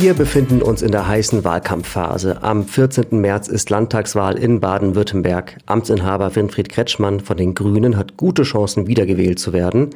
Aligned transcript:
Wir 0.00 0.14
befinden 0.14 0.62
uns 0.62 0.80
in 0.80 0.92
der 0.92 1.08
heißen 1.08 1.42
Wahlkampfphase. 1.42 2.44
Am 2.44 2.64
14. 2.64 3.20
März 3.20 3.48
ist 3.48 3.68
Landtagswahl 3.68 4.38
in 4.38 4.60
Baden-Württemberg. 4.60 5.58
Amtsinhaber 5.66 6.36
Winfried 6.36 6.68
Kretschmann 6.68 7.18
von 7.18 7.36
den 7.36 7.52
Grünen 7.52 7.96
hat 7.96 8.16
gute 8.16 8.44
Chancen, 8.44 8.86
wiedergewählt 8.86 9.40
zu 9.40 9.52
werden. 9.52 9.90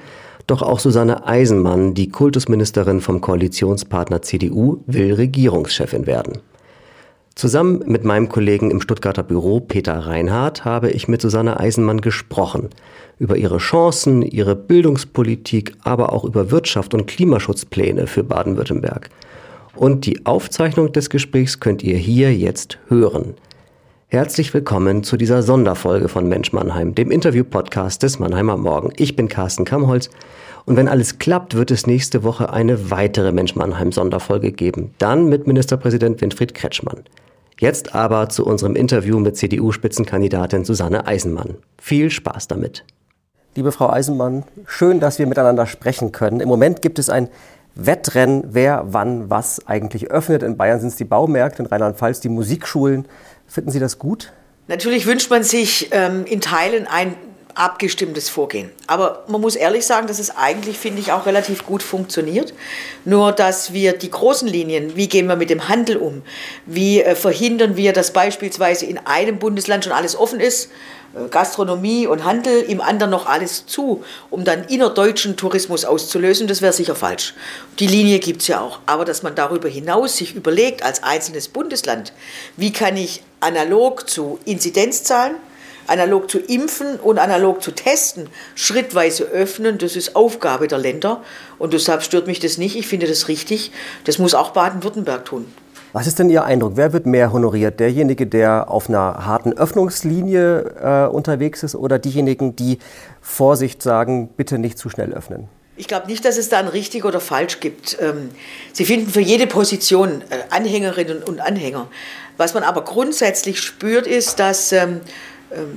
Doch 0.49 0.61
auch 0.63 0.81
Susanne 0.81 1.25
Eisenmann, 1.29 1.95
die 1.95 2.09
Kultusministerin 2.09 3.01
vom 3.01 3.21
Koalitionspartner 3.21 4.23
CDU, 4.23 4.83
will 4.87 5.15
Regierungschefin 5.15 6.05
werden. 6.05 6.41
Zusammen 7.37 7.85
mit 7.87 8.03
meinem 8.03 8.29
Kollegen 8.29 8.73
im 8.73 8.81
Stuttgarter 8.81 9.23
Büro 9.23 9.61
Peter 9.61 9.95
Reinhardt 9.95 10.65
habe 10.65 10.91
ich 10.91 11.07
mit 11.07 11.23
Susanne 11.23 11.61
Eisenmann 11.61 12.01
gesprochen 12.01 12.71
über 13.21 13.37
ihre 13.37 13.59
Chancen, 13.59 14.23
ihre 14.23 14.57
Bildungspolitik, 14.57 15.77
aber 15.85 16.13
auch 16.13 16.25
über 16.25 16.51
Wirtschaft 16.51 16.93
und 16.93 17.07
Klimaschutzpläne 17.07 18.09
für 18.09 18.25
Baden-Württemberg. 18.25 19.11
Und 19.75 20.05
die 20.05 20.27
Aufzeichnung 20.27 20.93
des 20.93 21.09
Gesprächs 21.09 21.59
könnt 21.59 21.83
ihr 21.83 21.97
hier 21.97 22.35
jetzt 22.35 22.79
hören. 22.89 23.35
Herzlich 24.09 24.53
willkommen 24.53 25.03
zu 25.03 25.17
dieser 25.17 25.43
Sonderfolge 25.43 26.09
von 26.09 26.29
Mensch 26.29 26.53
Mannheim, 26.53 26.95
dem 26.95 27.11
Interview-Podcast 27.11 28.03
des 28.03 28.19
Mannheimer 28.19 28.59
Morgen. 28.59 28.93
Ich 28.97 29.17
bin 29.17 29.29
Carsten 29.29 29.65
Kamholz 29.65 30.11
und 30.67 30.77
wenn 30.77 30.89
alles 30.89 31.19
klappt, 31.19 31.57
wird 31.57 31.71
es 31.71 31.87
nächste 31.87 32.23
Woche 32.23 32.53
eine 32.53 32.91
weitere 32.91 33.33
Mensch 33.33 33.55
Mannheim 33.55 33.93
Sonderfolge 33.93 34.53
geben. 34.53 34.93
Dann 34.99 35.31
mit 35.31 35.47
Ministerpräsident 35.47 36.21
Winfried 36.21 36.53
Kretschmann. 36.53 37.05
Jetzt 37.59 37.95
aber 37.95 38.29
zu 38.29 38.45
unserem 38.45 38.77
Interview 38.77 39.19
mit 39.21 39.39
CDU-Spitzenkandidatin 39.39 40.67
Susanne 40.67 41.07
Eisenmann. 41.07 41.57
Viel 41.79 42.11
Spaß 42.11 42.47
damit. 42.47 42.85
Liebe 43.55 43.73
Frau 43.73 43.89
Eisenmann, 43.89 44.45
schön, 44.67 45.01
dass 45.01 45.19
wir 45.19 45.27
miteinander 45.27 45.67
sprechen 45.67 46.13
können. 46.13 46.41
Im 46.41 46.49
Moment 46.49 46.83
gibt 46.83 46.99
es 46.99 47.09
ein 47.09 47.29
Wettrennen, 47.75 48.45
wer 48.51 48.85
wann 48.87 49.31
was 49.31 49.67
eigentlich 49.67 50.11
öffnet. 50.11 50.43
In 50.43 50.57
Bayern 50.57 50.81
sind 50.81 50.89
es 50.89 50.97
die 50.97 51.05
Baumärkte, 51.05 51.63
in 51.63 51.67
Rheinland-Pfalz 51.67 52.21
die 52.21 52.29
Musikschulen. 52.29 53.07
Finden 53.47 53.71
Sie 53.71 53.81
das 53.81 53.99
gut? 53.99 54.33
Natürlich 54.69 55.07
wünscht 55.07 55.31
man 55.31 55.43
sich 55.43 55.89
ähm, 55.93 56.25
in 56.25 56.41
Teilen 56.41 56.87
ein 56.87 57.15
abgestimmtes 57.55 58.29
Vorgehen. 58.29 58.71
Aber 58.87 59.25
man 59.29 59.41
muss 59.41 59.57
ehrlich 59.57 59.87
sagen, 59.87 60.07
dass 60.07 60.19
es 60.19 60.37
eigentlich, 60.37 60.79
finde 60.79 61.01
ich, 61.01 61.13
auch 61.13 61.27
relativ 61.27 61.65
gut 61.67 61.83
funktioniert. 61.83 62.55
Nur, 63.05 63.33
dass 63.33 63.73
wir 63.73 63.93
die 63.93 64.11
großen 64.11 64.49
Linien, 64.49 64.97
wie 64.97 65.09
gehen 65.09 65.27
wir 65.27 65.37
mit 65.37 65.51
dem 65.51 65.69
Handel 65.69 65.97
um, 65.97 66.23
wie 66.67 67.03
äh, 67.03 67.15
verhindern 67.15 67.77
wir, 67.77 67.93
dass 67.93 68.13
beispielsweise 68.13 68.87
in 68.87 68.99
einem 68.99 69.39
Bundesland 69.39 69.85
schon 69.85 69.93
alles 69.93 70.17
offen 70.17 70.41
ist, 70.41 70.71
äh, 71.15 71.29
Gastronomie 71.29 72.07
und 72.07 72.25
Handel, 72.25 72.63
im 72.63 72.81
anderen 72.81 73.11
noch 73.11 73.27
alles 73.27 73.67
zu, 73.67 74.05
um 74.31 74.45
dann 74.45 74.65
innerdeutschen 74.65 75.37
Tourismus 75.37 75.85
auszulösen, 75.85 76.47
das 76.47 76.63
wäre 76.63 76.73
sicher 76.73 76.95
falsch. 76.95 77.35
Die 77.79 77.87
Linie 77.87 78.19
gibt 78.19 78.43
es 78.43 78.49
ja 78.49 78.61
auch. 78.61 78.81
Aber 78.87 79.05
dass 79.05 79.23
man 79.23 79.35
darüber 79.35 79.69
hinaus 79.69 80.17
sich 80.17 80.35
überlegt, 80.35 80.83
als 80.83 81.03
einzelnes 81.03 81.49
Bundesland, 81.49 82.13
wie 82.57 82.73
kann 82.73 82.97
ich 82.97 83.23
analog 83.41 84.09
zu 84.09 84.39
Inzidenzzahlen, 84.45 85.37
analog 85.87 86.31
zu 86.31 86.39
impfen 86.39 86.97
und 86.97 87.19
analog 87.19 87.63
zu 87.63 87.71
testen, 87.73 88.29
schrittweise 88.55 89.25
öffnen, 89.25 89.79
das 89.79 89.97
ist 89.97 90.17
Aufgabe 90.17 90.69
der 90.69 90.79
Länder. 90.79 91.23
Und 91.59 91.73
deshalb 91.73 92.03
stört 92.03 92.27
mich 92.27 92.41
das 92.41 92.59
nicht. 92.59 92.77
Ich 92.77 92.87
finde 92.87 93.07
das 93.07 93.29
richtig. 93.29 93.73
Das 94.05 94.19
muss 94.19 94.35
auch 94.35 94.51
Baden-Württemberg 94.51 95.25
tun. 95.25 95.47
Was 95.93 96.07
ist 96.07 96.19
denn 96.19 96.31
Ihr 96.31 96.45
Eindruck? 96.45 96.73
Wer 96.77 96.95
wird 96.95 97.05
mehr 97.05 97.33
honoriert? 97.33 97.79
Derjenige, 97.79 98.27
der 98.27 98.71
auf 98.71 98.89
einer 98.89 99.27
harten 99.27 99.53
Öffnungslinie 99.53 101.07
äh, 101.09 101.15
unterwegs 101.15 101.63
ist 101.63 101.75
oder 101.75 101.99
diejenigen, 101.99 102.57
die 102.57 102.79
Vorsicht 103.21 103.83
sagen, 103.83 104.31
bitte 104.35 104.59
nicht 104.59 104.79
zu 104.79 104.89
schnell 104.89 105.13
öffnen? 105.13 105.49
Ich 105.77 105.89
glaube 105.89 106.07
nicht, 106.07 106.25
dass 106.25 106.39
es 106.39 106.49
da 106.49 106.59
ein 106.59 106.69
richtig 106.69 107.05
oder 107.05 107.21
falsch 107.21 107.61
gibt. 107.61 107.99
Ähm, 108.01 108.31
Sie 108.73 108.87
finden 108.87 109.11
für 109.11 109.21
jede 109.21 109.47
Position 109.47 110.23
äh, 110.31 110.39
Anhängerinnen 110.49 111.23
und 111.23 111.41
Anhänger. 111.41 111.89
Was 112.39 112.55
man 112.55 112.63
aber 112.63 112.85
grundsätzlich 112.85 113.61
spürt, 113.61 114.07
ist, 114.07 114.39
dass 114.41 114.73
ähm, 114.73 115.01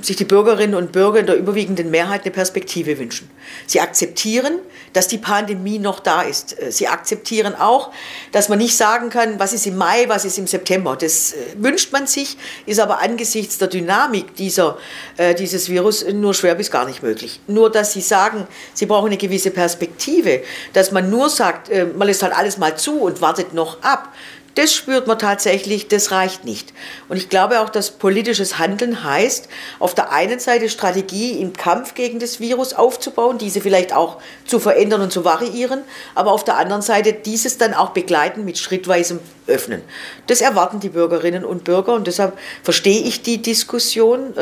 sich 0.01 0.15
die 0.15 0.25
Bürgerinnen 0.25 0.75
und 0.75 0.91
Bürger 0.91 1.19
in 1.19 1.25
der 1.25 1.35
überwiegenden 1.35 1.91
Mehrheit 1.91 2.23
eine 2.23 2.31
Perspektive 2.31 2.97
wünschen. 2.97 3.29
Sie 3.67 3.81
akzeptieren, 3.81 4.59
dass 4.95 5.07
die 5.09 5.17
Pandemie 5.17 5.77
noch 5.77 5.99
da 5.99 6.21
ist. 6.21 6.59
Äh, 6.59 6.71
sie 6.71 6.87
akzeptieren 6.87 7.53
auch, 7.55 7.91
dass 8.31 8.47
man 8.49 8.57
nicht 8.57 8.77
sagen 8.77 9.09
kann, 9.09 9.39
was 9.39 9.51
ist 9.51 9.67
im 9.67 9.77
Mai, 9.77 10.05
was 10.07 10.23
ist 10.23 10.37
im 10.37 10.47
September. 10.47 10.95
Das 10.95 11.33
äh, 11.33 11.35
wünscht 11.57 11.91
man 11.91 12.07
sich, 12.07 12.37
ist 12.65 12.79
aber 12.79 13.01
angesichts 13.01 13.57
der 13.57 13.67
Dynamik 13.67 14.35
dieser, 14.35 14.77
äh, 15.17 15.35
dieses 15.35 15.69
Virus 15.69 16.05
nur 16.05 16.33
schwer 16.33 16.55
bis 16.55 16.71
gar 16.71 16.85
nicht 16.85 17.03
möglich. 17.03 17.41
Nur, 17.47 17.69
dass 17.69 17.91
sie 17.91 18.01
sagen, 18.01 18.47
sie 18.73 18.85
brauchen 18.85 19.07
eine 19.07 19.17
gewisse 19.17 19.51
Perspektive, 19.51 20.41
dass 20.71 20.91
man 20.91 21.09
nur 21.09 21.29
sagt, 21.29 21.69
man 21.95 22.07
lässt 22.07 22.23
halt 22.23 22.35
alles 22.35 22.57
mal 22.57 22.77
zu 22.77 22.99
und 22.99 23.21
wartet 23.21 23.53
noch 23.53 23.81
ab 23.81 24.13
das 24.55 24.73
spürt 24.73 25.05
man 25.05 25.19
tatsächlich, 25.19 25.87
das 25.89 26.11
reicht 26.11 26.45
nicht. 26.45 26.73
Und 27.09 27.17
ich 27.17 27.29
glaube 27.29 27.59
auch, 27.59 27.69
dass 27.69 27.91
politisches 27.91 28.57
Handeln 28.57 29.03
heißt, 29.03 29.49
auf 29.79 29.93
der 29.93 30.11
einen 30.11 30.39
Seite 30.39 30.69
Strategie 30.69 31.39
im 31.41 31.53
Kampf 31.53 31.93
gegen 31.93 32.19
das 32.19 32.39
Virus 32.39 32.73
aufzubauen, 32.73 33.37
diese 33.37 33.61
vielleicht 33.61 33.93
auch 33.93 34.17
zu 34.45 34.59
verändern 34.59 35.01
und 35.01 35.11
zu 35.11 35.25
variieren, 35.25 35.81
aber 36.15 36.31
auf 36.31 36.43
der 36.43 36.57
anderen 36.57 36.81
Seite 36.81 37.13
dieses 37.13 37.57
dann 37.57 37.73
auch 37.73 37.89
begleiten 37.89 38.45
mit 38.45 38.57
schrittweisem 38.57 39.19
Öffnen. 39.47 39.81
Das 40.27 40.41
erwarten 40.41 40.79
die 40.79 40.89
Bürgerinnen 40.89 41.45
und 41.45 41.65
Bürger 41.65 41.93
und 41.93 42.07
deshalb 42.07 42.37
verstehe 42.63 43.01
ich 43.01 43.21
die 43.21 43.41
Diskussion. 43.41 44.33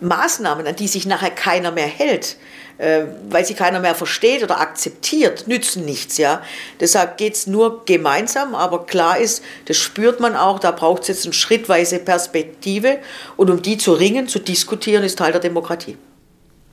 Maßnahmen, 0.00 0.66
an 0.66 0.76
die 0.76 0.88
sich 0.88 1.06
nachher 1.06 1.30
keiner 1.30 1.70
mehr 1.72 1.86
hält, 1.86 2.36
äh, 2.78 3.02
weil 3.30 3.44
sie 3.44 3.54
keiner 3.54 3.80
mehr 3.80 3.94
versteht 3.94 4.42
oder 4.42 4.60
akzeptiert, 4.60 5.46
nützen 5.48 5.84
nichts. 5.84 6.18
Ja? 6.18 6.42
Deshalb 6.80 7.16
geht 7.16 7.34
es 7.34 7.46
nur 7.46 7.84
gemeinsam, 7.84 8.54
aber 8.54 8.86
klar 8.86 9.18
ist, 9.18 9.42
das 9.66 9.76
spürt 9.76 10.20
man 10.20 10.36
auch, 10.36 10.58
da 10.58 10.70
braucht 10.70 11.02
es 11.02 11.08
jetzt 11.08 11.24
eine 11.24 11.32
schrittweise 11.32 11.98
Perspektive 11.98 12.98
und 13.36 13.50
um 13.50 13.62
die 13.62 13.78
zu 13.78 13.92
ringen, 13.92 14.28
zu 14.28 14.38
diskutieren, 14.38 15.04
ist 15.04 15.18
Teil 15.18 15.32
der 15.32 15.40
Demokratie. 15.40 15.96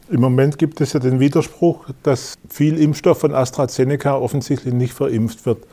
Im 0.10 0.20
Moment 0.20 0.58
gibt 0.58 0.82
es 0.82 0.94
ja 0.94 1.00
den 1.00 1.20
Widerspruch, 1.20 1.86
dass 2.04 2.36
viel 2.50 2.78
Impfstoff 2.78 3.22
von 3.22 3.34
AstraZeneca 3.34 4.16
offensichtlich 4.16 4.74
nicht 4.74 4.94
verimpft 4.94 5.46
wird. 5.46 5.66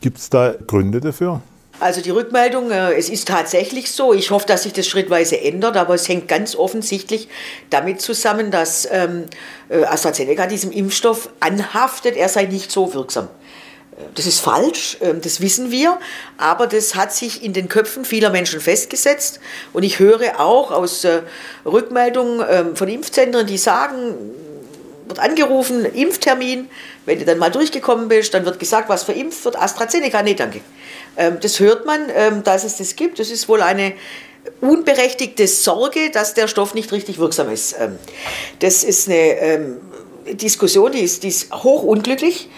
Gibt 0.00 0.18
es 0.18 0.28
da 0.28 0.54
Gründe 0.66 1.00
dafür? 1.00 1.40
Also 1.80 2.02
die 2.02 2.10
Rückmeldung, 2.10 2.70
äh, 2.70 2.92
es 2.92 3.08
ist 3.08 3.26
tatsächlich 3.26 3.90
so. 3.90 4.12
Ich 4.12 4.30
hoffe, 4.30 4.46
dass 4.46 4.64
sich 4.64 4.74
das 4.74 4.86
schrittweise 4.86 5.40
ändert, 5.40 5.78
aber 5.78 5.94
es 5.94 6.06
hängt 6.08 6.28
ganz 6.28 6.54
offensichtlich 6.54 7.28
damit 7.70 8.02
zusammen, 8.02 8.50
dass 8.50 8.86
ähm, 8.90 9.24
äh, 9.70 9.84
AstraZeneca 9.84 10.46
diesem 10.46 10.72
Impfstoff 10.72 11.30
anhaftet, 11.40 12.16
er 12.16 12.28
sei 12.28 12.44
nicht 12.44 12.70
so 12.70 12.92
wirksam. 12.92 13.28
Äh, 13.96 14.02
das 14.14 14.26
ist 14.26 14.40
falsch, 14.40 14.98
ähm, 15.00 15.22
das 15.22 15.40
wissen 15.40 15.70
wir, 15.70 15.98
aber 16.36 16.66
das 16.66 16.94
hat 16.96 17.14
sich 17.14 17.42
in 17.42 17.54
den 17.54 17.70
Köpfen 17.70 18.04
vieler 18.04 18.28
Menschen 18.28 18.60
festgesetzt. 18.60 19.40
Und 19.72 19.82
ich 19.82 19.98
höre 19.98 20.38
auch 20.38 20.70
aus 20.72 21.06
Rückmeldungen 21.64 22.44
ähm, 22.46 22.76
von 22.76 22.88
Impfzentren, 22.88 23.46
die 23.46 23.56
sagen, 23.56 24.14
wird 25.10 25.18
angerufen, 25.18 25.84
Impftermin, 25.84 26.68
wenn 27.04 27.18
du 27.18 27.24
dann 27.24 27.38
mal 27.38 27.50
durchgekommen 27.50 28.08
bist, 28.08 28.32
dann 28.32 28.44
wird 28.44 28.58
gesagt, 28.58 28.88
was 28.88 29.02
verimpft 29.02 29.44
wird, 29.44 29.60
AstraZeneca, 29.60 30.22
nee, 30.22 30.34
danke. 30.34 30.60
Ähm, 31.16 31.38
das 31.40 31.60
hört 31.60 31.86
man, 31.86 32.00
ähm, 32.14 32.42
dass 32.42 32.64
es 32.64 32.76
das 32.76 32.96
gibt. 32.96 33.18
Das 33.18 33.30
ist 33.30 33.48
wohl 33.48 33.62
eine 33.62 33.92
unberechtigte 34.60 35.46
Sorge, 35.46 36.10
dass 36.12 36.34
der 36.34 36.48
Stoff 36.48 36.74
nicht 36.74 36.92
richtig 36.92 37.18
wirksam 37.18 37.50
ist. 37.50 37.76
Ähm, 37.78 37.98
das 38.60 38.84
ist 38.84 39.08
eine 39.08 39.76
Diskussion, 40.32 40.92
die 40.92 41.00
ist, 41.00 41.22
die 41.22 41.28
ist 41.28 41.52
hoch 41.52 41.82
unglücklich. 41.82 42.48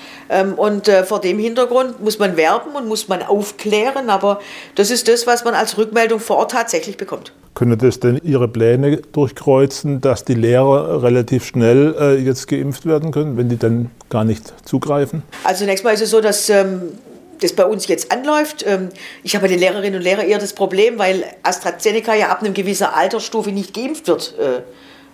Und 0.57 0.89
äh, 0.89 1.05
vor 1.05 1.21
dem 1.21 1.39
Hintergrund 1.39 2.03
muss 2.03 2.19
man 2.19 2.37
werben 2.39 2.75
und 2.75 2.89
muss 2.89 3.07
man 3.07 3.23
aufklären. 3.23 4.09
Aber 4.09 4.41
das 4.77 4.91
ist 4.91 5.07
das, 5.07 5.27
was 5.27 5.45
man 5.45 5.55
als 5.55 5.77
Rückmeldung 5.77 6.21
vor 6.21 6.37
Ort 6.37 6.53
tatsächlich 6.53 6.97
bekommt. 6.97 7.33
Können 7.55 7.79
das 7.79 8.01
denn 8.01 8.19
Ihre 8.25 8.49
Pläne 8.49 8.97
durchkreuzen, 9.13 10.01
dass 10.01 10.25
die 10.25 10.35
Lehrer 10.35 11.03
relativ 11.03 11.45
schnell 11.45 11.95
äh, 12.01 12.15
jetzt 12.17 12.49
geimpft 12.49 12.87
werden 12.87 13.11
können, 13.11 13.37
wenn 13.37 13.51
die 13.51 13.59
dann 13.59 13.91
gar 14.09 14.25
nicht 14.25 14.55
zugreifen? 14.67 15.23
Also 15.45 15.61
zunächst 15.61 15.85
mal 15.85 15.93
ist 15.93 16.01
es 16.01 16.11
so, 16.11 16.23
dass 16.23 16.49
ähm, 16.49 16.93
das 17.43 17.53
bei 17.53 17.65
uns 17.65 17.87
jetzt 17.89 18.13
anläuft. 18.13 18.65
Ähm, 18.67 18.91
ich 19.23 19.37
habe 19.37 19.49
den 19.49 19.59
Lehrerinnen 19.59 19.97
und 19.97 20.03
Lehrern 20.03 20.27
eher 20.27 20.39
das 20.39 20.53
Problem, 20.53 20.99
weil 20.99 21.25
AstraZeneca 21.43 22.15
ja 22.15 22.29
ab 22.29 22.43
einer 22.43 22.51
gewissen 22.51 22.87
Altersstufe 22.87 23.51
nicht 23.51 23.75
geimpft 23.75 24.09
wird. 24.09 24.35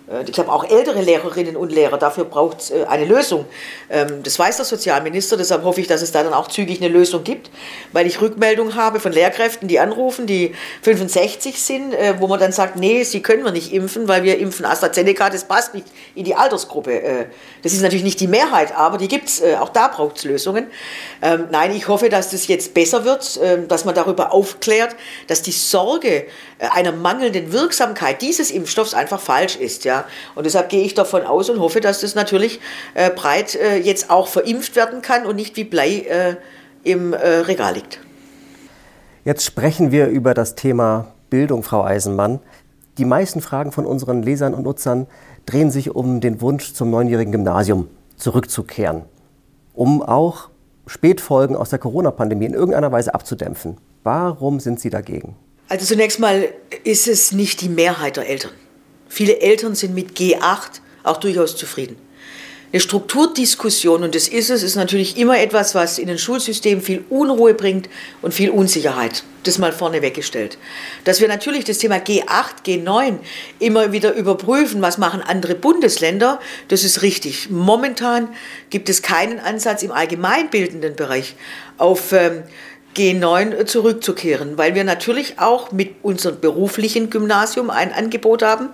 Äh, 0.09 0.29
ich 0.29 0.37
habe 0.39 0.51
auch 0.51 0.69
ältere 0.69 1.01
Lehrerinnen 1.01 1.55
und 1.55 1.71
Lehrer, 1.71 1.97
dafür 1.97 2.25
braucht 2.25 2.61
es 2.61 2.71
äh, 2.71 2.85
eine 2.87 3.05
Lösung. 3.05 3.45
Ähm, 3.89 4.23
das 4.23 4.37
weiß 4.37 4.57
der 4.57 4.65
Sozialminister, 4.65 5.37
deshalb 5.37 5.63
hoffe 5.63 5.81
ich, 5.81 5.87
dass 5.87 6.01
es 6.01 6.11
da 6.11 6.23
dann 6.23 6.33
auch 6.33 6.47
zügig 6.47 6.81
eine 6.81 6.89
Lösung 6.89 7.23
gibt, 7.23 7.49
weil 7.91 8.07
ich 8.07 8.21
Rückmeldungen 8.21 8.75
habe 8.75 8.99
von 8.99 9.11
Lehrkräften, 9.11 9.67
die 9.67 9.79
anrufen, 9.79 10.27
die 10.27 10.53
65 10.81 11.61
sind, 11.61 11.93
äh, 11.93 12.15
wo 12.19 12.27
man 12.27 12.39
dann 12.39 12.51
sagt, 12.51 12.75
nee, 12.75 13.03
sie 13.03 13.21
können 13.21 13.43
wir 13.43 13.51
nicht 13.51 13.73
impfen, 13.73 14.07
weil 14.07 14.23
wir 14.23 14.37
impfen 14.39 14.65
AstraZeneca, 14.65 15.29
das 15.29 15.45
passt 15.45 15.73
nicht 15.73 15.87
in 16.15 16.25
die 16.25 16.35
Altersgruppe. 16.35 17.27
Das 17.63 17.73
ist 17.73 17.81
natürlich 17.81 18.03
nicht 18.03 18.19
die 18.19 18.27
Mehrheit, 18.27 18.75
aber 18.75 18.97
die 18.97 19.07
gibt 19.07 19.29
es, 19.29 19.43
auch 19.59 19.69
da 19.69 19.87
braucht 19.87 20.17
es 20.17 20.23
Lösungen. 20.23 20.67
Ähm, 21.21 21.47
nein, 21.51 21.75
ich 21.75 21.87
hoffe, 21.87 22.09
dass 22.09 22.31
das 22.31 22.47
jetzt 22.47 22.73
besser 22.73 23.05
wird, 23.05 23.39
ähm, 23.41 23.67
dass 23.67 23.85
man 23.85 23.95
darüber 23.95 24.31
aufklärt, 24.31 24.95
dass 25.27 25.41
die 25.41 25.51
Sorge 25.51 26.25
einer 26.59 26.91
mangelnden 26.91 27.53
Wirksamkeit 27.53 28.21
dieses 28.21 28.51
Impfstoffs 28.51 28.93
einfach 28.93 29.19
falsch 29.19 29.55
ist. 29.55 29.85
Ja? 29.85 29.98
Und 30.35 30.45
deshalb 30.45 30.69
gehe 30.69 30.83
ich 30.83 30.93
davon 30.93 31.23
aus 31.23 31.49
und 31.49 31.59
hoffe, 31.59 31.81
dass 31.81 32.01
das 32.01 32.15
natürlich 32.15 32.59
äh, 32.93 33.09
breit 33.09 33.55
äh, 33.55 33.77
jetzt 33.77 34.09
auch 34.09 34.27
verimpft 34.27 34.75
werden 34.75 35.01
kann 35.01 35.25
und 35.25 35.35
nicht 35.35 35.55
wie 35.55 35.63
Blei 35.63 36.05
äh, 36.09 36.35
im 36.83 37.13
äh, 37.13 37.17
Regal 37.17 37.75
liegt. 37.75 37.99
Jetzt 39.25 39.45
sprechen 39.45 39.91
wir 39.91 40.07
über 40.07 40.33
das 40.33 40.55
Thema 40.55 41.13
Bildung, 41.29 41.63
Frau 41.63 41.83
Eisenmann. 41.83 42.39
Die 42.97 43.05
meisten 43.05 43.41
Fragen 43.41 43.71
von 43.71 43.85
unseren 43.85 44.23
Lesern 44.23 44.53
und 44.53 44.63
Nutzern 44.63 45.07
drehen 45.45 45.71
sich 45.71 45.95
um 45.95 46.21
den 46.21 46.41
Wunsch, 46.41 46.73
zum 46.73 46.89
neunjährigen 46.89 47.31
Gymnasium 47.31 47.89
zurückzukehren, 48.17 49.03
um 49.73 50.01
auch 50.01 50.49
Spätfolgen 50.87 51.55
aus 51.55 51.69
der 51.69 51.79
Corona-Pandemie 51.79 52.45
in 52.45 52.53
irgendeiner 52.53 52.91
Weise 52.91 53.13
abzudämpfen. 53.13 53.77
Warum 54.03 54.59
sind 54.59 54.79
Sie 54.79 54.89
dagegen? 54.89 55.35
Also 55.67 55.85
zunächst 55.85 56.19
mal 56.19 56.45
ist 56.83 57.07
es 57.07 57.31
nicht 57.31 57.61
die 57.61 57.69
Mehrheit 57.69 58.17
der 58.17 58.27
Eltern. 58.27 58.51
Viele 59.09 59.41
Eltern 59.41 59.75
sind 59.75 59.95
mit 59.95 60.11
G8 60.17 60.79
auch 61.03 61.17
durchaus 61.17 61.55
zufrieden. 61.57 61.97
Eine 62.71 62.81
Strukturdiskussion, 62.81 64.03
und 64.03 64.13
das 64.13 64.27
ist 64.27 64.51
es, 64.51 64.61
ist 64.61 64.75
natürlich 64.75 65.17
immer 65.17 65.39
etwas, 65.39 65.73
was 65.73 65.97
in 65.97 66.07
ein 66.07 66.19
Schulsystem 66.19 66.83
viel 66.83 67.03
Unruhe 67.09 67.55
bringt 67.55 67.89
und 68.21 68.31
viel 68.31 68.51
Unsicherheit. 68.51 69.23
Das 69.41 69.57
mal 69.57 69.71
vorne 69.71 70.03
weggestellt. 70.03 70.59
Dass 71.03 71.19
wir 71.19 71.27
natürlich 71.27 71.63
das 71.63 71.79
Thema 71.79 71.95
G8, 71.95 72.63
G9 72.63 73.17
immer 73.57 73.91
wieder 73.91 74.13
überprüfen, 74.13 74.83
was 74.83 74.99
machen 74.99 75.21
andere 75.23 75.55
Bundesländer, 75.55 76.39
das 76.67 76.83
ist 76.83 77.01
richtig. 77.01 77.49
Momentan 77.49 78.27
gibt 78.69 78.87
es 78.89 79.01
keinen 79.01 79.39
Ansatz 79.39 79.81
im 79.81 79.91
allgemeinbildenden 79.91 80.95
Bereich 80.95 81.35
auf 81.79 82.11
ähm, 82.11 82.43
G9 82.99 83.65
zurückzukehren, 83.65 84.57
weil 84.57 84.75
wir 84.75 84.83
natürlich 84.83 85.39
auch 85.39 85.71
mit 85.71 85.95
unserem 86.03 86.41
beruflichen 86.41 87.09
Gymnasium 87.09 87.69
ein 87.69 87.93
Angebot 87.93 88.43
haben 88.43 88.69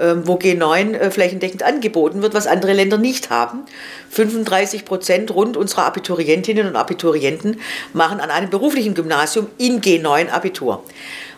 ähm, 0.00 0.26
wo 0.26 0.36
G9 0.36 0.94
äh, 0.94 1.10
flächendeckend 1.10 1.62
angeboten 1.62 2.22
wird, 2.22 2.32
was 2.32 2.46
andere 2.46 2.72
Länder 2.72 2.96
nicht 2.96 3.28
haben. 3.28 3.66
35 4.10 4.86
Prozent 4.86 5.30
rund 5.30 5.58
unserer 5.58 5.84
Abiturientinnen 5.84 6.66
und 6.66 6.76
Abiturienten 6.76 7.60
machen 7.92 8.20
an 8.20 8.30
einem 8.30 8.48
beruflichen 8.48 8.94
Gymnasium 8.94 9.48
in 9.58 9.82
G9 9.82 10.30
Abitur. 10.30 10.84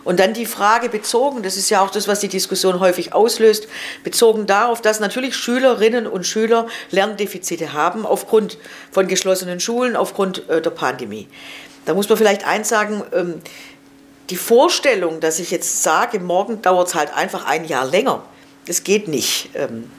Und 0.05 0.19
dann 0.19 0.33
die 0.33 0.45
Frage 0.45 0.87
bezogen, 0.87 1.43
das 1.43 1.57
ist 1.57 1.69
ja 1.69 1.81
auch 1.81 1.89
das, 1.89 2.07
was 2.07 2.19
die 2.19 2.27
Diskussion 2.29 2.79
häufig 2.79 3.13
auslöst, 3.13 3.67
bezogen 4.03 4.45
darauf, 4.45 4.81
dass 4.81 4.99
natürlich 4.99 5.35
Schülerinnen 5.35 6.07
und 6.07 6.25
Schüler 6.25 6.67
Lerndefizite 6.91 7.73
haben 7.73 8.05
aufgrund 8.05 8.57
von 8.91 9.07
geschlossenen 9.07 9.59
Schulen, 9.59 9.95
aufgrund 9.95 10.47
äh, 10.49 10.61
der 10.61 10.69
Pandemie. 10.69 11.27
Da 11.85 11.93
muss 11.93 12.07
man 12.09 12.17
vielleicht 12.17 12.47
eins 12.47 12.69
sagen, 12.69 13.03
ähm, 13.13 13.41
die 14.29 14.35
Vorstellung, 14.35 15.19
dass 15.19 15.39
ich 15.39 15.51
jetzt 15.51 15.83
sage, 15.83 16.19
morgen 16.19 16.61
dauert 16.61 16.89
es 16.89 16.95
halt 16.95 17.13
einfach 17.13 17.45
ein 17.45 17.65
Jahr 17.65 17.85
länger, 17.85 18.23
das 18.67 18.83
geht 18.83 19.07
nicht. 19.07 19.49
Ähm, 19.53 19.91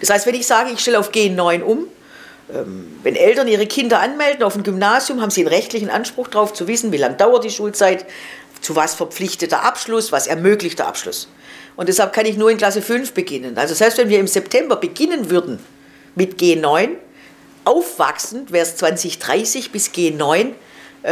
das 0.00 0.10
heißt, 0.10 0.26
wenn 0.26 0.34
ich 0.34 0.46
sage, 0.46 0.70
ich 0.70 0.80
stelle 0.80 0.98
auf 0.98 1.10
G9 1.10 1.62
um, 1.62 1.86
ähm, 2.52 2.98
wenn 3.02 3.16
Eltern 3.16 3.48
ihre 3.48 3.66
Kinder 3.66 4.00
anmelden 4.00 4.42
auf 4.42 4.56
ein 4.56 4.62
Gymnasium, 4.62 5.20
haben 5.20 5.30
sie 5.30 5.42
einen 5.42 5.48
rechtlichen 5.48 5.90
Anspruch 5.90 6.28
darauf 6.28 6.52
zu 6.52 6.66
wissen, 6.68 6.92
wie 6.92 6.96
lange 6.96 7.16
dauert 7.16 7.44
die 7.44 7.50
Schulzeit, 7.50 8.06
zu 8.60 8.76
was 8.76 8.94
verpflichtet 8.94 9.52
der 9.52 9.64
Abschluss, 9.64 10.10
was 10.10 10.26
ermöglicht 10.26 10.78
der 10.78 10.86
Abschluss. 10.86 11.28
Und 11.76 11.88
deshalb 11.88 12.12
kann 12.12 12.24
ich 12.24 12.36
nur 12.36 12.50
in 12.50 12.56
Klasse 12.56 12.80
5 12.80 13.12
beginnen. 13.12 13.58
Also 13.58 13.74
selbst 13.74 13.98
wenn 13.98 14.08
wir 14.08 14.20
im 14.20 14.26
September 14.26 14.76
beginnen 14.76 15.28
würden 15.28 15.58
mit 16.14 16.40
G9, 16.40 16.90
aufwachsend 17.64 18.52
wäre 18.52 18.64
es 18.64 18.76
2030 18.76 19.70
bis 19.70 19.90
G9 19.90 20.38
äh, 20.40 20.52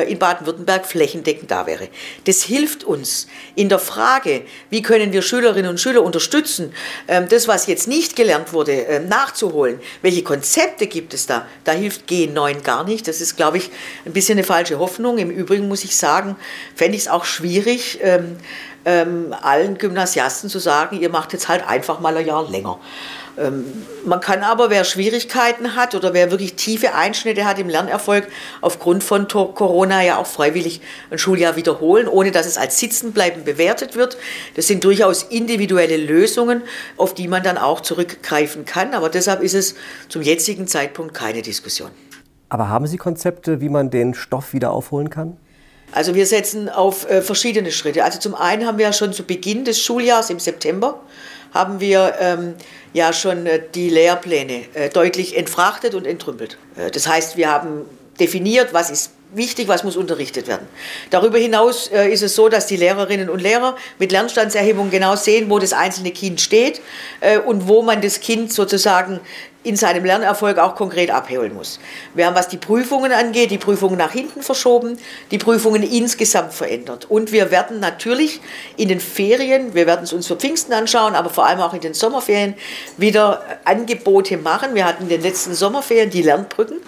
in 0.00 0.19
Baden-Württemberg 0.19 0.87
flächendeckend 0.87 1.50
da 1.50 1.67
wäre. 1.67 1.89
Das 2.25 2.43
hilft 2.43 2.85
uns 2.85 3.27
in 3.55 3.69
der 3.69 3.79
Frage, 3.79 4.43
wie 4.71 4.83
können 4.83 5.12
wir 5.12 5.23
Schülerinnen 5.23 5.71
und 5.71 5.79
Schüler 5.79 6.03
unterstützen, 6.03 6.73
ähm, 7.09 7.29
das, 7.29 7.49
was 7.49 7.67
jetzt 7.67 7.89
nicht 7.89 8.17
gelernt 8.17 8.53
wurde, 8.53 8.73
ähm, 8.73 9.09
nachzuholen. 9.09 9.81
Welche 10.00 10.23
Konzepte 10.23 10.87
gibt 10.87 11.15
es 11.15 11.27
da? 11.27 11.47
Da 11.65 11.73
hilft 11.73 12.09
G9 12.09 12.62
gar 12.62 12.85
nicht. 12.85 13.06
Das 13.06 13.21
ist, 13.21 13.37
glaube 13.37 13.59
ich, 13.59 13.71
ein 14.06 14.12
bisschen 14.12 14.39
eine 14.39 14.47
falsche 14.47 14.79
Hoffnung. 14.79 15.19
Im 15.19 15.31
Übrigen 15.31 15.69
muss 15.69 15.85
ich 15.85 15.97
sagen, 15.97 16.37
fände 16.75 16.97
ich 16.97 17.03
es 17.03 17.09
auch 17.09 17.25
schwierig, 17.25 18.00
ähm, 18.85 19.35
allen 19.41 19.79
Gymnasiasten 19.79 20.50
zu 20.50 20.59
sagen, 20.59 21.00
ihr 21.00 21.09
macht 21.09 21.33
jetzt 21.33 21.49
halt 21.49 21.67
einfach 21.67 22.00
mal 22.00 22.17
ein 22.17 22.27
Jahr 22.27 22.49
länger. 22.50 22.81
Ähm, 23.38 23.64
man 24.05 24.20
kann 24.20 24.43
aber, 24.43 24.70
wer 24.70 24.84
Schwierigkeiten 24.84 25.75
hat 25.75 25.94
oder 25.94 26.12
wer 26.12 26.31
wirklich 26.31 26.55
tiefe 26.55 26.94
Einschnitte 26.94 27.44
hat 27.44 27.58
im 27.58 27.69
Lernerfolg, 27.69 28.29
aufgrund 28.61 29.02
von 29.02 29.29
Corona 29.29 30.02
ja 30.02 30.19
auch 30.19 30.26
freiwillig 30.26 30.81
ein 31.11 31.19
Schuljahr 31.19 31.56
wiederholen, 31.56 32.08
ohne 32.08 32.31
dass 32.31 32.46
es 32.46 32.58
als 32.58 32.79
Sitzenbleiben 32.79 33.44
bewertet 33.44 33.96
wird. 33.96 34.17
Das 34.55 34.67
sind 34.67 34.84
durchaus 34.84 35.23
individuelle 35.23 35.96
Lösungen, 35.96 36.62
auf 36.96 37.14
die 37.14 37.29
man 37.29 37.43
dann 37.43 37.58
auch 37.58 37.81
zurückgreifen 37.81 38.64
kann. 38.64 38.94
Aber 38.94 39.08
deshalb 39.08 39.43
ist 39.43 39.55
es 39.55 39.75
zum 40.08 40.23
jetzigen 40.23 40.67
Zeitpunkt 40.67 41.14
keine 41.14 41.43
Diskussion. 41.43 41.90
Aber 42.49 42.69
haben 42.69 42.87
Sie 42.87 42.99
Konzepte, 42.99 43.62
wie 43.62 43.70
man 43.70 43.88
den 43.88 44.12
Stoff 44.12 44.52
wieder 44.52 44.73
aufholen 44.73 45.08
kann? 45.08 45.38
Also 45.93 46.15
wir 46.15 46.27
setzen 46.27 46.69
auf 46.69 47.09
äh, 47.09 47.23
verschiedene 47.23 47.71
Schritte. 47.71 48.05
Also 48.05 48.19
zum 48.19 48.35
einen 48.35 48.67
haben 48.67 48.79
wir 48.79 48.87
ja 48.87 48.93
schon 48.93 49.12
zu 49.12 49.23
Beginn 49.25 49.65
des 49.65 49.81
Schuljahres 49.81 50.31
im 50.31 50.41
September 50.41 51.00
haben 51.53 51.81
wir 51.81 52.15
ähm, 52.19 52.55
ja 52.93 53.12
schon 53.12 53.47
äh, 53.47 53.62
die 53.75 53.91
Lehrpläne 53.91 54.65
äh, 54.75 54.89
deutlich 54.89 55.37
entfrachtet 55.37 55.94
und 55.94 56.06
entrümpelt. 56.06 56.59
Äh, 56.77 56.91
das 56.91 57.06
heißt, 57.06 57.37
wir 57.37 57.50
haben 57.50 57.85
definiert, 58.19 58.73
was 58.73 58.91
ist 58.91 59.12
wichtig, 59.34 59.69
was 59.69 59.84
muss 59.84 59.96
unterrichtet 59.96 60.46
werden. 60.46 60.67
Darüber 61.11 61.38
hinaus 61.38 61.88
äh, 61.88 62.08
ist 62.08 62.23
es 62.23 62.34
so, 62.34 62.49
dass 62.49 62.67
die 62.67 62.76
Lehrerinnen 62.76 63.29
und 63.29 63.40
Lehrer 63.40 63.76
mit 63.99 64.12
Lernstandserhebung 64.12 64.90
genau 64.90 65.17
sehen, 65.17 65.50
wo 65.50 65.58
das 65.58 65.73
einzelne 65.73 66.11
Kind 66.11 66.40
steht 66.40 66.81
äh, 67.20 67.38
und 67.38 67.69
wo 67.69 67.82
man 67.82 68.00
das 68.00 68.20
Kind 68.20 68.52
sozusagen 68.52 69.20
in 69.64 69.76
seinem 69.76 70.05
Lernerfolg 70.05 70.58
auch 70.58 70.75
konkret 70.75 71.11
abholen 71.11 71.55
muss. 71.55 71.79
Wir 72.14 72.26
haben, 72.26 72.34
was 72.34 72.49
die 72.49 72.56
Prüfungen 72.56 73.12
angeht, 73.12 73.50
die 73.50 73.58
Prüfungen 73.58 73.96
nach 73.96 74.11
hinten 74.11 74.43
verschoben, 74.43 74.99
die 75.31 75.38
Prüfungen 75.38 75.82
insgesamt 75.82 76.52
verändert. 76.52 77.06
Und 77.08 77.31
wir 77.31 77.50
werden 77.50 77.79
natürlich 77.79 78.40
in 78.76 78.88
den 78.88 79.00
Ferien, 79.00 79.75
wir 79.75 79.87
werden 79.87 80.02
es 80.02 80.12
uns 80.12 80.26
für 80.26 80.37
Pfingsten 80.37 80.73
anschauen, 80.73 81.14
aber 81.14 81.31
vor 81.31 81.46
allem 81.46 81.61
auch 81.61 81.75
in 81.75 81.81
den 81.81 81.94
Sommerferien 81.94 82.55
wieder 82.96 83.43
Angebote 83.64 84.37
machen. 84.37 84.75
Wir 84.75 84.84
hatten 84.84 85.05
in 85.05 85.08
den 85.08 85.23
letzten 85.23 85.55
Sommerferien 85.55 86.11
die 86.11 86.23
Lernbrücken. 86.23 86.79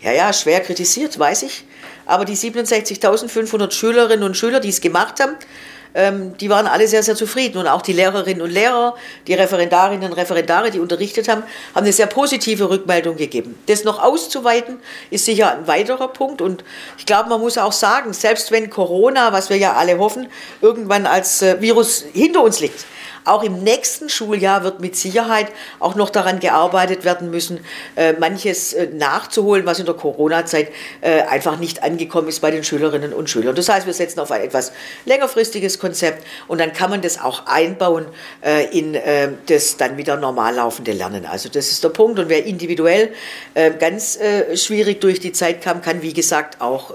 Ja, 0.00 0.12
ja, 0.12 0.32
schwer 0.32 0.60
kritisiert, 0.60 1.18
weiß 1.18 1.44
ich. 1.44 1.64
Aber 2.06 2.24
die 2.24 2.36
67.500 2.36 3.72
Schülerinnen 3.72 4.24
und 4.24 4.36
Schüler, 4.36 4.60
die 4.60 4.70
es 4.70 4.80
gemacht 4.80 5.20
haben, 5.20 5.36
ähm, 5.96 6.36
die 6.36 6.50
waren 6.50 6.66
alle 6.66 6.86
sehr, 6.86 7.02
sehr 7.02 7.16
zufrieden. 7.16 7.58
Und 7.58 7.66
auch 7.66 7.82
die 7.82 7.94
Lehrerinnen 7.94 8.42
und 8.42 8.50
Lehrer, 8.50 8.94
die 9.26 9.34
Referendarinnen 9.34 10.10
und 10.10 10.16
Referendare, 10.16 10.70
die 10.70 10.78
unterrichtet 10.78 11.26
haben, 11.28 11.42
haben 11.74 11.84
eine 11.84 11.92
sehr 11.92 12.06
positive 12.06 12.68
Rückmeldung 12.68 13.16
gegeben. 13.16 13.58
Das 13.66 13.82
noch 13.82 14.00
auszuweiten, 14.00 14.78
ist 15.10 15.24
sicher 15.24 15.52
ein 15.52 15.66
weiterer 15.66 16.08
Punkt. 16.08 16.42
Und 16.42 16.64
ich 16.98 17.06
glaube, 17.06 17.30
man 17.30 17.40
muss 17.40 17.56
auch 17.56 17.72
sagen, 17.72 18.12
selbst 18.12 18.52
wenn 18.52 18.68
Corona, 18.68 19.32
was 19.32 19.48
wir 19.48 19.56
ja 19.56 19.72
alle 19.72 19.98
hoffen, 19.98 20.28
irgendwann 20.60 21.06
als 21.06 21.40
äh, 21.40 21.60
Virus 21.60 22.04
hinter 22.12 22.42
uns 22.42 22.60
liegt, 22.60 22.84
auch 23.26 23.42
im 23.42 23.62
nächsten 23.62 24.08
Schuljahr 24.08 24.62
wird 24.64 24.80
mit 24.80 24.96
Sicherheit 24.96 25.48
auch 25.80 25.94
noch 25.94 26.10
daran 26.10 26.40
gearbeitet 26.40 27.04
werden 27.04 27.30
müssen, 27.30 27.60
äh, 27.96 28.12
manches 28.14 28.72
äh, 28.72 28.86
nachzuholen, 28.86 29.66
was 29.66 29.78
in 29.78 29.86
der 29.86 29.94
Corona-Zeit 29.94 30.70
äh, 31.00 31.22
einfach 31.22 31.58
nicht 31.58 31.82
angekommen 31.82 32.28
ist 32.28 32.40
bei 32.40 32.50
den 32.50 32.64
Schülerinnen 32.64 33.12
und 33.12 33.28
Schülern. 33.28 33.54
Das 33.54 33.68
heißt, 33.68 33.86
wir 33.86 33.94
setzen 33.94 34.20
auf 34.20 34.30
ein 34.30 34.42
etwas 34.42 34.72
längerfristiges 35.04 35.78
Konzept 35.78 36.24
und 36.48 36.60
dann 36.60 36.72
kann 36.72 36.90
man 36.90 37.02
das 37.02 37.20
auch 37.20 37.46
einbauen 37.46 38.06
in 38.70 38.96
das 39.46 39.76
dann 39.76 39.96
wieder 39.96 40.16
normal 40.16 40.54
laufende 40.54 40.92
Lernen. 40.92 41.26
Also 41.26 41.48
das 41.48 41.70
ist 41.70 41.82
der 41.82 41.88
Punkt. 41.88 42.18
Und 42.18 42.28
wer 42.28 42.44
individuell 42.44 43.12
ganz 43.78 44.18
schwierig 44.54 45.00
durch 45.00 45.20
die 45.20 45.32
Zeit 45.32 45.62
kam, 45.62 45.82
kann 45.82 46.02
wie 46.02 46.12
gesagt 46.12 46.60
auch 46.60 46.94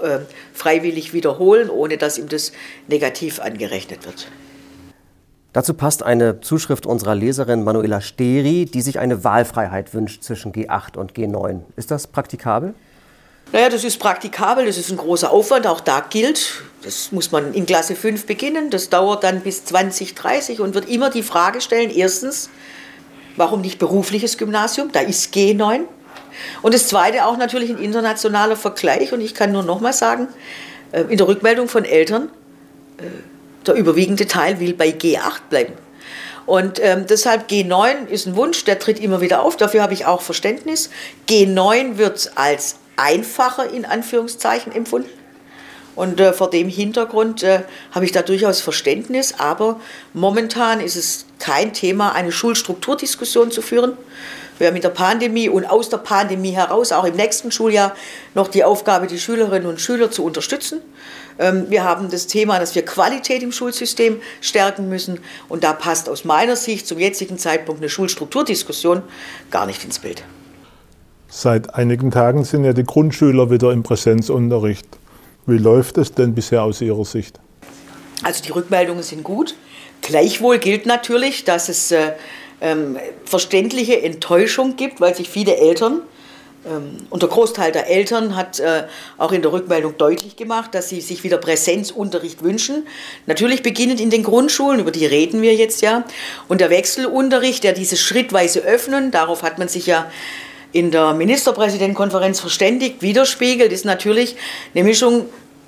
freiwillig 0.54 1.12
wiederholen, 1.12 1.70
ohne 1.70 1.98
dass 1.98 2.18
ihm 2.18 2.28
das 2.28 2.52
negativ 2.88 3.40
angerechnet 3.40 4.06
wird. 4.06 4.28
Dazu 5.52 5.74
passt 5.74 6.02
eine 6.02 6.40
Zuschrift 6.40 6.86
unserer 6.86 7.14
Leserin 7.14 7.62
Manuela 7.62 8.00
Steri, 8.00 8.64
die 8.64 8.80
sich 8.80 8.98
eine 8.98 9.22
Wahlfreiheit 9.22 9.92
wünscht 9.92 10.22
zwischen 10.22 10.52
G8 10.52 10.96
und 10.96 11.12
G9. 11.12 11.60
Ist 11.76 11.90
das 11.90 12.06
praktikabel? 12.06 12.74
Naja, 13.52 13.68
das 13.68 13.84
ist 13.84 13.98
praktikabel, 13.98 14.64
das 14.64 14.78
ist 14.78 14.90
ein 14.90 14.96
großer 14.96 15.30
Aufwand. 15.30 15.66
Auch 15.66 15.80
da 15.80 16.00
gilt, 16.00 16.62
das 16.82 17.12
muss 17.12 17.32
man 17.32 17.52
in 17.52 17.66
Klasse 17.66 17.94
5 17.96 18.24
beginnen, 18.24 18.70
das 18.70 18.88
dauert 18.88 19.24
dann 19.24 19.40
bis 19.40 19.66
2030 19.66 20.60
und 20.60 20.74
wird 20.74 20.88
immer 20.88 21.10
die 21.10 21.22
Frage 21.22 21.60
stellen, 21.60 21.90
erstens, 21.90 22.48
warum 23.36 23.60
nicht 23.60 23.78
berufliches 23.78 24.38
Gymnasium? 24.38 24.90
Da 24.90 25.00
ist 25.00 25.34
G9. 25.34 25.80
Und 26.62 26.72
das 26.72 26.88
Zweite 26.88 27.26
auch 27.26 27.36
natürlich 27.36 27.68
ein 27.68 27.78
internationaler 27.78 28.56
Vergleich. 28.56 29.12
Und 29.12 29.20
ich 29.20 29.34
kann 29.34 29.52
nur 29.52 29.62
noch 29.62 29.80
mal 29.80 29.92
sagen, 29.92 30.28
äh, 30.92 31.02
in 31.02 31.18
der 31.18 31.28
Rückmeldung 31.28 31.68
von 31.68 31.84
Eltern, 31.84 32.30
äh, 32.96 33.02
der 33.66 33.74
überwiegende 33.74 34.26
Teil 34.26 34.60
will 34.60 34.74
bei 34.74 34.88
G8 34.88 35.40
bleiben. 35.50 35.72
Und 36.46 36.80
ähm, 36.82 37.06
deshalb 37.08 37.48
G9 37.48 38.06
ist 38.08 38.26
ein 38.26 38.36
Wunsch, 38.36 38.64
der 38.64 38.78
tritt 38.78 38.98
immer 38.98 39.20
wieder 39.20 39.42
auf, 39.42 39.56
dafür 39.56 39.82
habe 39.82 39.94
ich 39.94 40.06
auch 40.06 40.22
Verständnis. 40.22 40.90
G9 41.28 41.98
wird 41.98 42.32
als 42.34 42.76
einfacher 42.96 43.70
in 43.70 43.84
Anführungszeichen 43.84 44.72
empfunden. 44.72 45.10
Und 45.94 46.20
äh, 46.20 46.32
vor 46.32 46.50
dem 46.50 46.68
Hintergrund 46.68 47.42
äh, 47.42 47.60
habe 47.92 48.04
ich 48.04 48.12
da 48.12 48.22
durchaus 48.22 48.60
Verständnis, 48.60 49.34
aber 49.38 49.78
momentan 50.14 50.80
ist 50.80 50.96
es 50.96 51.26
kein 51.38 51.74
Thema, 51.74 52.12
eine 52.12 52.32
Schulstrukturdiskussion 52.32 53.50
zu 53.50 53.60
führen. 53.60 53.96
Wir 54.58 54.68
haben 54.68 54.76
in 54.76 54.82
der 54.82 54.90
Pandemie 54.90 55.48
und 55.48 55.66
aus 55.66 55.88
der 55.88 55.98
Pandemie 55.98 56.52
heraus 56.52 56.92
auch 56.92 57.04
im 57.04 57.16
nächsten 57.16 57.50
Schuljahr 57.52 57.94
noch 58.34 58.48
die 58.48 58.64
Aufgabe, 58.64 59.06
die 59.06 59.18
Schülerinnen 59.18 59.68
und 59.68 59.80
Schüler 59.80 60.10
zu 60.10 60.24
unterstützen. 60.24 60.80
Ähm, 61.38 61.66
wir 61.68 61.84
haben 61.84 62.10
das 62.10 62.26
Thema, 62.26 62.58
dass 62.58 62.74
wir 62.74 62.84
Qualität 62.84 63.42
im 63.42 63.52
Schulsystem 63.52 64.20
stärken 64.40 64.88
müssen. 64.88 65.20
Und 65.48 65.64
da 65.64 65.72
passt 65.72 66.08
aus 66.08 66.24
meiner 66.24 66.56
Sicht 66.56 66.86
zum 66.86 66.98
jetzigen 66.98 67.38
Zeitpunkt 67.38 67.80
eine 67.80 67.88
Schulstrukturdiskussion 67.88 69.02
gar 69.50 69.66
nicht 69.66 69.84
ins 69.84 69.98
Bild. 69.98 70.24
Seit 71.28 71.74
einigen 71.74 72.10
Tagen 72.10 72.44
sind 72.44 72.64
ja 72.64 72.72
die 72.74 72.84
Grundschüler 72.84 73.50
wieder 73.50 73.72
im 73.72 73.82
Präsenzunterricht. 73.82 74.86
Wie 75.46 75.58
läuft 75.58 75.98
es 75.98 76.12
denn 76.12 76.34
bisher 76.34 76.62
aus 76.62 76.80
Ihrer 76.80 77.04
Sicht? 77.04 77.40
Also 78.22 78.42
die 78.44 78.52
Rückmeldungen 78.52 79.02
sind 79.02 79.24
gut. 79.24 79.54
Gleichwohl 80.02 80.58
gilt 80.58 80.86
natürlich, 80.86 81.44
dass 81.44 81.68
es 81.68 81.90
äh, 81.90 82.12
ähm, 82.60 82.98
verständliche 83.24 84.02
Enttäuschung 84.02 84.76
gibt, 84.76 85.00
weil 85.00 85.14
sich 85.14 85.28
viele 85.28 85.56
Eltern 85.56 86.02
ähm, 86.64 86.96
und 87.10 87.22
der 87.22 87.28
Großteil 87.28 87.72
der 87.72 87.88
Eltern 87.88 88.36
hat 88.36 88.60
äh, 88.60 88.84
auch 89.18 89.32
in 89.32 89.42
der 89.42 89.52
Rückmeldung 89.52 89.96
deutlich 89.98 90.36
gemacht, 90.36 90.74
dass 90.74 90.88
sie 90.88 91.00
sich 91.00 91.24
wieder 91.24 91.38
Präsenzunterricht 91.38 92.42
wünschen. 92.42 92.86
Natürlich 93.26 93.62
beginnend 93.62 94.00
in 94.00 94.10
den 94.10 94.22
Grundschulen, 94.22 94.80
über 94.80 94.90
die 94.90 95.06
reden 95.06 95.42
wir 95.42 95.54
jetzt 95.54 95.82
ja. 95.82 96.04
Und 96.48 96.60
der 96.60 96.70
Wechselunterricht, 96.70 97.64
der 97.64 97.72
dieses 97.72 98.00
schrittweise 98.00 98.60
öffnen, 98.60 99.10
darauf 99.10 99.42
hat 99.42 99.58
man 99.58 99.68
sich 99.68 99.86
ja 99.86 100.10
in 100.72 100.90
der 100.90 101.12
Ministerpräsidentenkonferenz 101.14 102.40
verständigt, 102.40 103.02
widerspiegelt, 103.02 103.72
ist 103.72 103.84
natürlich 103.84 104.36
eine 104.74 104.84
Mischung 104.84 105.26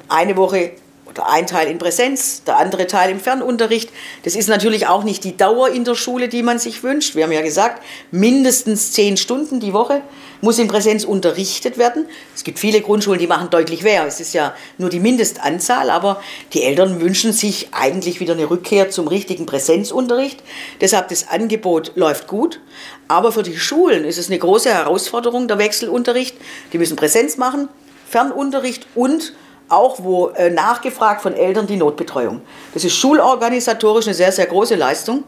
eine 0.08 0.36
Woche 0.36 0.72
oder 1.14 1.28
ein 1.28 1.46
Teil 1.46 1.68
in 1.68 1.78
Präsenz, 1.78 2.42
der 2.44 2.58
andere 2.58 2.86
Teil 2.86 3.10
im 3.10 3.20
Fernunterricht. 3.20 3.90
Das 4.24 4.34
ist 4.34 4.48
natürlich 4.48 4.86
auch 4.86 5.04
nicht 5.04 5.24
die 5.24 5.36
Dauer 5.36 5.68
in 5.68 5.84
der 5.84 5.94
Schule, 5.94 6.28
die 6.28 6.42
man 6.42 6.58
sich 6.58 6.82
wünscht. 6.82 7.14
Wir 7.14 7.24
haben 7.24 7.32
ja 7.32 7.42
gesagt, 7.42 7.82
mindestens 8.10 8.92
zehn 8.92 9.16
Stunden 9.16 9.60
die 9.60 9.72
Woche 9.72 10.02
muss 10.40 10.58
in 10.58 10.68
Präsenz 10.68 11.04
unterrichtet 11.04 11.78
werden. 11.78 12.06
Es 12.34 12.44
gibt 12.44 12.58
viele 12.58 12.82
Grundschulen, 12.82 13.18
die 13.18 13.26
machen 13.26 13.48
deutlich 13.50 13.82
mehr. 13.82 14.06
Es 14.06 14.20
ist 14.20 14.34
ja 14.34 14.54
nur 14.76 14.90
die 14.90 15.00
Mindestanzahl, 15.00 15.88
aber 15.88 16.22
die 16.52 16.62
Eltern 16.62 17.00
wünschen 17.00 17.32
sich 17.32 17.68
eigentlich 17.72 18.20
wieder 18.20 18.34
eine 18.34 18.50
Rückkehr 18.50 18.90
zum 18.90 19.08
richtigen 19.08 19.46
Präsenzunterricht. 19.46 20.42
Deshalb 20.82 21.08
das 21.08 21.28
Angebot 21.28 21.92
läuft 21.94 22.26
gut. 22.26 22.60
Aber 23.08 23.32
für 23.32 23.42
die 23.42 23.56
Schulen 23.56 24.04
ist 24.04 24.18
es 24.18 24.28
eine 24.28 24.38
große 24.38 24.68
Herausforderung, 24.72 25.48
der 25.48 25.58
Wechselunterricht. 25.58 26.36
Die 26.72 26.78
müssen 26.78 26.96
Präsenz 26.96 27.38
machen, 27.38 27.68
Fernunterricht 28.10 28.86
und 28.94 29.32
auch 29.68 30.02
wo 30.02 30.28
äh, 30.28 30.50
nachgefragt 30.50 31.22
von 31.22 31.34
Eltern 31.34 31.66
die 31.66 31.76
Notbetreuung. 31.76 32.42
Das 32.72 32.84
ist 32.84 32.96
schulorganisatorisch 32.96 34.06
eine 34.06 34.14
sehr, 34.14 34.32
sehr 34.32 34.46
große 34.46 34.74
Leistung. 34.74 35.24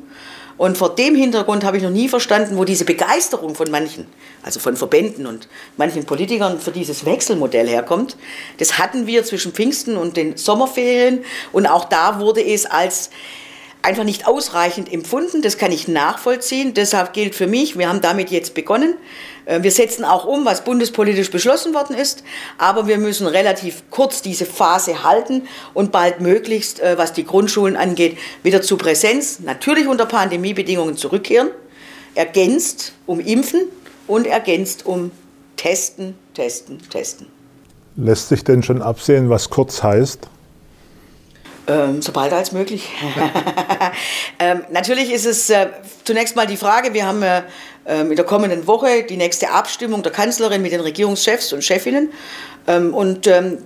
Und 0.59 0.78
vor 0.78 0.95
dem 0.95 1.14
Hintergrund 1.14 1.64
habe 1.64 1.76
ich 1.76 1.83
noch 1.83 1.90
nie 1.90 2.09
verstanden, 2.09 2.57
wo 2.57 2.64
diese 2.64 2.87
Begeisterung 2.87 3.55
von 3.55 3.71
manchen, 3.71 4.07
also 4.43 4.59
von 4.59 4.75
Verbänden 4.76 5.26
und 5.26 5.49
manchen 5.76 6.07
Politikern 6.07 6.59
für 6.61 6.71
dieses 6.71 7.05
Wechselmodell 7.05 7.69
herkommt. 7.69 8.16
Das 8.59 8.78
hatten 8.78 9.07
wir 9.07 9.25
zwischen 9.25 9.52
Pfingsten 9.52 9.99
und 9.99 10.16
den 10.16 10.38
Sommerferien 10.38 11.25
und 11.52 11.66
auch 11.66 11.85
da 11.85 12.21
wurde 12.21 12.43
es 12.43 12.64
als 12.64 13.11
einfach 13.83 14.05
nicht 14.05 14.26
ausreichend 14.26 14.93
empfunden. 14.93 15.43
Das 15.43 15.59
kann 15.59 15.73
ich 15.73 15.88
nachvollziehen. 15.88 16.75
Deshalb 16.75 17.12
gilt 17.12 17.35
für 17.35 17.47
mich, 17.47 17.78
wir 17.78 17.88
haben 17.88 18.00
damit 18.00 18.31
jetzt 18.31 18.55
begonnen. 18.55 18.97
Äh, 19.46 19.62
wir 19.62 19.70
setzen 19.70 20.04
auch 20.04 20.26
um, 20.26 20.44
was 20.44 20.62
bundespolitisch 20.62 21.30
beschlossen 21.30 21.72
worden 21.72 21.96
ist, 21.96 22.22
aber 22.58 22.86
wir 22.86 22.98
müssen 22.98 23.26
relativ 23.26 23.84
kurz 23.90 24.20
diese 24.20 24.44
Phase 24.44 25.02
halten 25.02 25.42
und 25.72 25.92
bald 25.92 26.20
möglichst, 26.20 26.80
äh, 26.80 26.98
was 26.98 27.14
die 27.14 27.24
Grundschulen 27.24 27.76
angeht, 27.76 28.18
wieder 28.42 28.60
zu 28.60 28.76
Präsenz, 28.76 29.40
natürlich 29.40 29.88
unter 29.88 30.04
Pandemiebedingungen 30.04 30.96
zurückkehren, 30.96 31.48
ergänzt 32.14 32.92
um 33.06 33.20
Impfen 33.20 33.62
und 34.06 34.26
ergänzt 34.26 34.84
um 34.84 35.10
Testen, 35.56 36.14
Testen, 36.34 36.78
Testen. 36.90 37.26
Lässt 37.96 38.28
sich 38.28 38.44
denn 38.44 38.62
schon 38.62 38.82
absehen, 38.82 39.30
was 39.30 39.48
kurz 39.48 39.82
heißt? 39.82 40.28
Ähm, 41.68 42.02
sobald 42.02 42.32
als 42.32 42.52
möglich. 42.52 42.88
ähm, 44.38 44.64
natürlich 44.71 45.12
ist 45.12 45.26
es 45.26 45.50
äh, 45.50 45.68
zunächst 46.04 46.37
mal 46.37 46.47
die 46.47 46.56
Frage, 46.56 46.95
wir 46.95 47.06
haben 47.06 47.23
äh, 47.23 47.42
ähm, 47.87 48.11
in 48.11 48.16
der 48.16 48.25
kommenden 48.25 48.66
Woche 48.66 49.04
die 49.04 49.16
nächste 49.16 49.50
Abstimmung 49.50 50.02
der 50.02 50.12
Kanzlerin 50.12 50.62
mit 50.62 50.73
den 50.73 50.80
Regierungschefs 50.80 51.52
und 51.52 51.62
Chefinnen. 51.62 52.12
Ähm, 52.66 52.92
und 52.95 53.26
ähm, 53.26 53.59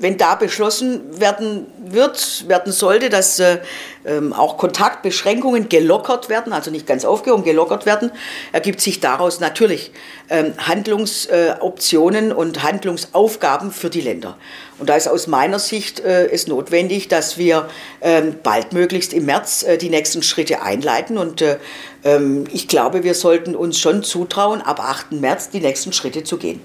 wenn 0.00 0.16
da 0.16 0.34
beschlossen 0.34 1.20
werden 1.20 1.66
wird, 1.84 2.48
werden 2.48 2.72
sollte, 2.72 3.10
dass 3.10 3.38
äh, 3.38 3.58
ähm, 4.06 4.32
auch 4.32 4.56
Kontaktbeschränkungen 4.56 5.68
gelockert 5.68 6.28
werden, 6.30 6.52
also 6.52 6.70
nicht 6.70 6.86
ganz 6.86 7.04
aufgehoben, 7.04 7.44
gelockert 7.44 7.84
werden, 7.84 8.10
ergibt 8.52 8.80
sich 8.80 9.00
daraus 9.00 9.40
natürlich 9.40 9.92
ähm, 10.30 10.54
Handlungsoptionen 10.56 12.30
äh, 12.30 12.34
und 12.34 12.62
Handlungsaufgaben 12.62 13.72
für 13.72 13.90
die 13.90 14.00
Länder. 14.00 14.38
Und 14.78 14.88
da 14.88 14.96
ist 14.96 15.06
aus 15.06 15.26
meiner 15.26 15.58
Sicht 15.58 16.00
äh, 16.00 16.28
es 16.28 16.46
notwendig, 16.46 17.08
dass 17.08 17.36
wir 17.36 17.68
ähm, 18.00 18.36
baldmöglichst 18.42 19.12
im 19.12 19.26
März 19.26 19.64
äh, 19.64 19.76
die 19.76 19.90
nächsten 19.90 20.22
Schritte 20.22 20.62
einleiten. 20.62 21.18
Und 21.18 21.42
äh, 21.42 21.58
ähm, 22.04 22.44
ich 22.50 22.68
glaube, 22.68 23.04
wir 23.04 23.14
sollten 23.14 23.54
uns 23.54 23.78
schon 23.78 24.02
zutrauen, 24.02 24.62
ab 24.62 24.80
8. 24.80 25.12
März 25.12 25.50
die 25.50 25.60
nächsten 25.60 25.92
Schritte 25.92 26.24
zu 26.24 26.38
gehen 26.38 26.60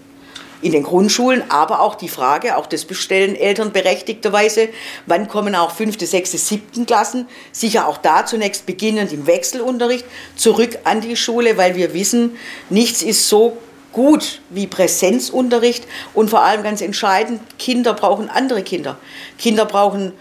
in 0.61 0.71
den 0.71 0.83
Grundschulen, 0.83 1.43
aber 1.49 1.81
auch 1.81 1.95
die 1.95 2.09
Frage, 2.09 2.57
auch 2.57 2.65
das 2.65 2.85
bestellen 2.85 3.35
Eltern 3.35 3.71
berechtigterweise, 3.71 4.69
wann 5.05 5.27
kommen 5.27 5.55
auch 5.55 5.71
fünfte, 5.71 6.05
sechste, 6.05 6.37
siebten 6.37 6.85
Klassen, 6.85 7.27
sicher 7.51 7.87
auch 7.87 7.97
da 7.97 8.25
zunächst 8.25 8.65
beginnend 8.65 9.13
im 9.13 9.27
Wechselunterricht, 9.27 10.05
zurück 10.35 10.79
an 10.83 11.01
die 11.01 11.15
Schule, 11.15 11.57
weil 11.57 11.75
wir 11.75 11.93
wissen, 11.93 12.37
nichts 12.69 13.01
ist 13.01 13.29
so 13.29 13.57
gut 13.91 14.41
wie 14.49 14.67
Präsenzunterricht 14.67 15.87
und 16.13 16.29
vor 16.29 16.41
allem 16.41 16.63
ganz 16.63 16.81
entscheidend, 16.81 17.41
Kinder 17.57 17.93
brauchen 17.93 18.29
andere 18.29 18.61
Kinder. 18.61 18.97
Kinder 19.37 19.65
brauchen 19.65 20.11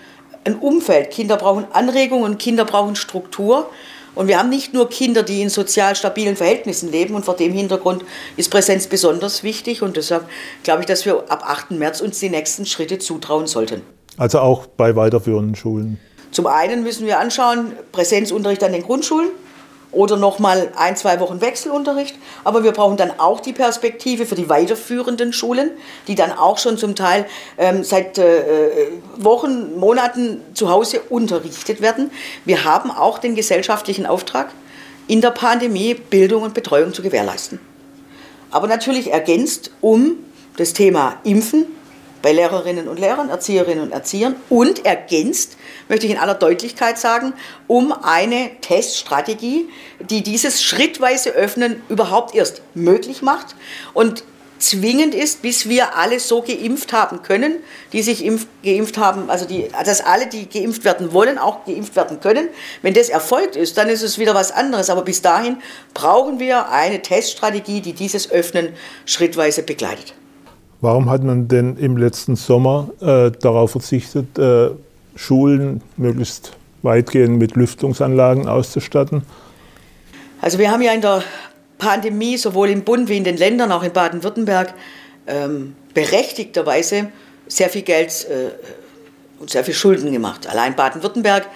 ein 0.45 0.57
Umfeld, 0.57 1.11
Kinder 1.11 1.37
brauchen 1.37 1.67
Anregungen 1.73 2.39
Kinder 2.39 2.65
brauchen 2.65 2.97
Struktur. 2.97 3.71
Und 4.15 4.29
wir 4.29 4.39
haben 4.39 4.49
nicht 4.49 4.73
nur 4.73 4.89
Kinder, 4.89 5.23
die 5.23 5.43
in 5.43 5.51
sozial 5.51 5.97
stabilen 5.97 6.37
Verhältnissen 6.37 6.91
leben 6.91 7.15
und 7.15 7.25
vor 7.25 7.37
dem 7.37 7.53
Hintergrund 7.53 8.05
ist 8.37 8.51
Präsenz 8.51 8.87
besonders 8.87 9.43
wichtig 9.43 9.83
und 9.83 9.97
deshalb 9.97 10.27
glaube 10.63 10.81
ich, 10.81 10.87
dass 10.87 11.05
wir 11.05 11.25
ab 11.29 11.43
8. 11.45 11.73
März 11.73 12.01
uns 12.01 12.21
die 12.21 12.31
nächsten 12.31 12.67
Schritte 12.67 12.99
zutrauen 12.99 13.47
sollten. 13.47 13.83
Also 14.17 14.39
auch 14.39 14.67
bei 14.67 14.95
weiterführenden 14.95 15.57
Schulen? 15.57 15.99
Zum 16.31 16.47
einen 16.47 16.83
müssen 16.83 17.07
wir 17.07 17.19
anschauen, 17.19 17.73
Präsenzunterricht 17.93 18.63
an 18.63 18.73
den 18.73 18.83
Grundschulen 18.83 19.31
oder 19.95 20.17
nochmal 20.17 20.73
ein, 20.77 20.97
zwei 20.97 21.21
Wochen 21.21 21.41
Wechselunterricht. 21.41 22.17
Aber 22.45 22.65
wir 22.65 22.73
brauchen 22.73 22.97
dann 22.97 23.13
auch 23.19 23.41
die 23.41 23.53
Perspektive 23.53 24.27
für 24.27 24.35
die 24.35 24.49
weiterführenden 24.49 25.33
Schulen, 25.33 25.71
die 26.07 26.15
dann 26.15 26.33
auch 26.33 26.59
schon 26.59 26.79
zum 26.79 26.95
Teil 26.95 27.27
ähm, 27.59 27.85
seit 27.85 28.19
äh, 28.19 28.89
Wochen, 29.17 29.77
Monaten 29.79 30.41
zu 30.55 30.71
Hause 30.71 31.01
unterrichtet 31.09 31.81
werden. 31.81 32.11
Wir 32.45 32.65
haben 32.65 32.91
auch 32.91 33.19
den 33.19 33.35
gesellschaftlichen 33.35 34.07
Auftrag, 34.07 34.51
in 35.07 35.21
der 35.21 35.31
Pandemie 35.31 35.95
Bildung 35.95 36.43
und 36.43 36.55
Betreuung 36.55 36.95
zu 36.95 37.03
gewährleisten. 37.03 37.61
Aber 38.51 38.67
natürlich 38.67 39.13
ergänzt 39.13 39.71
um 39.81 40.17
das 40.57 40.73
Thema 40.73 41.17
Impfen, 41.25 41.67
bei 42.25 42.33
Lehrerinnen 42.33 42.89
und 42.89 42.99
Lehrern, 42.99 43.29
Erzieherinnen 43.29 43.85
und 43.85 43.93
Erziehern 43.93 44.35
und 44.49 44.87
ergänzt, 44.87 45.59
möchte 45.91 46.07
ich 46.07 46.13
in 46.13 46.19
aller 46.19 46.35
Deutlichkeit 46.35 46.99
sagen, 46.99 47.35
um 47.67 47.93
eine 47.93 48.51
Teststrategie, 48.63 49.69
die 50.01 50.23
dieses 50.23 50.63
schrittweise 50.63 51.33
Öffnen 51.33 51.83
überhaupt 51.91 52.35
erst 52.35 52.63
möglich 52.75 53.21
macht 53.21 53.55
und 53.93 54.25
zwingend 54.59 55.15
ist, 55.15 55.43
bis 55.43 55.69
wir 55.69 55.97
alle 55.99 56.19
so 56.19 56.41
geimpft 56.41 56.95
haben 56.95 57.23
können, 57.23 57.57
die 57.93 58.01
sich 58.01 58.25
impf, 58.25 58.47
geimpft 58.63 58.97
haben, 58.97 59.29
also 59.29 59.45
die, 59.45 59.69
dass 59.85 60.01
alle, 60.01 60.27
die 60.27 60.49
geimpft 60.49 60.85
werden 60.85 61.13
wollen, 61.13 61.37
auch 61.37 61.67
geimpft 61.67 61.95
werden 61.95 62.21
können. 62.21 62.49
Wenn 62.81 62.95
das 62.95 63.11
erfolgt 63.11 63.55
ist, 63.55 63.77
dann 63.77 63.91
ist 63.91 64.01
es 64.01 64.19
wieder 64.19 64.35
was 64.35 64.51
anderes. 64.51 64.89
Aber 64.89 65.03
bis 65.03 65.21
dahin 65.21 65.59
brauchen 65.93 66.39
wir 66.39 66.71
eine 66.71 67.03
Teststrategie, 67.03 67.83
die 67.83 67.93
dieses 67.93 68.31
Öffnen 68.31 68.73
schrittweise 69.05 69.63
begleitet. 69.63 70.15
Warum 70.85 71.09
hat 71.09 71.23
man 71.23 71.49
denn 71.49 71.79
im 71.79 71.97
letzten 71.97 72.37
Sommer 72.37 72.91
äh, 73.01 73.31
darauf 73.41 73.71
verzichtet, 73.71 74.39
äh, 74.39 74.69
Schulen 75.17 75.81
möglichst 75.97 76.59
weitgehend 76.83 77.39
mit 77.39 77.57
Lüftungsanlagen 77.57 78.47
auszustatten? 78.49 79.23
Also 80.43 80.59
wir 80.59 80.71
haben 80.71 80.83
ja 80.83 80.93
in 80.93 81.01
der 81.01 81.23
Pandemie 81.79 82.37
sowohl 82.37 82.69
im 82.69 82.85
Bund 82.85 83.09
wie 83.09 83.17
in 83.17 83.25
den 83.25 83.39
Ländern, 83.39 83.73
auch 83.73 83.83
in 83.83 83.95
Baden-Württemberg, 83.95 84.75
ähm, 85.27 85.75
berechtigterweise 85.95 87.09
sehr 87.49 87.71
viel 87.71 87.81
Geld 87.81 88.27
äh, 88.29 88.51
und 89.41 89.49
sehr 89.49 89.65
viel 89.65 89.73
Schulden 89.73 90.13
gemacht. 90.13 90.47
Allein 90.47 90.77
Baden-Württemberg 90.77 91.47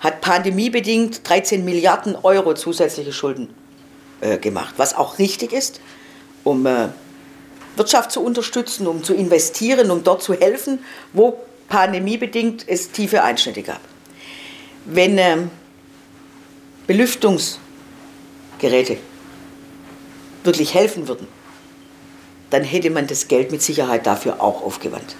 hat 0.00 0.20
pandemiebedingt 0.20 1.26
13 1.26 1.64
Milliarden 1.64 2.16
Euro 2.22 2.52
zusätzliche 2.52 3.14
Schulden 3.14 3.48
äh, 4.20 4.36
gemacht, 4.36 4.74
was 4.76 4.94
auch 4.94 5.18
richtig 5.18 5.54
ist, 5.54 5.80
um 6.44 6.66
äh, 6.66 6.88
Wirtschaft 7.76 8.12
zu 8.12 8.22
unterstützen, 8.22 8.86
um 8.86 9.02
zu 9.02 9.14
investieren, 9.14 9.90
um 9.90 10.04
dort 10.04 10.22
zu 10.22 10.34
helfen, 10.34 10.78
wo 11.12 11.38
pandemiebedingt 11.68 12.68
es 12.68 12.90
tiefe 12.90 13.22
Einschnitte 13.22 13.62
gab. 13.62 13.80
Wenn 14.84 15.18
ähm, 15.18 15.50
Belüftungsgeräte 16.86 18.98
wirklich 20.44 20.74
helfen 20.74 21.08
würden, 21.08 21.26
dann 22.50 22.62
hätte 22.62 22.90
man 22.90 23.06
das 23.06 23.28
Geld 23.28 23.50
mit 23.50 23.62
Sicherheit 23.62 24.06
dafür 24.06 24.40
auch 24.40 24.62
aufgewandt. 24.62 25.16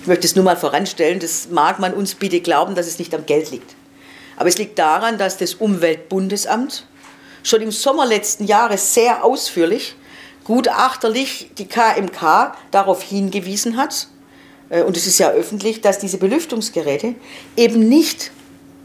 Ich 0.00 0.06
möchte 0.06 0.26
es 0.26 0.34
nur 0.34 0.44
mal 0.44 0.56
voranstellen, 0.56 1.20
das 1.20 1.48
mag 1.50 1.78
man 1.78 1.92
uns 1.92 2.14
bitte 2.14 2.40
glauben, 2.40 2.74
dass 2.74 2.86
es 2.86 2.98
nicht 2.98 3.14
am 3.14 3.26
Geld 3.26 3.50
liegt. 3.50 3.74
Aber 4.38 4.48
es 4.48 4.56
liegt 4.56 4.78
daran, 4.78 5.18
dass 5.18 5.36
das 5.36 5.54
Umweltbundesamt 5.54 6.86
schon 7.42 7.60
im 7.60 7.70
Sommer 7.70 8.06
letzten 8.06 8.44
Jahres 8.44 8.94
sehr 8.94 9.24
ausführlich, 9.24 9.94
gutachterlich 10.44 11.50
die 11.58 11.66
KMK 11.66 12.52
darauf 12.70 13.02
hingewiesen 13.02 13.76
hat, 13.76 14.08
äh, 14.70 14.82
und 14.82 14.96
es 14.96 15.06
ist 15.06 15.18
ja 15.18 15.30
öffentlich, 15.30 15.80
dass 15.80 15.98
diese 15.98 16.16
Belüftungsgeräte 16.16 17.14
eben 17.56 17.88
nicht 17.88 18.30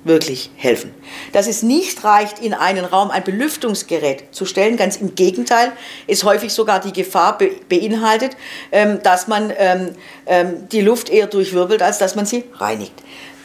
wirklich 0.04 0.52
helfen. 0.56 0.94
Dass 1.32 1.48
es 1.48 1.64
nicht 1.64 2.04
reicht, 2.04 2.40
in 2.40 2.54
einen 2.54 2.86
Raum 2.86 3.10
ein 3.10 3.24
Belüftungsgerät 3.24 4.26
zu 4.32 4.46
stellen, 4.46 4.78
ganz 4.78 4.98
im 4.98 5.16
Gegenteil, 5.16 5.72
ist 6.06 6.24
häufig 6.24 6.54
sogar 6.54 6.80
die 6.80 6.94
Gefahr 6.94 7.40
beinhaltet, 7.70 8.38
ähm, 8.72 9.02
dass 9.02 9.28
man 9.28 9.52
ähm, 9.58 9.96
ähm, 10.28 10.70
die 10.70 10.82
Luft 10.82 11.10
eher 11.10 11.28
durchwirbelt, 11.28 11.82
als 11.82 11.98
dass 11.98 12.16
man 12.16 12.26
sie 12.26 12.44
reinigt. 12.54 12.94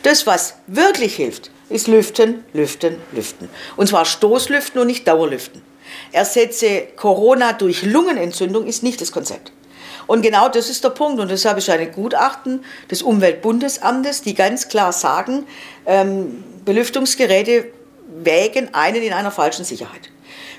Das, 0.02 0.26
was 0.26 0.56
wirklich 0.66 1.16
hilft, 1.16 1.50
ist 1.70 1.88
Lüften, 1.88 2.44
Lüften, 2.52 2.96
Lüften. 3.12 3.48
Und 3.76 3.88
zwar 3.88 4.04
Stoßlüften 4.04 4.80
und 4.80 4.86
nicht 4.86 5.08
Dauerlüften. 5.08 5.62
Ersetze 6.12 6.88
Corona 6.96 7.52
durch 7.52 7.82
Lungenentzündung 7.82 8.66
ist 8.66 8.82
nicht 8.82 9.00
das 9.00 9.12
Konzept. 9.12 9.52
Und 10.06 10.22
genau 10.22 10.48
das 10.48 10.68
ist 10.68 10.82
der 10.82 10.90
Punkt. 10.90 11.20
Und 11.20 11.30
deshalb 11.30 11.58
ist 11.58 11.70
ein 11.70 11.92
Gutachten 11.92 12.64
des 12.90 13.00
Umweltbundesamtes, 13.02 14.22
die 14.22 14.34
ganz 14.34 14.68
klar 14.68 14.92
sagen, 14.92 15.46
ähm, 15.86 16.42
Belüftungsgeräte 16.64 17.66
wägen 18.08 18.74
einen 18.74 19.02
in 19.02 19.12
einer 19.12 19.30
falschen 19.30 19.64
Sicherheit. 19.64 20.10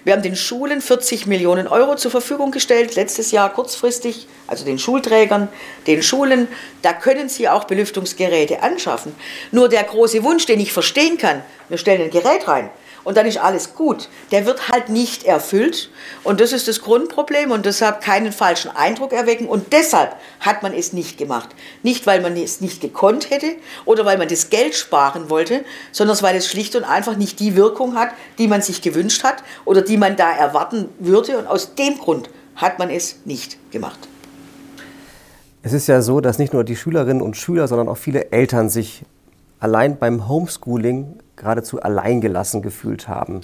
Wir 0.03 0.13
haben 0.13 0.21
den 0.21 0.35
Schulen 0.35 0.81
40 0.81 1.27
Millionen 1.27 1.67
Euro 1.67 1.95
zur 1.95 2.09
Verfügung 2.11 2.51
gestellt, 2.51 2.95
letztes 2.95 3.31
Jahr 3.31 3.53
kurzfristig, 3.53 4.27
also 4.47 4.65
den 4.65 4.79
Schulträgern, 4.79 5.47
den 5.85 6.01
Schulen. 6.01 6.47
Da 6.81 6.93
können 6.93 7.29
sie 7.29 7.49
auch 7.49 7.65
Belüftungsgeräte 7.65 8.63
anschaffen. 8.63 9.13
Nur 9.51 9.69
der 9.69 9.83
große 9.83 10.23
Wunsch, 10.23 10.45
den 10.45 10.59
ich 10.59 10.73
verstehen 10.73 11.17
kann, 11.17 11.43
wir 11.69 11.77
stellen 11.77 12.01
ein 12.01 12.09
Gerät 12.09 12.47
rein 12.47 12.69
und 13.03 13.17
dann 13.17 13.25
ist 13.25 13.37
alles 13.37 13.75
gut. 13.75 14.09
Der 14.31 14.45
wird 14.45 14.69
halt 14.69 14.89
nicht 14.89 15.23
erfüllt 15.23 15.89
und 16.23 16.39
das 16.39 16.51
ist 16.51 16.67
das 16.67 16.81
Grundproblem 16.81 17.51
und 17.51 17.65
deshalb 17.65 18.01
keinen 18.01 18.31
falschen 18.31 18.71
Eindruck 18.75 19.13
erwecken 19.13 19.47
und 19.47 19.73
deshalb 19.73 20.15
hat 20.39 20.63
man 20.63 20.73
es 20.73 20.93
nicht 20.93 21.17
gemacht. 21.17 21.49
Nicht, 21.83 22.07
weil 22.07 22.21
man 22.21 22.35
es 22.37 22.61
nicht 22.61 22.81
gekonnt 22.81 23.29
hätte 23.29 23.55
oder 23.85 24.05
weil 24.05 24.17
man 24.17 24.27
das 24.27 24.49
Geld 24.49 24.75
sparen 24.75 25.29
wollte, 25.29 25.63
sondern 25.91 26.21
weil 26.21 26.35
es 26.35 26.47
schlicht 26.47 26.75
und 26.75 26.83
einfach 26.83 27.15
nicht 27.15 27.39
die 27.39 27.55
Wirkung 27.55 27.95
hat, 27.95 28.09
die 28.37 28.47
man 28.47 28.61
sich 28.61 28.81
gewünscht 28.81 29.23
hat 29.23 29.43
oder 29.65 29.81
die 29.81 29.97
man 29.97 30.15
da 30.15 30.31
erwarten 30.31 30.89
würde 30.99 31.37
und 31.37 31.47
aus 31.47 31.75
dem 31.75 31.97
Grund 31.97 32.29
hat 32.55 32.79
man 32.79 32.89
es 32.89 33.17
nicht 33.25 33.71
gemacht. 33.71 34.07
Es 35.63 35.73
ist 35.73 35.87
ja 35.87 36.01
so, 36.01 36.21
dass 36.21 36.39
nicht 36.39 36.53
nur 36.53 36.63
die 36.63 36.75
Schülerinnen 36.75 37.21
und 37.21 37.37
Schüler, 37.37 37.67
sondern 37.67 37.87
auch 37.87 37.97
viele 37.97 38.31
Eltern 38.31 38.69
sich 38.69 39.03
allein 39.61 39.97
beim 39.97 40.27
Homeschooling 40.27 41.19
geradezu 41.37 41.81
alleingelassen 41.81 42.61
gefühlt 42.61 43.07
haben. 43.07 43.41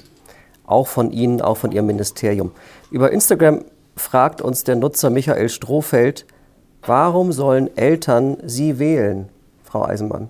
Auch 0.66 0.88
von 0.88 1.12
Ihnen, 1.12 1.42
auch 1.42 1.56
von 1.56 1.72
Ihrem 1.72 1.86
Ministerium. 1.86 2.52
Über 2.92 3.12
Instagram 3.12 3.64
fragt 3.96 4.42
uns 4.42 4.66
der 4.66 4.76
Nutzer 4.76 5.10
Michael 5.10 5.48
Strohfeld, 5.48 6.26
warum 6.82 7.32
sollen 7.32 7.76
Eltern 7.78 8.38
Sie 8.44 8.80
wählen, 8.80 9.30
Frau 9.64 9.86
Eisenmann? 9.86 10.28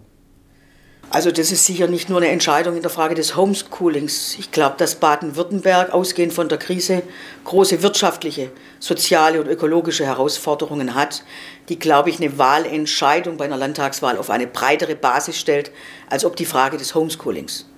Also 1.09 1.31
das 1.31 1.53
ist 1.53 1.65
sicher 1.65 1.87
nicht 1.87 2.09
nur 2.09 2.17
eine 2.17 2.27
Entscheidung 2.27 2.75
in 2.75 2.81
der 2.81 2.91
Frage 2.91 3.15
des 3.15 3.37
Homeschoolings. 3.37 4.35
Ich 4.39 4.51
glaube, 4.51 4.75
dass 4.77 4.95
Baden-Württemberg, 4.95 5.93
ausgehend 5.93 6.33
von 6.33 6.49
der 6.49 6.57
Krise, 6.57 7.01
große 7.45 7.81
wirtschaftliche, 7.81 8.51
soziale 8.79 9.39
und 9.39 9.47
ökologische 9.47 10.05
Herausforderungen 10.05 10.95
hat, 10.95 11.23
die, 11.69 11.79
glaube 11.79 12.09
ich, 12.09 12.19
eine 12.19 12.37
Wahlentscheidung 12.37 13.37
bei 13.37 13.45
einer 13.45 13.55
Landtagswahl 13.55 14.17
auf 14.17 14.29
eine 14.29 14.47
breitere 14.47 14.95
Basis 14.95 15.39
stellt, 15.39 15.71
als 16.09 16.25
ob 16.25 16.35
die 16.35 16.45
Frage 16.45 16.75
des 16.75 16.93
Homeschoolings. 16.93 17.69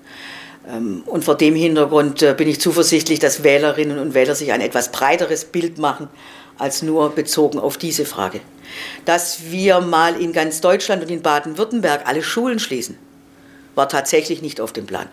Ähm, 0.68 1.04
und 1.06 1.24
vor 1.24 1.36
dem 1.36 1.54
Hintergrund 1.54 2.24
äh, 2.24 2.34
bin 2.34 2.48
ich 2.48 2.60
zuversichtlich, 2.60 3.20
dass 3.20 3.44
Wählerinnen 3.44 4.00
und 4.00 4.16
Wähler 4.16 4.34
sich 4.34 4.52
ein 4.54 4.62
etwas 4.62 4.92
breiteres 4.92 5.46
Bild 5.46 5.78
machen, 5.78 6.08
als 6.58 6.82
nur 6.82 7.12
bezogen 7.12 7.60
auf 7.60 7.78
diese 7.78 8.06
Frage. 8.06 8.40
Dass 9.06 9.52
wir 9.52 9.82
mal 9.82 10.20
in 10.20 10.34
ganz 10.34 10.62
Deutschland 10.62 11.04
und 11.04 11.12
in 11.12 11.22
Baden-Württemberg 11.22 12.08
alle 12.08 12.24
Schulen 12.24 12.58
schließen 12.58 12.98
war 13.80 13.88
tatsächlich 13.88 14.42
nicht 14.42 14.60
auf 14.60 14.74
dem 14.74 14.86
Plan. 14.86 15.08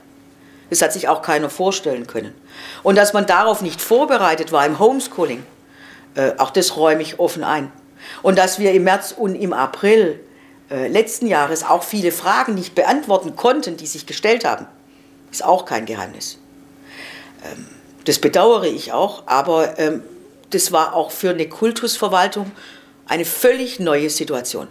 Das 0.71 0.83
hat 0.83 0.93
sich 0.93 1.07
auch 1.07 1.23
keiner 1.23 1.49
vorstellen 1.49 2.09
können. 2.09 2.35
Und 2.83 2.97
dass 2.97 3.13
man 3.13 3.25
darauf 3.25 3.63
nicht 3.63 3.81
vorbereitet 3.81 4.51
war 4.51 4.67
im 4.67 4.81
Homeschooling, 4.81 5.47
äh, 6.17 6.33
auch 6.39 6.51
das 6.51 6.77
räume 6.77 7.01
ich 7.01 7.21
offen 7.21 7.45
ein. 7.45 7.71
Und 8.23 8.37
dass 8.37 8.59
wir 8.59 8.73
im 8.73 8.83
März 8.83 9.15
und 9.17 9.37
im 9.37 9.53
April 9.53 10.19
äh, 10.69 10.89
letzten 10.89 11.29
Jahres 11.29 11.63
auch 11.63 11.85
viele 11.85 12.11
Fragen 12.11 12.57
nicht 12.57 12.75
beantworten 12.75 13.37
konnten, 13.37 13.77
die 13.77 13.87
sich 13.87 14.05
gestellt 14.05 14.45
haben, 14.45 14.67
ist 15.31 15.45
auch 15.45 15.65
kein 15.65 15.87
Geheimnis. 15.87 16.41
Ähm, 17.45 17.69
das 18.05 18.19
bedauere 18.19 18.65
ich 18.65 18.93
auch, 18.93 19.23
aber 19.27 19.79
ähm, 19.79 20.03
das 20.51 20.73
war 20.73 20.95
auch 20.95 21.13
für 21.13 21.31
eine 21.31 21.49
Kultusverwaltung 21.49 22.51
eine 23.07 23.25
völlig 23.25 23.79
neue 23.79 24.11
Situation 24.11 24.67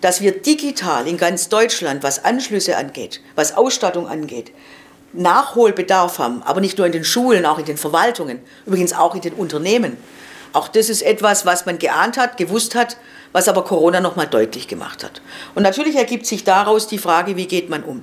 dass 0.00 0.20
wir 0.20 0.32
digital 0.32 1.06
in 1.06 1.16
ganz 1.16 1.48
Deutschland, 1.48 2.02
was 2.02 2.24
Anschlüsse 2.24 2.76
angeht, 2.76 3.20
was 3.34 3.56
Ausstattung 3.56 4.08
angeht, 4.08 4.52
Nachholbedarf 5.12 6.18
haben, 6.18 6.42
aber 6.42 6.60
nicht 6.60 6.78
nur 6.78 6.86
in 6.86 6.92
den 6.92 7.04
Schulen, 7.04 7.46
auch 7.46 7.58
in 7.58 7.64
den 7.64 7.76
Verwaltungen, 7.76 8.40
übrigens 8.66 8.92
auch 8.92 9.14
in 9.14 9.22
den 9.22 9.32
Unternehmen. 9.32 9.96
Auch 10.52 10.68
das 10.68 10.88
ist 10.88 11.02
etwas, 11.02 11.46
was 11.46 11.66
man 11.66 11.78
geahnt 11.78 12.16
hat, 12.16 12.36
gewusst 12.36 12.74
hat, 12.74 12.96
was 13.32 13.48
aber 13.48 13.64
Corona 13.64 14.00
nochmal 14.00 14.26
deutlich 14.26 14.68
gemacht 14.68 15.04
hat. 15.04 15.20
Und 15.54 15.62
natürlich 15.62 15.96
ergibt 15.96 16.26
sich 16.26 16.44
daraus 16.44 16.86
die 16.86 16.98
Frage, 16.98 17.36
wie 17.36 17.46
geht 17.46 17.68
man 17.68 17.82
um? 17.82 18.02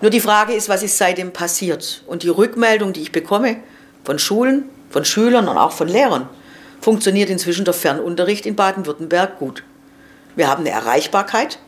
Nur 0.00 0.10
die 0.10 0.20
Frage 0.20 0.52
ist, 0.54 0.68
was 0.68 0.82
ist 0.82 0.98
seitdem 0.98 1.32
passiert? 1.32 2.02
Und 2.06 2.22
die 2.22 2.28
Rückmeldung, 2.28 2.92
die 2.92 3.02
ich 3.02 3.12
bekomme 3.12 3.56
von 4.04 4.18
Schulen, 4.18 4.64
von 4.90 5.04
Schülern 5.04 5.48
und 5.48 5.58
auch 5.58 5.72
von 5.72 5.88
Lehrern, 5.88 6.28
funktioniert 6.80 7.30
inzwischen 7.30 7.64
der 7.64 7.74
Fernunterricht 7.74 8.44
in 8.46 8.56
Baden-Württemberg 8.56 9.38
gut. 9.38 9.62
Wir 10.36 10.48
haben 10.48 10.60
eine 10.60 10.70
Erreichbarkeit. 10.70 11.58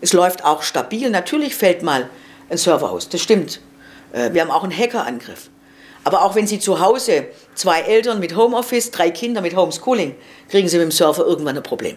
Es 0.00 0.12
läuft 0.12 0.44
auch 0.44 0.62
stabil. 0.62 1.10
Natürlich 1.10 1.54
fällt 1.54 1.82
mal 1.82 2.08
ein 2.48 2.56
Server 2.56 2.90
aus, 2.90 3.08
das 3.08 3.20
stimmt. 3.20 3.60
Äh, 4.12 4.32
wir 4.32 4.42
haben 4.42 4.50
auch 4.50 4.64
einen 4.64 4.76
Hackerangriff. 4.76 5.50
Aber 6.04 6.24
auch 6.24 6.34
wenn 6.34 6.46
Sie 6.46 6.58
zu 6.58 6.80
Hause 6.80 7.26
zwei 7.54 7.80
Eltern 7.80 8.20
mit 8.20 8.34
Homeoffice, 8.34 8.90
drei 8.90 9.10
Kinder 9.10 9.42
mit 9.42 9.54
Homeschooling, 9.54 10.14
kriegen 10.48 10.68
Sie 10.68 10.78
mit 10.78 10.84
dem 10.84 10.90
Server 10.90 11.26
irgendwann 11.26 11.56
ein 11.56 11.62
Problem. 11.62 11.96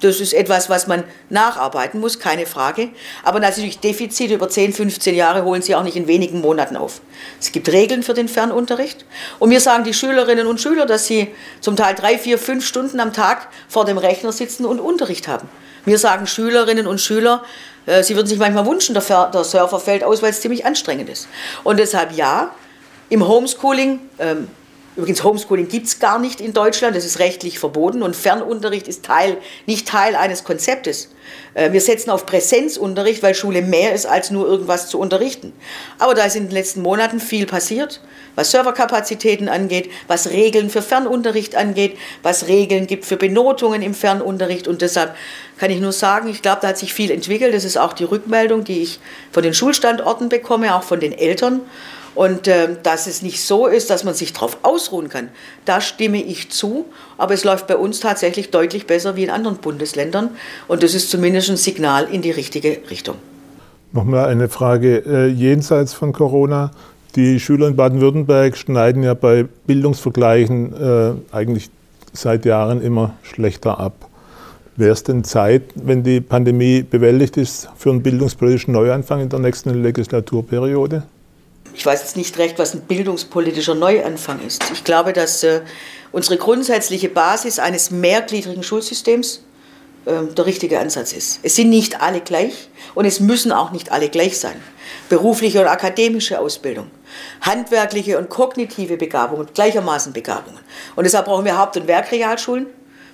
Das 0.00 0.20
ist 0.20 0.34
etwas, 0.34 0.68
was 0.68 0.86
man 0.86 1.04
nacharbeiten 1.30 2.00
muss, 2.00 2.18
keine 2.18 2.44
Frage. 2.44 2.90
Aber 3.22 3.40
natürlich 3.40 3.78
Defizite 3.80 4.34
über 4.34 4.48
10, 4.48 4.72
15 4.72 5.14
Jahre 5.14 5.44
holen 5.44 5.62
Sie 5.62 5.74
auch 5.74 5.82
nicht 5.82 5.96
in 5.96 6.06
wenigen 6.06 6.40
Monaten 6.40 6.76
auf. 6.76 7.00
Es 7.40 7.52
gibt 7.52 7.70
Regeln 7.70 8.02
für 8.02 8.14
den 8.14 8.28
Fernunterricht. 8.28 9.04
Und 9.38 9.48
mir 9.48 9.60
sagen 9.60 9.84
die 9.84 9.94
Schülerinnen 9.94 10.46
und 10.46 10.60
Schüler, 10.60 10.84
dass 10.84 11.06
sie 11.06 11.28
zum 11.60 11.76
Teil 11.76 11.94
drei, 11.94 12.18
vier, 12.18 12.38
fünf 12.38 12.66
Stunden 12.66 13.00
am 13.00 13.12
Tag 13.12 13.48
vor 13.68 13.84
dem 13.84 13.96
Rechner 13.96 14.32
sitzen 14.32 14.66
und 14.66 14.80
Unterricht 14.80 15.28
haben. 15.28 15.48
Mir 15.86 15.98
sagen 15.98 16.26
Schülerinnen 16.26 16.86
und 16.86 17.00
Schüler, 17.00 17.44
äh, 17.86 18.02
sie 18.02 18.16
würden 18.16 18.26
sich 18.26 18.38
manchmal 18.38 18.66
wünschen, 18.66 18.92
der, 18.92 19.02
Surfer 19.02 19.80
fällt 19.80 20.04
aus, 20.04 20.20
weil 20.20 20.30
es 20.30 20.40
ziemlich 20.40 20.66
anstrengend 20.66 21.08
ist. 21.08 21.28
Und 21.64 21.78
deshalb 21.78 22.12
ja, 22.12 22.50
im 23.08 23.26
Homeschooling 23.26 24.00
ähm, 24.18 24.48
Übrigens, 24.96 25.22
Homeschooling 25.22 25.68
gibt 25.68 25.86
es 25.86 25.98
gar 25.98 26.18
nicht 26.18 26.40
in 26.40 26.54
Deutschland, 26.54 26.96
das 26.96 27.04
ist 27.04 27.18
rechtlich 27.18 27.58
verboten 27.58 28.02
und 28.02 28.16
Fernunterricht 28.16 28.88
ist 28.88 29.04
Teil, 29.04 29.36
nicht 29.66 29.86
Teil 29.86 30.16
eines 30.16 30.42
Konzeptes. 30.42 31.10
Äh, 31.52 31.72
wir 31.72 31.82
setzen 31.82 32.08
auf 32.08 32.24
Präsenzunterricht, 32.24 33.22
weil 33.22 33.34
Schule 33.34 33.60
mehr 33.60 33.92
ist, 33.92 34.06
als 34.06 34.30
nur 34.30 34.46
irgendwas 34.46 34.88
zu 34.88 34.98
unterrichten. 34.98 35.52
Aber 35.98 36.14
da 36.14 36.24
ist 36.24 36.34
in 36.34 36.44
den 36.44 36.52
letzten 36.52 36.80
Monaten 36.80 37.20
viel 37.20 37.44
passiert, 37.44 38.00
was 38.36 38.50
Serverkapazitäten 38.52 39.50
angeht, 39.50 39.90
was 40.06 40.30
Regeln 40.30 40.70
für 40.70 40.80
Fernunterricht 40.80 41.56
angeht, 41.56 41.98
was 42.22 42.48
Regeln 42.48 42.86
gibt 42.86 43.04
für 43.04 43.18
Benotungen 43.18 43.82
im 43.82 43.92
Fernunterricht. 43.92 44.66
Und 44.66 44.80
deshalb 44.80 45.14
kann 45.58 45.70
ich 45.70 45.80
nur 45.80 45.92
sagen, 45.92 46.30
ich 46.30 46.40
glaube, 46.40 46.60
da 46.62 46.68
hat 46.68 46.78
sich 46.78 46.94
viel 46.94 47.10
entwickelt. 47.10 47.52
Das 47.52 47.64
ist 47.64 47.76
auch 47.76 47.92
die 47.92 48.04
Rückmeldung, 48.04 48.64
die 48.64 48.82
ich 48.82 48.98
von 49.30 49.42
den 49.42 49.52
Schulstandorten 49.52 50.30
bekomme, 50.30 50.74
auch 50.74 50.84
von 50.84 51.00
den 51.00 51.12
Eltern. 51.12 51.60
Und 52.16 52.48
äh, 52.48 52.70
dass 52.82 53.06
es 53.06 53.20
nicht 53.20 53.44
so 53.44 53.66
ist, 53.66 53.90
dass 53.90 54.02
man 54.02 54.14
sich 54.14 54.32
darauf 54.32 54.56
ausruhen 54.62 55.10
kann, 55.10 55.28
da 55.66 55.82
stimme 55.82 56.20
ich 56.20 56.50
zu. 56.50 56.86
Aber 57.18 57.34
es 57.34 57.44
läuft 57.44 57.66
bei 57.66 57.76
uns 57.76 58.00
tatsächlich 58.00 58.50
deutlich 58.50 58.86
besser 58.86 59.16
wie 59.16 59.24
in 59.24 59.30
anderen 59.30 59.58
Bundesländern. 59.58 60.30
Und 60.66 60.82
das 60.82 60.94
ist 60.94 61.10
zumindest 61.10 61.50
ein 61.50 61.58
Signal 61.58 62.08
in 62.10 62.22
die 62.22 62.30
richtige 62.30 62.78
Richtung. 62.90 63.16
Nochmal 63.92 64.28
eine 64.28 64.48
Frage 64.48 65.04
äh, 65.06 65.26
jenseits 65.26 65.92
von 65.92 66.14
Corona. 66.14 66.70
Die 67.16 67.38
Schüler 67.38 67.68
in 67.68 67.76
Baden-Württemberg 67.76 68.56
schneiden 68.56 69.02
ja 69.02 69.12
bei 69.12 69.44
Bildungsvergleichen 69.66 70.72
äh, 70.72 71.12
eigentlich 71.32 71.68
seit 72.14 72.46
Jahren 72.46 72.80
immer 72.80 73.14
schlechter 73.22 73.78
ab. 73.78 74.08
Wäre 74.76 74.92
es 74.92 75.02
denn 75.02 75.22
Zeit, 75.22 75.64
wenn 75.74 76.02
die 76.02 76.22
Pandemie 76.22 76.82
bewältigt 76.82 77.36
ist, 77.36 77.68
für 77.76 77.90
einen 77.90 78.02
bildungspolitischen 78.02 78.72
Neuanfang 78.72 79.20
in 79.20 79.28
der 79.28 79.38
nächsten 79.38 79.82
Legislaturperiode? 79.82 81.02
Ich 81.76 81.84
weiß 81.84 82.00
jetzt 82.00 82.16
nicht 82.16 82.38
recht, 82.38 82.58
was 82.58 82.74
ein 82.74 82.80
bildungspolitischer 82.82 83.74
Neuanfang 83.74 84.40
ist. 84.44 84.64
Ich 84.72 84.82
glaube, 84.82 85.12
dass 85.12 85.42
äh, 85.42 85.60
unsere 86.10 86.38
grundsätzliche 86.38 87.10
Basis 87.10 87.58
eines 87.58 87.90
mehrgliedrigen 87.90 88.62
Schulsystems 88.62 89.42
äh, 90.06 90.24
der 90.34 90.46
richtige 90.46 90.80
Ansatz 90.80 91.12
ist. 91.12 91.40
Es 91.42 91.54
sind 91.54 91.68
nicht 91.68 92.00
alle 92.00 92.22
gleich 92.22 92.70
und 92.94 93.04
es 93.04 93.20
müssen 93.20 93.52
auch 93.52 93.72
nicht 93.72 93.92
alle 93.92 94.08
gleich 94.08 94.40
sein. 94.40 94.56
Berufliche 95.10 95.60
und 95.60 95.66
akademische 95.66 96.40
Ausbildung, 96.40 96.90
handwerkliche 97.42 98.16
und 98.16 98.30
kognitive 98.30 98.96
Begabungen, 98.96 99.46
gleichermaßen 99.52 100.14
Begabungen. 100.14 100.60
Und 100.96 101.04
deshalb 101.04 101.26
brauchen 101.26 101.44
wir 101.44 101.58
Haupt- 101.58 101.76
und 101.76 101.86
Werkrealschulen. 101.86 102.66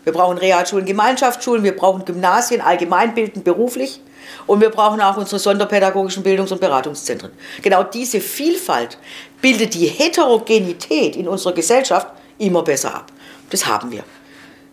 Wir 0.05 0.12
brauchen 0.12 0.38
Realschulen, 0.38 0.87
Gemeinschaftsschulen, 0.87 1.64
wir 1.64 1.77
brauchen 1.77 2.05
Gymnasien, 2.05 2.61
allgemeinbildend, 2.61 3.44
beruflich. 3.44 4.01
Und 4.46 4.61
wir 4.61 4.70
brauchen 4.70 5.00
auch 5.00 5.16
unsere 5.16 5.38
sonderpädagogischen 5.38 6.22
Bildungs- 6.22 6.52
und 6.52 6.61
Beratungszentren. 6.61 7.32
Genau 7.62 7.82
diese 7.82 8.20
Vielfalt 8.20 8.98
bildet 9.40 9.74
die 9.74 9.87
Heterogenität 9.87 11.16
in 11.16 11.28
unserer 11.28 11.52
Gesellschaft 11.52 12.08
immer 12.38 12.62
besser 12.62 12.94
ab. 12.94 13.12
Das 13.50 13.66
haben 13.66 13.90
wir. 13.90 14.04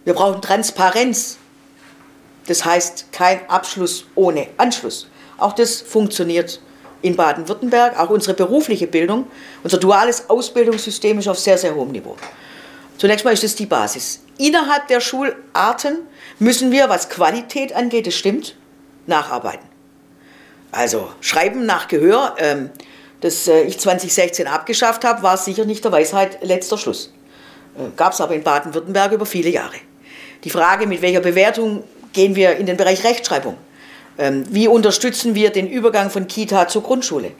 Wir 0.05 0.13
brauchen 0.13 0.41
Transparenz. 0.41 1.37
Das 2.47 2.65
heißt 2.65 3.11
kein 3.11 3.47
Abschluss 3.49 4.05
ohne 4.15 4.47
Anschluss. 4.57 5.07
Auch 5.37 5.53
das 5.53 5.81
funktioniert 5.81 6.59
in 7.01 7.15
Baden-Württemberg. 7.15 7.99
Auch 7.99 8.09
unsere 8.09 8.33
berufliche 8.33 8.87
Bildung, 8.87 9.27
unser 9.63 9.77
duales 9.77 10.29
Ausbildungssystem 10.29 11.19
ist 11.19 11.27
auf 11.27 11.39
sehr, 11.39 11.57
sehr 11.57 11.75
hohem 11.75 11.91
Niveau. 11.91 12.15
Zunächst 12.97 13.23
mal 13.23 13.33
ist 13.33 13.43
das 13.43 13.55
die 13.55 13.65
Basis. 13.65 14.21
Innerhalb 14.37 14.87
der 14.87 14.99
Schularten 14.99 15.99
müssen 16.39 16.71
wir, 16.71 16.89
was 16.89 17.09
Qualität 17.09 17.73
angeht, 17.73 18.07
das 18.07 18.15
stimmt, 18.15 18.55
nacharbeiten. 19.09 19.67
Also 20.71 21.09
Schreiben 21.19 21.65
nach 21.65 21.87
Gehör, 21.87 22.35
ähm, 22.37 22.69
das 23.21 23.47
äh, 23.47 23.63
ich 23.63 23.79
2016 23.79 24.47
abgeschafft 24.47 25.03
habe, 25.03 25.23
war 25.23 25.35
sicher 25.35 25.65
nicht 25.65 25.83
der 25.83 25.91
Weisheit 25.91 26.43
letzter 26.43 26.77
Schluss. 26.77 27.13
Äh, 27.77 27.89
Gab 27.97 28.13
es 28.13 28.21
aber 28.21 28.35
in 28.35 28.43
Baden-Württemberg 28.43 29.11
über 29.11 29.25
viele 29.25 29.49
Jahre. 29.49 29.75
Die 30.43 30.49
Frage, 30.49 30.87
mit 30.87 31.01
welcher 31.01 31.19
Bewertung 31.19 31.83
gehen 32.13 32.35
wir 32.35 32.55
in 32.55 32.65
den 32.65 32.77
Bereich 32.77 33.03
Rechtschreibung? 33.03 33.57
Ähm, 34.17 34.45
wie 34.49 34.67
unterstützen 34.67 35.35
wir 35.35 35.49
den 35.49 35.67
Übergang 35.67 36.09
von 36.09 36.27
Kita 36.27 36.67
zur 36.67 36.83
Grundschule? 36.83 37.31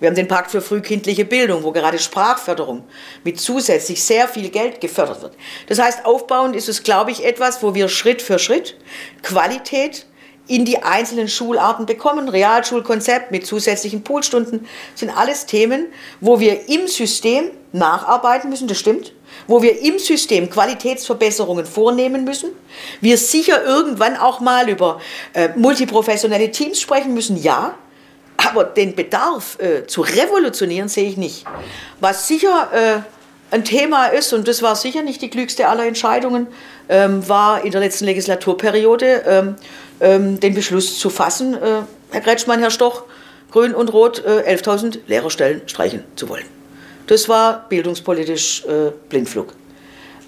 Wir 0.00 0.08
haben 0.08 0.14
den 0.14 0.28
Pakt 0.28 0.52
für 0.52 0.60
frühkindliche 0.60 1.24
Bildung, 1.24 1.64
wo 1.64 1.72
gerade 1.72 1.98
Sprachförderung 1.98 2.84
mit 3.24 3.40
zusätzlich 3.40 4.02
sehr 4.02 4.28
viel 4.28 4.48
Geld 4.48 4.80
gefördert 4.80 5.22
wird. 5.22 5.34
Das 5.66 5.80
heißt, 5.80 6.04
aufbauend 6.04 6.54
ist 6.54 6.68
es, 6.68 6.84
glaube 6.84 7.10
ich, 7.10 7.24
etwas, 7.24 7.62
wo 7.62 7.74
wir 7.74 7.88
Schritt 7.88 8.22
für 8.22 8.38
Schritt 8.38 8.76
Qualität 9.22 10.06
in 10.48 10.64
die 10.64 10.82
einzelnen 10.82 11.28
Schularten 11.28 11.86
bekommen. 11.86 12.28
Realschulkonzept 12.28 13.30
mit 13.30 13.46
zusätzlichen 13.46 14.02
Poolstunden 14.02 14.66
sind 14.94 15.10
alles 15.10 15.46
Themen, 15.46 15.86
wo 16.20 16.40
wir 16.40 16.68
im 16.68 16.88
System 16.88 17.50
nacharbeiten 17.72 18.50
müssen, 18.50 18.66
das 18.66 18.78
stimmt. 18.78 19.12
Wo 19.46 19.62
wir 19.62 19.80
im 19.82 19.98
System 19.98 20.50
Qualitätsverbesserungen 20.50 21.66
vornehmen 21.66 22.24
müssen. 22.24 22.50
Wir 23.00 23.18
sicher 23.18 23.62
irgendwann 23.62 24.16
auch 24.16 24.40
mal 24.40 24.68
über 24.68 25.00
äh, 25.34 25.50
multiprofessionelle 25.54 26.50
Teams 26.50 26.80
sprechen 26.80 27.14
müssen, 27.14 27.36
ja. 27.36 27.74
Aber 28.36 28.64
den 28.64 28.94
Bedarf 28.94 29.58
äh, 29.58 29.86
zu 29.86 30.00
revolutionieren 30.00 30.88
sehe 30.88 31.08
ich 31.08 31.16
nicht. 31.16 31.44
Was 32.00 32.28
sicher 32.28 32.70
äh, 32.72 33.54
ein 33.54 33.64
Thema 33.64 34.06
ist, 34.06 34.32
und 34.32 34.46
das 34.46 34.62
war 34.62 34.76
sicher 34.76 35.02
nicht 35.02 35.22
die 35.22 35.30
klügste 35.30 35.68
aller 35.68 35.86
Entscheidungen, 35.86 36.46
ähm, 36.88 37.26
war 37.28 37.64
in 37.64 37.70
der 37.72 37.80
letzten 37.80 38.04
Legislaturperiode 38.04 39.24
ähm, 39.26 39.56
ähm, 40.00 40.40
den 40.40 40.54
Beschluss 40.54 40.98
zu 40.98 41.10
fassen, 41.10 41.54
äh, 41.54 41.82
Herr 42.10 42.20
Kretschmann, 42.20 42.60
Herr 42.60 42.70
Stoch, 42.70 43.04
Grün 43.50 43.74
und 43.74 43.92
Rot, 43.92 44.24
äh, 44.24 44.54
11.000 44.54 45.00
Lehrerstellen 45.06 45.62
streichen 45.66 46.04
zu 46.16 46.28
wollen. 46.28 46.46
Das 47.06 47.28
war 47.28 47.66
bildungspolitisch 47.68 48.64
äh, 48.66 48.92
Blindflug. 49.08 49.54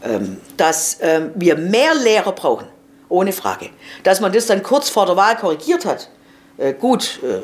Ähm, 0.02 0.38
dass 0.56 0.96
ähm, 1.02 1.30
wir 1.34 1.56
mehr 1.56 1.94
Lehrer 1.94 2.32
brauchen, 2.32 2.66
ohne 3.10 3.32
Frage. 3.32 3.68
Dass 4.02 4.20
man 4.20 4.32
das 4.32 4.46
dann 4.46 4.62
kurz 4.62 4.88
vor 4.88 5.04
der 5.04 5.14
Wahl 5.16 5.36
korrigiert 5.36 5.84
hat, 5.84 6.08
äh, 6.56 6.72
gut, 6.72 7.20
äh, 7.22 7.40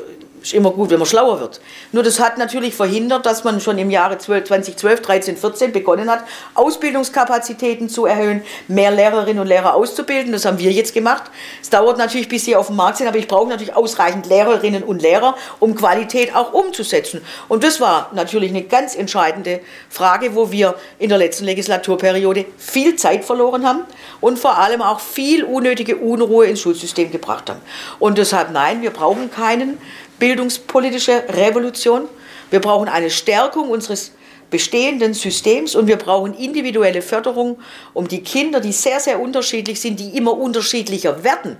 ist 0.47 0.53
immer 0.53 0.71
gut, 0.71 0.89
wenn 0.89 0.99
man 0.99 1.05
schlauer 1.05 1.39
wird. 1.39 1.59
Nur 1.91 2.03
das 2.03 2.19
hat 2.19 2.37
natürlich 2.37 2.73
verhindert, 2.73 3.25
dass 3.25 3.43
man 3.43 3.59
schon 3.59 3.77
im 3.77 3.89
Jahre 3.89 4.17
2012, 4.17 5.01
13, 5.01 5.37
14 5.37 5.71
begonnen 5.71 6.09
hat, 6.09 6.23
Ausbildungskapazitäten 6.53 7.89
zu 7.89 8.05
erhöhen, 8.05 8.41
mehr 8.67 8.91
Lehrerinnen 8.91 9.39
und 9.41 9.47
Lehrer 9.47 9.75
auszubilden. 9.75 10.31
Das 10.31 10.45
haben 10.45 10.59
wir 10.59 10.71
jetzt 10.71 10.93
gemacht. 10.93 11.23
Es 11.61 11.69
dauert 11.69 11.97
natürlich, 11.97 12.29
bis 12.29 12.45
sie 12.45 12.55
auf 12.55 12.67
dem 12.67 12.77
Markt 12.77 12.97
sind, 12.97 13.07
aber 13.07 13.17
ich 13.17 13.27
brauche 13.27 13.49
natürlich 13.49 13.75
ausreichend 13.75 14.27
Lehrerinnen 14.27 14.83
und 14.83 15.01
Lehrer, 15.01 15.35
um 15.59 15.75
Qualität 15.75 16.33
auch 16.33 16.53
umzusetzen. 16.53 17.21
Und 17.49 17.63
das 17.63 17.81
war 17.81 18.09
natürlich 18.13 18.49
eine 18.49 18.63
ganz 18.63 18.95
entscheidende 18.95 19.59
Frage, 19.89 20.33
wo 20.35 20.51
wir 20.51 20.75
in 20.97 21.09
der 21.09 21.17
letzten 21.17 21.45
Legislaturperiode 21.45 22.45
viel 22.57 22.95
Zeit 22.95 23.25
verloren 23.25 23.67
haben 23.67 23.81
und 24.21 24.39
vor 24.39 24.57
allem 24.57 24.81
auch 24.81 25.01
viel 25.01 25.43
unnötige 25.43 25.97
Unruhe 25.97 26.45
ins 26.45 26.61
Schulsystem 26.61 27.11
gebracht 27.11 27.49
haben. 27.49 27.61
Und 27.99 28.17
deshalb 28.17 28.51
nein, 28.51 28.81
wir 28.81 28.91
brauchen 28.91 29.29
keinen 29.29 29.77
bildungspolitische 30.19 31.23
Revolution. 31.29 32.07
Wir 32.49 32.59
brauchen 32.59 32.87
eine 32.87 33.09
Stärkung 33.09 33.69
unseres 33.69 34.11
bestehenden 34.49 35.13
Systems 35.13 35.75
und 35.75 35.87
wir 35.87 35.97
brauchen 35.97 36.33
individuelle 36.33 37.01
Förderung, 37.01 37.59
um 37.93 38.07
die 38.07 38.21
Kinder, 38.21 38.59
die 38.59 38.71
sehr, 38.71 38.99
sehr 38.99 39.19
unterschiedlich 39.19 39.79
sind, 39.79 39.99
die 39.99 40.15
immer 40.17 40.37
unterschiedlicher 40.37 41.23
werden, 41.23 41.57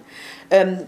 ähm, 0.50 0.80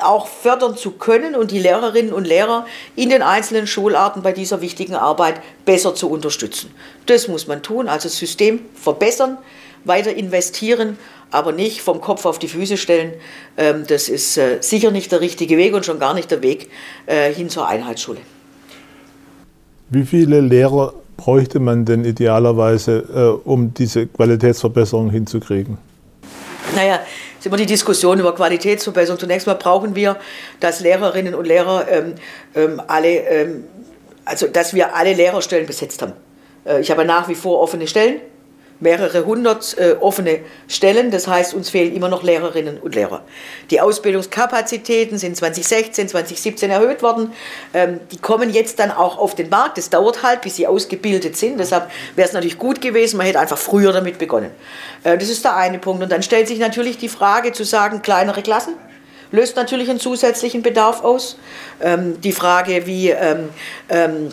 auch 0.00 0.26
fördern 0.26 0.76
zu 0.76 0.92
können 0.92 1.34
und 1.34 1.50
die 1.50 1.58
Lehrerinnen 1.58 2.12
und 2.12 2.26
Lehrer 2.26 2.66
in 2.96 3.10
den 3.10 3.22
einzelnen 3.22 3.66
Schularten 3.66 4.22
bei 4.22 4.32
dieser 4.32 4.62
wichtigen 4.62 4.94
Arbeit 4.94 5.40
besser 5.64 5.94
zu 5.94 6.10
unterstützen. 6.10 6.74
Das 7.06 7.28
muss 7.28 7.46
man 7.46 7.62
tun, 7.62 7.88
also 7.88 8.08
das 8.08 8.16
System 8.16 8.64
verbessern, 8.74 9.36
weiter 9.84 10.14
investieren, 10.14 10.96
aber 11.32 11.52
nicht 11.52 11.80
vom 11.80 12.00
Kopf 12.00 12.26
auf 12.26 12.38
die 12.38 12.48
Füße 12.48 12.76
stellen. 12.76 13.14
Ähm, 13.56 13.84
das 13.88 14.08
ist 14.08 14.36
äh, 14.36 14.58
sicher 14.60 14.90
nicht 14.90 15.10
der 15.10 15.20
richtige 15.20 15.56
Weg 15.56 15.74
und 15.74 15.84
schon 15.84 15.98
gar 15.98 16.14
nicht 16.14 16.30
der 16.30 16.42
Weg 16.42 16.70
äh, 17.06 17.32
hin 17.32 17.48
zur 17.48 17.66
Einheitsschule. 17.66 18.20
Wie 19.88 20.04
viele 20.04 20.40
Lehrer 20.40 20.94
bräuchte 21.16 21.58
man 21.58 21.84
denn 21.84 22.04
idealerweise, 22.04 23.40
äh, 23.44 23.48
um 23.48 23.74
diese 23.74 24.06
Qualitätsverbesserung 24.06 25.10
hinzukriegen? 25.10 25.78
Naja, 26.76 27.00
es 27.34 27.40
ist 27.40 27.46
immer 27.46 27.56
die 27.56 27.66
Diskussion 27.66 28.20
über 28.20 28.34
Qualitätsverbesserung. 28.34 29.18
Zunächst 29.18 29.46
mal 29.46 29.54
brauchen 29.54 29.94
wir, 29.94 30.16
dass 30.60 30.80
Lehrerinnen 30.80 31.34
und 31.34 31.46
Lehrer 31.46 31.86
ähm, 31.90 32.14
ähm, 32.54 32.82
alle, 32.86 33.08
ähm, 33.08 33.64
also 34.24 34.46
dass 34.46 34.74
wir 34.74 34.94
alle 34.94 35.14
Lehrerstellen 35.14 35.66
besetzt 35.66 36.02
haben. 36.02 36.12
Ich 36.80 36.92
habe 36.92 37.04
nach 37.04 37.28
wie 37.28 37.34
vor 37.34 37.60
offene 37.60 37.88
Stellen 37.88 38.20
mehrere 38.82 39.24
hundert 39.24 39.78
äh, 39.78 39.94
offene 40.00 40.40
Stellen. 40.68 41.10
Das 41.10 41.28
heißt, 41.28 41.54
uns 41.54 41.70
fehlen 41.70 41.94
immer 41.94 42.08
noch 42.08 42.22
Lehrerinnen 42.22 42.78
und 42.78 42.94
Lehrer. 42.94 43.22
Die 43.70 43.80
Ausbildungskapazitäten 43.80 45.18
sind 45.18 45.36
2016, 45.36 46.08
2017 46.08 46.70
erhöht 46.70 47.02
worden. 47.02 47.32
Ähm, 47.72 48.00
die 48.10 48.18
kommen 48.18 48.50
jetzt 48.50 48.80
dann 48.80 48.90
auch 48.90 49.18
auf 49.18 49.34
den 49.34 49.48
Markt. 49.48 49.78
Das 49.78 49.88
dauert 49.88 50.22
halt, 50.22 50.42
bis 50.42 50.56
sie 50.56 50.66
ausgebildet 50.66 51.36
sind. 51.36 51.58
Deshalb 51.58 51.90
wäre 52.16 52.26
es 52.26 52.34
natürlich 52.34 52.58
gut 52.58 52.80
gewesen, 52.80 53.16
man 53.16 53.26
hätte 53.26 53.40
einfach 53.40 53.58
früher 53.58 53.92
damit 53.92 54.18
begonnen. 54.18 54.50
Äh, 55.04 55.16
das 55.16 55.28
ist 55.28 55.44
der 55.44 55.56
eine 55.56 55.78
Punkt. 55.78 56.02
Und 56.02 56.10
dann 56.10 56.22
stellt 56.22 56.48
sich 56.48 56.58
natürlich 56.58 56.98
die 56.98 57.08
Frage 57.08 57.52
zu 57.52 57.64
sagen, 57.64 58.02
kleinere 58.02 58.42
Klassen 58.42 58.74
löst 59.30 59.56
natürlich 59.56 59.88
einen 59.88 59.98
zusätzlichen 59.98 60.62
Bedarf 60.62 61.02
aus. 61.02 61.38
Ähm, 61.80 62.20
die 62.20 62.32
Frage, 62.32 62.86
wie 62.86 63.10
ähm, 63.10 63.48
ähm, 63.88 64.28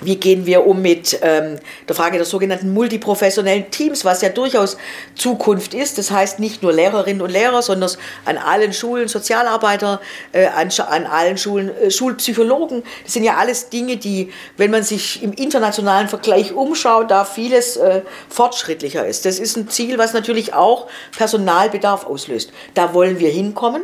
wie 0.00 0.16
gehen 0.16 0.46
wir 0.46 0.66
um 0.66 0.82
mit 0.82 1.18
ähm, 1.22 1.58
der 1.88 1.96
Frage 1.96 2.16
der 2.16 2.26
sogenannten 2.26 2.72
multiprofessionellen 2.72 3.70
Teams, 3.70 4.04
was 4.04 4.22
ja 4.22 4.28
durchaus 4.28 4.76
Zukunft 5.14 5.74
ist. 5.74 5.98
Das 5.98 6.10
heißt 6.10 6.38
nicht 6.38 6.62
nur 6.62 6.72
Lehrerinnen 6.72 7.22
und 7.22 7.30
Lehrer, 7.30 7.62
sondern 7.62 7.90
an 8.24 8.38
allen 8.38 8.72
Schulen 8.72 9.08
Sozialarbeiter, 9.08 10.00
äh, 10.32 10.46
an, 10.46 10.70
an, 10.88 11.06
allen 11.06 11.38
Schulen 11.38 11.70
äh, 11.76 11.90
Schulpsychologen. 11.90 12.82
Das 13.04 13.12
sind 13.12 13.24
ja 13.24 13.36
alles 13.36 13.68
Dinge, 13.68 13.96
die, 13.96 14.32
wenn 14.56 14.70
man 14.70 14.82
sich 14.82 15.22
im 15.22 15.32
internationalen 15.32 16.08
Vergleich 16.08 16.52
umschaut, 16.52 17.10
da 17.10 17.24
vieles 17.24 17.76
äh, 17.76 18.02
fortschrittlicher 18.28 19.06
ist. 19.06 19.24
Das 19.24 19.38
ist 19.38 19.56
ein 19.56 19.68
Ziel, 19.68 19.98
was 19.98 20.12
natürlich 20.12 20.54
auch 20.54 20.88
Personalbedarf 21.16 22.06
auslöst. 22.06 22.52
Da 22.74 22.94
wollen 22.94 23.18
wir 23.18 23.30
hinkommen. 23.30 23.82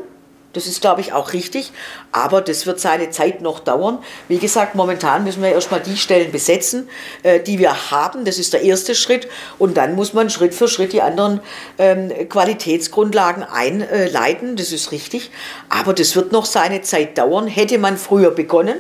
Das 0.57 0.67
ist, 0.67 0.81
glaube 0.81 1.03
ich, 1.03 1.13
auch 1.13 1.35
richtig. 1.35 1.71
Aber 2.13 2.41
das 2.41 2.67
wird 2.67 2.81
seine 2.81 3.11
Zeit 3.11 3.43
noch 3.43 3.61
dauern. 3.61 3.99
Wie 4.27 4.39
gesagt, 4.39 4.75
momentan 4.75 5.25
müssen 5.25 5.43
wir 5.43 5.51
erstmal 5.51 5.81
die 5.81 5.99
Stellen 5.99 6.33
besetzen, 6.33 6.89
äh, 7.23 7.41
die 7.41 7.59
wir 7.59 7.91
haben. 7.91 8.25
Das 8.25 8.39
ist 8.39 8.55
der 8.55 8.63
erste 8.63 8.95
Schritt. 8.95 9.29
Und 9.59 9.77
dann 9.77 9.95
muss 9.95 10.15
man 10.15 10.31
Schritt 10.31 10.55
für 10.55 10.67
Schritt 10.67 10.95
die 10.95 11.03
anderen 11.03 11.41
ähm, 11.79 12.11
Qualitätsgrundlagen 12.29 13.43
einleiten. 13.43 14.57
Das 14.57 14.73
ist 14.73 14.93
richtig. 14.93 15.31
Aber 15.69 15.93
das 15.93 16.17
wird 16.17 16.33
noch 16.33 16.47
seine 16.47 16.81
Zeit 16.81 17.19
dauern. 17.19 17.47
Hätte 17.47 17.77
man 17.77 17.99
früher 17.99 18.31
begonnen, 18.31 18.77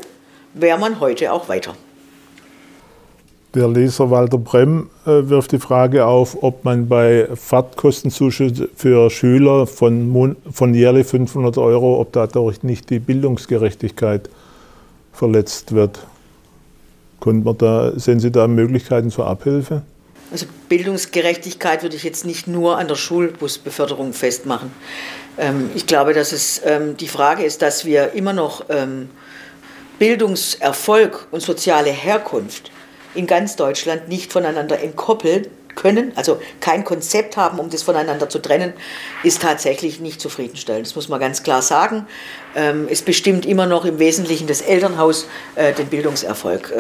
wäre 0.55 0.79
man 0.79 0.99
heute 0.99 1.31
auch 1.31 1.49
weiter. 1.51 1.77
Der 3.57 3.69
Leser 3.69 4.11
Walter 4.11 4.37
Brem 4.37 4.91
äh, 5.07 5.31
wirft 5.31 5.53
die 5.53 5.59
Frage 5.59 6.05
auf, 6.05 6.43
ob 6.43 6.67
man 6.67 6.89
bei 6.89 7.27
Fahrtkostenzuschüsse 7.35 8.69
für 8.77 9.09
Schüler 9.09 9.67
von, 9.67 10.37
von 10.53 10.75
jährlich 10.75 11.07
500 11.07 11.57
Euro, 11.57 11.99
ob 11.99 12.13
dadurch 12.13 12.63
nicht 12.63 12.91
die 12.91 12.99
Bildungsgerechtigkeit 12.99 14.29
verletzt 15.15 15.73
wird. 15.73 16.01
da, 17.25 17.93
sehen 17.99 18.21
Sie 18.21 18.31
da 18.31 18.47
Möglichkeiten 18.47 19.11
zur 19.11 19.27
Abhilfe? 19.27 19.81
Also 20.31 20.45
Bildungsgerechtigkeit 20.69 21.83
würde 21.83 21.97
ich 21.97 22.05
jetzt 22.05 22.27
nicht 22.27 22.47
nur 22.47 22.77
an 22.77 22.89
der 22.89 22.97
Schulbusbeförderung 22.97 24.13
festmachen. 24.13 24.71
Ähm, 25.39 25.71
ich 25.75 25.87
glaube, 25.87 26.13
dass 26.13 26.33
es 26.33 26.61
ähm, 26.63 26.99
die 26.99 27.09
Frage 27.09 27.43
ist, 27.43 27.63
dass 27.63 27.87
wir 27.87 28.13
immer 28.13 28.35
noch 28.35 28.67
ähm, 28.69 29.09
Bildungserfolg 29.99 31.29
und 31.31 31.41
soziale 31.41 31.89
Herkunft 31.89 32.71
in 33.17 33.27
ganz 33.27 33.57
Deutschland 33.57 34.09
nicht 34.09 34.33
voneinander 34.33 34.81
entkoppeln 34.81 35.47
können, 35.75 36.13
also 36.17 36.41
kein 36.61 36.85
Konzept 36.85 37.37
haben, 37.37 37.59
um 37.59 37.71
das 37.71 37.83
voneinander 37.83 38.29
zu 38.29 38.39
trennen, 38.39 38.73
ist 39.23 39.43
tatsächlich 39.43 40.01
nicht 40.01 40.21
zufriedenstellend. 40.21 40.87
Das 40.87 40.97
muss 40.97 41.09
man 41.09 41.21
ganz 41.21 41.43
klar 41.43 41.61
sagen. 41.63 42.07
Es 42.89 43.03
bestimmt 43.03 43.45
immer 43.45 43.67
noch 43.67 43.85
im 43.85 43.99
Wesentlichen 43.99 44.47
das 44.47 44.63
Elternhaus 44.63 45.29
äh, 45.55 45.75
den 45.75 45.89
Bildungserfolg. 45.89 46.73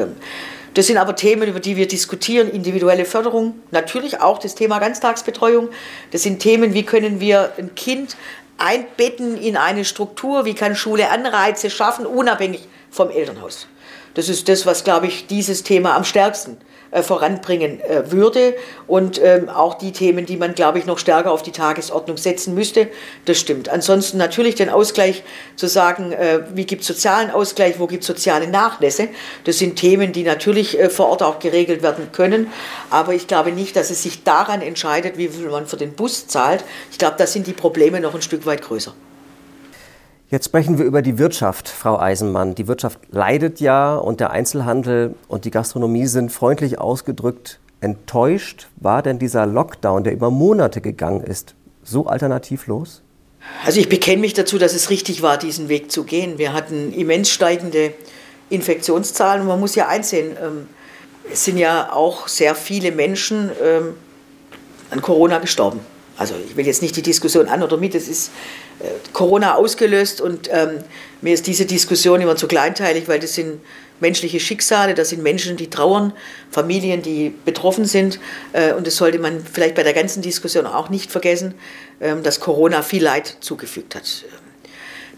Das 0.72 0.86
sind 0.86 0.98
aber 0.98 1.16
Themen, 1.16 1.48
über 1.48 1.60
die 1.60 1.76
wir 1.76 1.88
diskutieren. 1.88 2.50
Individuelle 2.50 3.04
Förderung, 3.04 3.54
natürlich 3.70 4.20
auch 4.20 4.38
das 4.38 4.54
Thema 4.54 4.78
Ganztagsbetreuung. 4.78 5.70
Das 6.10 6.22
sind 6.22 6.38
Themen, 6.40 6.74
wie 6.74 6.82
können 6.82 7.20
wir 7.20 7.52
ein 7.58 7.74
Kind 7.74 8.16
einbetten 8.58 9.38
in 9.38 9.56
eine 9.56 9.84
Struktur, 9.84 10.44
wie 10.44 10.54
kann 10.54 10.76
Schule 10.76 11.10
Anreize 11.10 11.70
schaffen, 11.70 12.06
unabhängig 12.06 12.68
vom 12.90 13.10
Elternhaus. 13.10 13.68
Das 14.16 14.30
ist 14.30 14.48
das, 14.48 14.64
was, 14.64 14.82
glaube 14.82 15.06
ich, 15.06 15.26
dieses 15.26 15.62
Thema 15.62 15.94
am 15.94 16.02
stärksten 16.02 16.56
äh, 16.90 17.02
voranbringen 17.02 17.80
äh, 17.80 18.10
würde. 18.10 18.54
Und 18.86 19.20
ähm, 19.22 19.50
auch 19.50 19.74
die 19.74 19.92
Themen, 19.92 20.24
die 20.24 20.38
man, 20.38 20.54
glaube 20.54 20.78
ich, 20.78 20.86
noch 20.86 20.98
stärker 20.98 21.32
auf 21.32 21.42
die 21.42 21.52
Tagesordnung 21.52 22.16
setzen 22.16 22.54
müsste, 22.54 22.88
das 23.26 23.38
stimmt. 23.38 23.68
Ansonsten 23.68 24.16
natürlich 24.16 24.54
den 24.54 24.70
Ausgleich 24.70 25.22
zu 25.56 25.68
sagen, 25.68 26.12
äh, 26.12 26.40
wie 26.54 26.64
gibt 26.64 26.80
es 26.80 26.88
sozialen 26.88 27.30
Ausgleich, 27.30 27.78
wo 27.78 27.86
gibt 27.86 28.04
es 28.04 28.06
soziale 28.06 28.48
Nachlässe. 28.48 29.08
Das 29.44 29.58
sind 29.58 29.76
Themen, 29.76 30.12
die 30.12 30.22
natürlich 30.22 30.78
vor 30.88 31.08
Ort 31.08 31.22
auch 31.22 31.38
geregelt 31.38 31.82
werden 31.82 32.10
können. 32.12 32.50
Aber 32.88 33.12
ich 33.12 33.26
glaube 33.26 33.52
nicht, 33.52 33.76
dass 33.76 33.90
es 33.90 34.02
sich 34.02 34.24
daran 34.24 34.62
entscheidet, 34.62 35.18
wie 35.18 35.28
viel 35.28 35.50
man 35.50 35.66
für 35.66 35.76
den 35.76 35.92
Bus 35.92 36.26
zahlt. 36.26 36.64
Ich 36.90 36.96
glaube, 36.96 37.16
da 37.18 37.26
sind 37.26 37.46
die 37.46 37.52
Probleme 37.52 38.00
noch 38.00 38.14
ein 38.14 38.22
Stück 38.22 38.46
weit 38.46 38.62
größer. 38.62 38.94
Jetzt 40.28 40.46
sprechen 40.46 40.76
wir 40.76 40.84
über 40.84 41.02
die 41.02 41.18
Wirtschaft, 41.18 41.68
Frau 41.68 42.00
Eisenmann. 42.00 42.56
Die 42.56 42.66
Wirtschaft 42.66 42.98
leidet 43.12 43.60
ja 43.60 43.94
und 43.94 44.18
der 44.18 44.32
Einzelhandel 44.32 45.14
und 45.28 45.44
die 45.44 45.52
Gastronomie 45.52 46.06
sind 46.06 46.32
freundlich 46.32 46.80
ausgedrückt 46.80 47.60
enttäuscht. 47.80 48.66
War 48.74 49.02
denn 49.02 49.20
dieser 49.20 49.46
Lockdown, 49.46 50.02
der 50.02 50.12
über 50.12 50.32
Monate 50.32 50.80
gegangen 50.80 51.20
ist, 51.20 51.54
so 51.84 52.08
alternativlos? 52.08 53.02
Also 53.64 53.78
ich 53.78 53.88
bekenne 53.88 54.20
mich 54.20 54.34
dazu, 54.34 54.58
dass 54.58 54.74
es 54.74 54.90
richtig 54.90 55.22
war, 55.22 55.38
diesen 55.38 55.68
Weg 55.68 55.92
zu 55.92 56.02
gehen. 56.02 56.38
Wir 56.38 56.52
hatten 56.52 56.92
immens 56.92 57.30
steigende 57.30 57.94
Infektionszahlen 58.50 59.42
und 59.42 59.46
man 59.46 59.60
muss 59.60 59.76
ja 59.76 59.86
einsehen, 59.86 60.36
ähm, 60.42 60.66
es 61.32 61.44
sind 61.44 61.56
ja 61.56 61.92
auch 61.92 62.26
sehr 62.26 62.56
viele 62.56 62.90
Menschen 62.90 63.50
ähm, 63.62 63.94
an 64.90 65.02
Corona 65.02 65.38
gestorben. 65.38 65.78
Also 66.18 66.34
ich 66.46 66.56
will 66.56 66.66
jetzt 66.66 66.82
nicht 66.82 66.96
die 66.96 67.02
Diskussion 67.02 67.48
an 67.48 67.62
oder 67.62 67.76
mit, 67.76 67.94
es 67.94 68.08
ist 68.08 68.30
äh, 68.80 68.84
Corona 69.12 69.54
ausgelöst 69.54 70.20
und 70.20 70.48
ähm, 70.50 70.78
mir 71.20 71.34
ist 71.34 71.46
diese 71.46 71.66
Diskussion 71.66 72.20
immer 72.20 72.36
zu 72.36 72.48
kleinteilig, 72.48 73.06
weil 73.06 73.20
das 73.20 73.34
sind 73.34 73.60
menschliche 74.00 74.40
Schicksale, 74.40 74.94
das 74.94 75.10
sind 75.10 75.22
Menschen, 75.22 75.56
die 75.56 75.68
trauern, 75.68 76.12
Familien, 76.50 77.02
die 77.02 77.34
betroffen 77.44 77.84
sind 77.84 78.18
äh, 78.52 78.72
und 78.72 78.86
das 78.86 78.96
sollte 78.96 79.18
man 79.18 79.44
vielleicht 79.44 79.74
bei 79.74 79.82
der 79.82 79.92
ganzen 79.92 80.22
Diskussion 80.22 80.66
auch 80.66 80.88
nicht 80.88 81.10
vergessen, 81.10 81.54
ähm, 82.00 82.22
dass 82.22 82.40
Corona 82.40 82.82
viel 82.82 83.02
Leid 83.02 83.36
zugefügt 83.40 83.94
hat. 83.94 84.24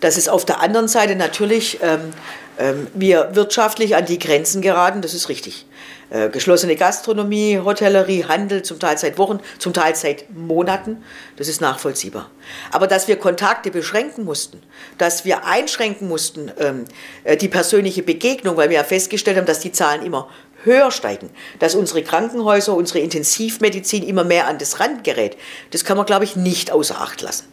Dass 0.01 0.17
es 0.17 0.29
auf 0.29 0.45
der 0.45 0.61
anderen 0.61 0.89
Seite 0.89 1.17
natürlich 1.17 1.79
ähm, 1.83 2.13
ähm, 2.59 2.89
wir 2.95 3.31
wirtschaftlich 3.35 3.95
an 3.95 4.05
die 4.05 4.19
Grenzen 4.19 4.63
geraten, 4.63 5.01
das 5.01 5.15
ist 5.15 5.29
richtig. 5.29 5.67
Äh, 6.11 6.31
geschlossene 6.31 6.75
Gastronomie, 6.75 7.61
Hotellerie, 7.63 8.25
Handel, 8.25 8.63
zum 8.63 8.79
Teil 8.79 8.97
seit 8.97 9.19
Wochen, 9.19 9.41
zum 9.59 9.75
Teil 9.75 9.95
seit 9.95 10.31
Monaten. 10.35 11.05
Das 11.37 11.49
ist 11.49 11.61
nachvollziehbar. 11.61 12.31
Aber 12.71 12.87
dass 12.87 13.09
wir 13.09 13.17
Kontakte 13.17 13.71
beschränken 13.71 14.25
mussten, 14.25 14.63
dass 14.97 15.27
wir 15.27 15.45
einschränken 15.45 16.09
mussten, 16.09 16.51
ähm, 16.59 16.85
äh, 17.25 17.37
die 17.37 17.49
persönliche 17.49 18.03
Begegnung, 18.03 18.57
weil 18.57 18.71
wir 18.71 18.77
ja 18.77 18.85
festgestellt 18.85 19.37
haben, 19.37 19.47
dass 19.47 19.61
die 19.61 19.73
Zahlen 19.73 20.03
immer 20.03 20.31
höher 20.65 20.91
steigen, 20.91 21.29
dass 21.59 21.75
unsere 21.75 22.03
Krankenhäuser, 22.03 22.75
unsere 22.75 23.01
Intensivmedizin 23.01 24.03
immer 24.03 24.25
mehr 24.25 24.49
an 24.49 24.57
das 24.57 24.81
Rand 24.81 25.05
gerät, 25.05 25.37
das 25.73 25.85
kann 25.85 25.99
man, 25.99 26.07
glaube 26.07 26.25
ich, 26.25 26.37
nicht 26.37 26.71
außer 26.71 26.99
Acht 27.01 27.21
lassen. 27.21 27.45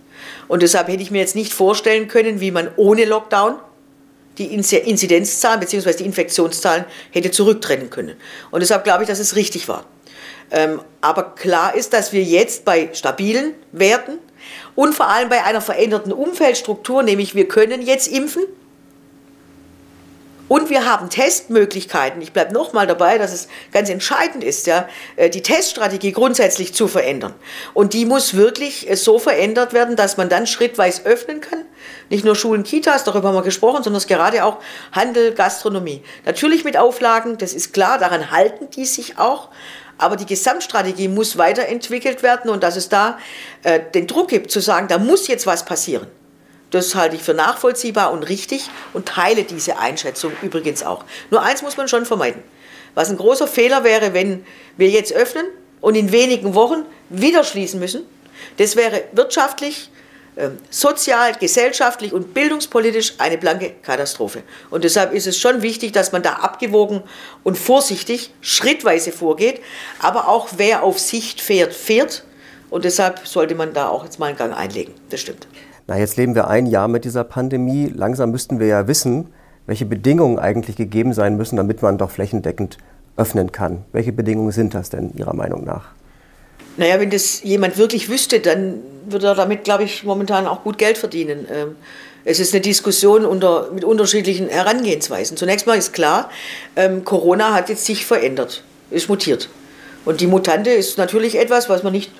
Und 0.47 0.63
deshalb 0.63 0.87
hätte 0.87 1.03
ich 1.03 1.11
mir 1.11 1.19
jetzt 1.19 1.35
nicht 1.35 1.53
vorstellen 1.53 2.07
können, 2.07 2.39
wie 2.39 2.51
man 2.51 2.69
ohne 2.77 3.03
Lockdown 3.03 3.55
die 4.37 4.53
Inzidenzzahlen 4.53 5.59
bzw. 5.59 5.93
die 5.93 6.05
Infektionszahlen 6.05 6.85
hätte 7.11 7.31
zurücktrennen 7.31 7.89
können. 7.89 8.15
Und 8.51 8.61
deshalb 8.61 8.83
glaube 8.83 9.03
ich, 9.03 9.09
dass 9.09 9.19
es 9.19 9.35
richtig 9.35 9.67
war. 9.67 9.85
Ähm, 10.51 10.81
aber 11.01 11.35
klar 11.35 11.75
ist, 11.75 11.93
dass 11.93 12.13
wir 12.13 12.23
jetzt 12.23 12.65
bei 12.65 12.89
stabilen 12.93 13.53
Werten 13.71 14.19
und 14.75 14.93
vor 14.93 15.07
allem 15.07 15.29
bei 15.29 15.43
einer 15.43 15.61
veränderten 15.61 16.11
Umfeldstruktur, 16.11 17.01
nämlich 17.01 17.33
wir 17.33 17.47
können 17.47 17.81
jetzt 17.81 18.07
impfen, 18.07 18.43
und 20.47 20.69
wir 20.69 20.85
haben 20.85 21.09
Testmöglichkeiten. 21.09 22.21
Ich 22.21 22.31
bleibe 22.31 22.53
nochmal 22.53 22.87
dabei, 22.87 23.17
dass 23.17 23.33
es 23.33 23.47
ganz 23.71 23.89
entscheidend 23.89 24.43
ist, 24.43 24.67
ja, 24.67 24.87
äh, 25.15 25.29
die 25.29 25.41
Teststrategie 25.41 26.11
grundsätzlich 26.11 26.73
zu 26.73 26.87
verändern. 26.87 27.33
Und 27.73 27.93
die 27.93 28.05
muss 28.05 28.35
wirklich 28.35 28.89
äh, 28.89 28.95
so 28.95 29.17
verändert 29.17 29.73
werden, 29.73 29.95
dass 29.95 30.17
man 30.17 30.29
dann 30.29 30.45
schrittweise 30.47 31.03
öffnen 31.05 31.41
kann. 31.41 31.65
Nicht 32.09 32.25
nur 32.25 32.35
Schulen, 32.35 32.63
Kitas, 32.63 33.03
darüber 33.03 33.29
haben 33.29 33.35
wir 33.35 33.41
gesprochen, 33.41 33.83
sondern 33.83 34.01
gerade 34.03 34.45
auch 34.45 34.57
Handel, 34.91 35.33
Gastronomie. 35.33 36.03
Natürlich 36.25 36.63
mit 36.63 36.77
Auflagen, 36.77 37.37
das 37.37 37.53
ist 37.53 37.73
klar, 37.73 37.97
daran 37.97 38.31
halten 38.31 38.69
die 38.69 38.85
sich 38.85 39.17
auch. 39.17 39.49
Aber 39.97 40.17
die 40.17 40.25
Gesamtstrategie 40.25 41.07
muss 41.07 41.37
weiterentwickelt 41.37 42.21
werden 42.21 42.51
und 42.51 42.63
dass 42.63 42.75
es 42.75 42.89
da 42.89 43.17
äh, 43.63 43.79
den 43.93 44.07
Druck 44.07 44.27
gibt, 44.27 44.51
zu 44.51 44.59
sagen, 44.59 44.87
da 44.89 44.97
muss 44.97 45.27
jetzt 45.27 45.47
was 45.47 45.63
passieren. 45.63 46.07
Das 46.75 46.93
halte 46.93 47.15
ich 47.15 47.23
für 47.23 47.33
nachvollziehbar 47.33 48.11
und 48.11 48.23
richtig 48.23 48.69
und 48.91 49.07
teile 49.07 49.45
diese 49.45 49.77
Einschätzung 49.79 50.33
übrigens 50.41 50.83
auch. 50.83 51.05
Nur 51.31 51.41
eins 51.41 51.61
muss 51.61 51.77
man 51.77 51.87
schon 51.87 52.05
vermeiden. 52.05 52.43
Was 52.95 53.09
ein 53.09 53.15
großer 53.15 53.47
Fehler 53.47 53.85
wäre, 53.85 54.13
wenn 54.13 54.45
wir 54.75 54.89
jetzt 54.89 55.13
öffnen 55.13 55.45
und 55.79 55.95
in 55.95 56.11
wenigen 56.11 56.53
Wochen 56.53 56.83
wieder 57.07 57.45
schließen 57.45 57.79
müssen. 57.79 58.03
Das 58.57 58.75
wäre 58.75 59.03
wirtschaftlich, 59.13 59.89
ähm, 60.35 60.57
sozial, 60.69 61.35
gesellschaftlich 61.35 62.11
und 62.11 62.33
bildungspolitisch 62.33 63.13
eine 63.19 63.37
blanke 63.37 63.71
Katastrophe. 63.81 64.43
Und 64.69 64.83
deshalb 64.83 65.13
ist 65.13 65.27
es 65.27 65.39
schon 65.39 65.61
wichtig, 65.61 65.93
dass 65.93 66.11
man 66.11 66.23
da 66.23 66.33
abgewogen 66.33 67.03
und 67.45 67.57
vorsichtig, 67.57 68.33
schrittweise 68.41 69.13
vorgeht. 69.13 69.61
Aber 69.99 70.27
auch 70.27 70.49
wer 70.57 70.83
auf 70.83 70.99
Sicht 70.99 71.39
fährt, 71.39 71.73
fährt. 71.73 72.25
Und 72.69 72.83
deshalb 72.83 73.25
sollte 73.25 73.55
man 73.55 73.73
da 73.73 73.87
auch 73.87 74.03
jetzt 74.03 74.19
mal 74.19 74.25
einen 74.25 74.37
Gang 74.37 74.53
einlegen. 74.53 74.93
Das 75.09 75.21
stimmt. 75.21 75.47
Na, 75.87 75.97
jetzt 75.97 76.17
leben 76.17 76.33
wir 76.33 76.47
ein 76.47 76.65
Jahr 76.65 76.87
mit 76.87 77.05
dieser 77.05 77.23
Pandemie. 77.23 77.91
Langsam 77.93 78.31
müssten 78.31 78.59
wir 78.59 78.67
ja 78.67 78.87
wissen, 78.87 79.27
welche 79.67 79.85
Bedingungen 79.85 80.39
eigentlich 80.39 80.75
gegeben 80.75 81.13
sein 81.13 81.37
müssen, 81.37 81.57
damit 81.57 81.81
man 81.81 81.97
doch 81.97 82.09
flächendeckend 82.09 82.77
öffnen 83.17 83.51
kann. 83.51 83.85
Welche 83.91 84.11
Bedingungen 84.11 84.51
sind 84.51 84.73
das 84.73 84.89
denn 84.89 85.13
Ihrer 85.15 85.35
Meinung 85.35 85.63
nach? 85.63 85.89
Naja, 86.77 86.99
wenn 86.99 87.09
das 87.09 87.43
jemand 87.43 87.77
wirklich 87.77 88.09
wüsste, 88.09 88.39
dann 88.39 88.79
würde 89.07 89.27
er 89.27 89.35
damit, 89.35 89.63
glaube 89.63 89.83
ich, 89.83 90.03
momentan 90.03 90.47
auch 90.47 90.63
gut 90.63 90.77
Geld 90.77 90.97
verdienen. 90.97 91.47
Ähm, 91.51 91.75
es 92.25 92.39
ist 92.39 92.53
eine 92.53 92.61
Diskussion 92.61 93.23
unter, 93.23 93.69
mit 93.71 93.83
unterschiedlichen 93.83 94.49
Herangehensweisen. 94.49 95.37
Zunächst 95.37 95.67
mal 95.67 95.77
ist 95.77 95.93
klar, 95.93 96.29
ähm, 96.75 97.05
Corona 97.05 97.53
hat 97.53 97.69
jetzt 97.69 97.85
sich 97.85 98.05
verändert, 98.05 98.63
ist 98.89 99.07
mutiert. 99.07 99.49
Und 100.03 100.21
die 100.21 100.27
Mutante 100.27 100.71
ist 100.71 100.97
natürlich 100.97 101.37
etwas, 101.37 101.69
was 101.69 101.83
man 101.83 101.93
nicht 101.93 102.11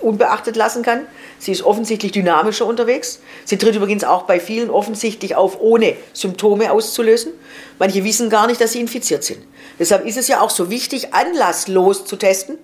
unbeachtet 0.00 0.56
lassen 0.56 0.82
kann. 0.82 1.00
Sie 1.38 1.52
ist 1.52 1.62
offensichtlich 1.62 2.12
dynamischer 2.12 2.66
unterwegs. 2.66 3.20
Sie 3.44 3.58
tritt 3.58 3.76
übrigens 3.76 4.04
auch 4.04 4.22
bei 4.22 4.40
vielen 4.40 4.70
offensichtlich 4.70 5.36
auf, 5.36 5.60
ohne 5.60 5.96
Symptome 6.12 6.72
auszulösen. 6.72 7.32
Manche 7.78 8.04
wissen 8.04 8.28
gar 8.28 8.46
nicht, 8.46 8.60
dass 8.60 8.72
sie 8.72 8.80
infiziert 8.80 9.22
sind. 9.24 9.40
Deshalb 9.78 10.04
ist 10.04 10.16
es 10.16 10.28
ja 10.28 10.40
auch 10.40 10.50
so 10.50 10.70
wichtig, 10.70 11.14
anlasslos 11.14 12.04
zu 12.04 12.16
testen, 12.16 12.58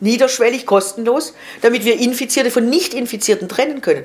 niederschwellig, 0.00 0.64
kostenlos, 0.64 1.34
damit 1.60 1.84
wir 1.84 1.98
Infizierte 1.98 2.50
von 2.50 2.68
Nicht-Infizierten 2.68 3.48
trennen 3.48 3.80
können. 3.80 4.04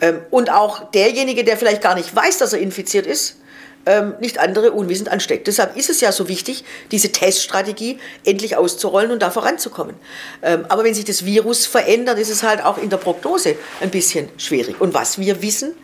Ähm, 0.00 0.20
und 0.30 0.50
auch 0.50 0.90
derjenige, 0.90 1.44
der 1.44 1.56
vielleicht 1.56 1.82
gar 1.82 1.94
nicht 1.94 2.14
weiß, 2.14 2.38
dass 2.38 2.52
er 2.52 2.60
infiziert 2.60 3.06
ist, 3.06 3.36
ähm, 3.86 4.14
nicht 4.20 4.38
andere 4.38 4.72
unwissend 4.72 5.10
ansteckt. 5.10 5.46
Deshalb 5.46 5.76
ist 5.76 5.90
es 5.90 6.00
ja 6.00 6.12
so 6.12 6.28
wichtig, 6.28 6.64
diese 6.90 7.12
Teststrategie 7.12 7.98
endlich 8.24 8.56
auszurollen 8.56 9.10
und 9.10 9.22
da 9.22 9.30
voranzukommen. 9.30 9.96
Ähm, 10.42 10.66
aber 10.68 10.84
wenn 10.84 10.94
sich 10.94 11.04
das 11.04 11.24
Virus 11.24 11.66
verändert, 11.66 12.18
ist 12.18 12.30
es 12.30 12.42
halt 12.42 12.62
auch 12.64 12.78
in 12.78 12.90
der 12.90 12.98
Prognose 12.98 13.56
ein 13.80 13.90
bisschen 13.90 14.28
schwierig. 14.36 14.80
Und 14.80 14.94
was 14.94 15.18
wir 15.18 15.42
wissen, 15.42 15.74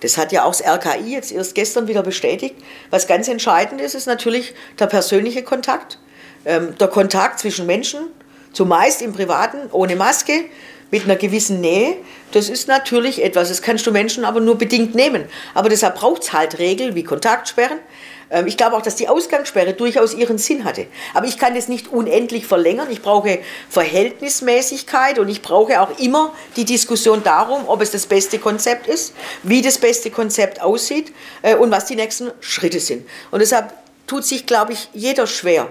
das 0.00 0.16
hat 0.16 0.32
ja 0.32 0.44
auch 0.44 0.54
das 0.54 0.66
RKI 0.66 1.12
jetzt 1.12 1.30
erst 1.30 1.54
gestern 1.54 1.86
wieder 1.88 2.02
bestätigt, 2.02 2.56
was 2.90 3.06
ganz 3.06 3.28
entscheidend 3.28 3.80
ist, 3.80 3.94
ist 3.94 4.06
natürlich 4.06 4.54
der 4.78 4.86
persönliche 4.86 5.42
Kontakt, 5.42 5.98
ähm, 6.44 6.76
der 6.78 6.88
Kontakt 6.88 7.38
zwischen 7.38 7.66
Menschen, 7.66 8.08
zumeist 8.52 9.00
im 9.00 9.12
Privaten, 9.12 9.70
ohne 9.70 9.96
Maske, 9.96 10.44
mit 10.92 11.04
einer 11.04 11.16
gewissen 11.16 11.60
Nähe, 11.60 11.96
das 12.32 12.50
ist 12.50 12.68
natürlich 12.68 13.24
etwas, 13.24 13.48
das 13.48 13.62
kannst 13.62 13.86
du 13.86 13.90
Menschen 13.90 14.24
aber 14.24 14.40
nur 14.40 14.58
bedingt 14.58 14.94
nehmen. 14.94 15.24
Aber 15.54 15.70
deshalb 15.70 15.96
braucht 15.96 16.22
es 16.22 16.32
halt 16.32 16.58
Regeln 16.58 16.94
wie 16.94 17.02
Kontaktsperren. 17.02 17.78
Ähm, 18.30 18.46
ich 18.46 18.58
glaube 18.58 18.76
auch, 18.76 18.82
dass 18.82 18.94
die 18.94 19.08
Ausgangssperre 19.08 19.72
durchaus 19.72 20.12
ihren 20.12 20.36
Sinn 20.36 20.64
hatte. 20.64 20.86
Aber 21.14 21.26
ich 21.26 21.38
kann 21.38 21.54
das 21.54 21.68
nicht 21.68 21.88
unendlich 21.88 22.46
verlängern. 22.46 22.88
Ich 22.90 23.00
brauche 23.00 23.38
Verhältnismäßigkeit 23.70 25.18
und 25.18 25.30
ich 25.30 25.40
brauche 25.40 25.80
auch 25.80 25.98
immer 25.98 26.34
die 26.56 26.66
Diskussion 26.66 27.22
darum, 27.24 27.62
ob 27.68 27.80
es 27.80 27.90
das 27.90 28.04
beste 28.04 28.38
Konzept 28.38 28.86
ist, 28.86 29.14
wie 29.42 29.62
das 29.62 29.78
beste 29.78 30.10
Konzept 30.10 30.60
aussieht 30.60 31.10
äh, 31.40 31.54
und 31.54 31.70
was 31.70 31.86
die 31.86 31.96
nächsten 31.96 32.30
Schritte 32.40 32.80
sind. 32.80 33.08
Und 33.30 33.40
deshalb 33.40 33.72
tut 34.06 34.26
sich, 34.26 34.44
glaube 34.44 34.74
ich, 34.74 34.90
jeder 34.92 35.26
schwer 35.26 35.68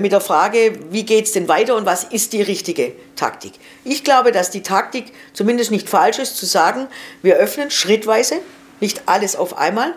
mit 0.00 0.12
der 0.12 0.22
Frage, 0.22 0.72
wie 0.90 1.04
geht 1.04 1.26
es 1.26 1.32
denn 1.32 1.48
weiter 1.48 1.76
und 1.76 1.84
was 1.84 2.04
ist 2.04 2.32
die 2.32 2.40
richtige 2.40 2.92
Taktik. 3.14 3.52
Ich 3.84 4.04
glaube, 4.04 4.32
dass 4.32 4.50
die 4.50 4.62
Taktik 4.62 5.12
zumindest 5.32 5.70
nicht 5.70 5.88
falsch 5.88 6.18
ist, 6.18 6.36
zu 6.36 6.46
sagen, 6.46 6.86
wir 7.22 7.36
öffnen 7.36 7.70
schrittweise, 7.70 8.36
nicht 8.80 9.02
alles 9.06 9.36
auf 9.36 9.58
einmal. 9.58 9.92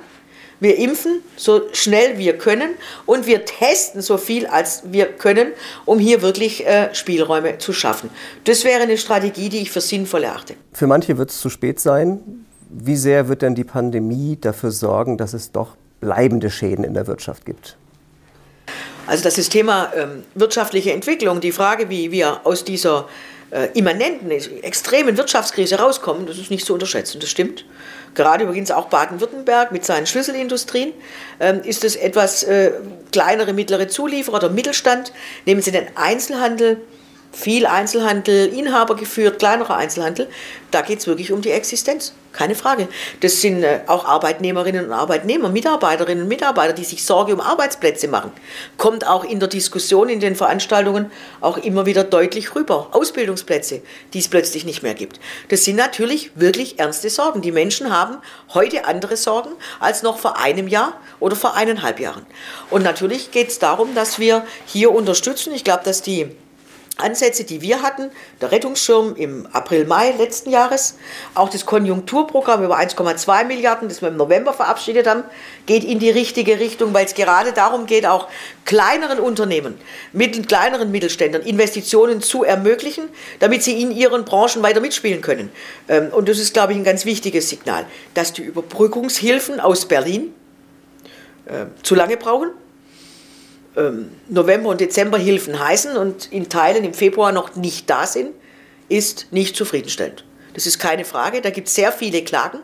Wir 0.59 0.77
impfen 0.77 1.21
so 1.37 1.61
schnell 1.71 2.17
wir 2.17 2.37
können 2.37 2.71
und 3.05 3.25
wir 3.25 3.45
testen 3.45 4.01
so 4.01 4.17
viel 4.17 4.45
als 4.45 4.83
wir 4.91 5.05
können, 5.05 5.53
um 5.85 5.99
hier 5.99 6.21
wirklich 6.21 6.67
äh, 6.67 6.93
Spielräume 6.93 7.59
zu 7.59 7.71
schaffen. 7.71 8.09
Das 8.43 8.65
wäre 8.65 8.83
eine 8.83 8.97
Strategie, 8.97 9.47
die 9.47 9.59
ich 9.59 9.71
für 9.71 9.79
sinnvoll 9.79 10.25
erachte. 10.25 10.55
Für 10.73 10.87
manche 10.87 11.17
wird 11.17 11.29
es 11.29 11.39
zu 11.39 11.49
spät 11.49 11.79
sein. 11.79 12.45
Wie 12.69 12.97
sehr 12.97 13.29
wird 13.29 13.41
denn 13.41 13.55
die 13.55 13.63
Pandemie 13.63 14.37
dafür 14.39 14.71
sorgen, 14.71 15.17
dass 15.17 15.33
es 15.33 15.53
doch 15.53 15.77
bleibende 16.01 16.49
Schäden 16.49 16.83
in 16.83 16.93
der 16.93 17.07
Wirtschaft 17.07 17.45
gibt? 17.45 17.77
Also 19.09 19.23
das 19.23 19.39
ist 19.39 19.49
Thema 19.49 19.91
ähm, 19.95 20.23
wirtschaftliche 20.35 20.93
Entwicklung, 20.93 21.41
die 21.41 21.51
Frage, 21.51 21.89
wie 21.89 22.11
wir 22.11 22.41
aus 22.45 22.63
dieser 22.63 23.09
äh, 23.49 23.69
immanenten, 23.73 24.29
extremen 24.29 25.17
Wirtschaftskrise 25.17 25.79
rauskommen, 25.79 26.27
das 26.27 26.37
ist 26.37 26.51
nicht 26.51 26.63
zu 26.63 26.73
unterschätzen, 26.73 27.19
das 27.19 27.27
stimmt. 27.27 27.65
Gerade 28.13 28.43
übrigens 28.43 28.69
auch 28.69 28.85
Baden-Württemberg 28.85 29.71
mit 29.71 29.83
seinen 29.83 30.05
Schlüsselindustrien 30.05 30.93
ähm, 31.39 31.61
ist 31.63 31.83
es 31.83 31.95
etwas 31.95 32.43
äh, 32.43 32.71
kleinere, 33.11 33.53
mittlere 33.53 33.87
Zulieferer 33.87 34.37
oder 34.37 34.49
Mittelstand. 34.49 35.11
Nehmen 35.47 35.63
Sie 35.63 35.71
den 35.71 35.87
Einzelhandel, 35.95 36.79
viel 37.31 37.65
Einzelhandel, 37.65 38.47
Inhaber 38.47 38.95
geführt, 38.95 39.39
kleinerer 39.39 39.77
Einzelhandel, 39.77 40.27
da 40.71 40.81
geht 40.81 40.99
es 40.99 41.07
wirklich 41.07 41.31
um 41.31 41.41
die 41.41 41.51
Existenz. 41.51 42.13
Keine 42.31 42.53
Frage. 42.53 42.87
Das 43.21 43.41
sind 43.41 43.63
äh, 43.63 43.79
auch 43.87 44.05
Arbeitnehmerinnen 44.05 44.85
und 44.85 44.91
Arbeitnehmer, 44.93 45.49
Mitarbeiterinnen 45.49 46.23
und 46.23 46.29
Mitarbeiter, 46.29 46.73
die 46.73 46.83
sich 46.83 47.03
Sorge 47.03 47.33
um 47.33 47.41
Arbeitsplätze 47.41 48.07
machen. 48.07 48.31
Kommt 48.77 49.07
auch 49.07 49.23
in 49.23 49.39
der 49.39 49.49
Diskussion, 49.49 50.09
in 50.09 50.19
den 50.19 50.35
Veranstaltungen 50.35 51.11
auch 51.41 51.57
immer 51.57 51.87
wieder 51.87 52.03
deutlich 52.03 52.53
rüber. 52.53 52.89
Ausbildungsplätze, 52.91 53.81
die 54.13 54.19
es 54.19 54.27
plötzlich 54.27 54.63
nicht 54.63 54.83
mehr 54.83 54.93
gibt. 54.93 55.19
Das 55.49 55.65
sind 55.65 55.75
natürlich 55.75 56.29
wirklich 56.35 56.77
ernste 56.77 57.09
Sorgen. 57.09 57.41
Die 57.41 57.51
Menschen 57.51 57.91
haben 57.91 58.17
heute 58.53 58.85
andere 58.85 59.17
Sorgen 59.17 59.49
als 59.79 60.03
noch 60.03 60.19
vor 60.19 60.37
einem 60.37 60.67
Jahr 60.67 60.93
oder 61.19 61.35
vor 61.35 61.55
eineinhalb 61.55 61.99
Jahren. 61.99 62.27
Und 62.69 62.83
natürlich 62.83 63.31
geht 63.31 63.47
es 63.47 63.57
darum, 63.57 63.95
dass 63.95 64.19
wir 64.19 64.45
hier 64.67 64.91
unterstützen. 64.91 65.51
Ich 65.53 65.63
glaube, 65.63 65.83
dass 65.83 66.03
die 66.03 66.35
Ansätze, 66.99 67.43
die 67.43 67.61
wir 67.61 67.81
hatten, 67.81 68.11
der 68.41 68.51
Rettungsschirm 68.51 69.15
im 69.15 69.47
April, 69.51 69.85
Mai 69.85 70.11
letzten 70.11 70.49
Jahres, 70.49 70.95
auch 71.35 71.49
das 71.49 71.65
Konjunkturprogramm 71.65 72.63
über 72.63 72.77
1,2 72.77 73.45
Milliarden, 73.45 73.89
das 73.89 74.01
wir 74.01 74.09
im 74.09 74.17
November 74.17 74.53
verabschiedet 74.53 75.07
haben, 75.07 75.23
geht 75.65 75.83
in 75.83 75.99
die 75.99 76.09
richtige 76.09 76.59
Richtung, 76.59 76.93
weil 76.93 77.05
es 77.05 77.13
gerade 77.13 77.53
darum 77.53 77.85
geht, 77.85 78.05
auch 78.05 78.27
kleineren 78.65 79.19
Unternehmen, 79.19 79.75
mittel, 80.13 80.45
kleineren 80.45 80.91
Mittelständern 80.91 81.41
Investitionen 81.41 82.21
zu 82.21 82.43
ermöglichen, 82.43 83.09
damit 83.39 83.63
sie 83.63 83.81
in 83.81 83.91
ihren 83.91 84.25
Branchen 84.25 84.61
weiter 84.61 84.79
mitspielen 84.79 85.21
können. 85.21 85.51
Ähm, 85.87 86.09
und 86.11 86.29
das 86.29 86.39
ist, 86.39 86.53
glaube 86.53 86.73
ich, 86.73 86.79
ein 86.79 86.83
ganz 86.83 87.05
wichtiges 87.05 87.49
Signal, 87.49 87.85
dass 88.13 88.33
die 88.33 88.43
Überbrückungshilfen 88.43 89.59
aus 89.59 89.85
Berlin 89.87 90.33
äh, 91.45 91.65
zu 91.83 91.95
lange 91.95 92.17
brauchen 92.17 92.51
November- 94.27 94.69
und 94.69 94.81
Dezemberhilfen 94.81 95.59
heißen 95.59 95.95
und 95.95 96.31
in 96.31 96.49
Teilen 96.49 96.83
im 96.83 96.93
Februar 96.93 97.31
noch 97.31 97.55
nicht 97.55 97.89
da 97.89 98.05
sind, 98.05 98.31
ist 98.89 99.27
nicht 99.31 99.55
zufriedenstellend. 99.55 100.25
Das 100.53 100.65
ist 100.65 100.79
keine 100.79 101.05
Frage. 101.05 101.41
Da 101.41 101.51
gibt 101.51 101.67
es 101.67 101.75
sehr 101.75 101.91
viele 101.91 102.23
Klagen. 102.23 102.59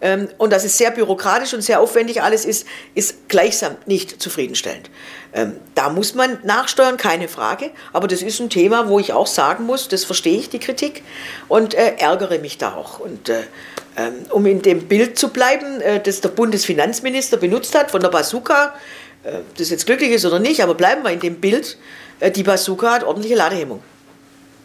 Ähm, 0.00 0.28
und 0.38 0.52
dass 0.52 0.64
es 0.64 0.76
sehr 0.76 0.90
bürokratisch 0.90 1.54
und 1.54 1.62
sehr 1.62 1.80
aufwendig 1.80 2.22
alles 2.22 2.44
ist, 2.44 2.66
ist 2.94 3.28
gleichsam 3.28 3.76
nicht 3.86 4.20
zufriedenstellend. 4.20 4.90
Ähm, 5.32 5.56
da 5.74 5.88
muss 5.88 6.14
man 6.14 6.38
nachsteuern, 6.42 6.96
keine 6.96 7.28
Frage. 7.28 7.70
Aber 7.92 8.06
das 8.06 8.20
ist 8.20 8.40
ein 8.40 8.50
Thema, 8.50 8.88
wo 8.88 8.98
ich 8.98 9.12
auch 9.12 9.26
sagen 9.26 9.64
muss, 9.64 9.88
das 9.88 10.04
verstehe 10.04 10.38
ich, 10.38 10.50
die 10.50 10.58
Kritik, 10.58 11.02
und 11.48 11.74
äh, 11.74 11.94
ärgere 11.96 12.38
mich 12.38 12.58
da 12.58 12.74
auch. 12.74 12.98
Und 12.98 13.28
äh, 13.28 13.44
um 14.30 14.44
in 14.44 14.60
dem 14.60 14.88
Bild 14.88 15.16
zu 15.18 15.28
bleiben, 15.28 15.80
äh, 15.80 16.00
das 16.00 16.20
der 16.20 16.30
Bundesfinanzminister 16.30 17.36
benutzt 17.36 17.74
hat 17.74 17.90
von 17.90 18.00
der 18.00 18.08
Bazooka, 18.08 18.74
das 19.56 19.70
jetzt 19.70 19.86
glücklich 19.86 20.10
ist 20.10 20.24
oder 20.24 20.38
nicht, 20.38 20.62
aber 20.62 20.74
bleiben 20.74 21.02
wir 21.02 21.10
in 21.10 21.20
dem 21.20 21.36
Bild, 21.36 21.78
äh, 22.20 22.30
die 22.30 22.42
Bazooka 22.42 22.92
hat 22.92 23.04
ordentliche 23.04 23.34
Ladehemmung. 23.34 23.82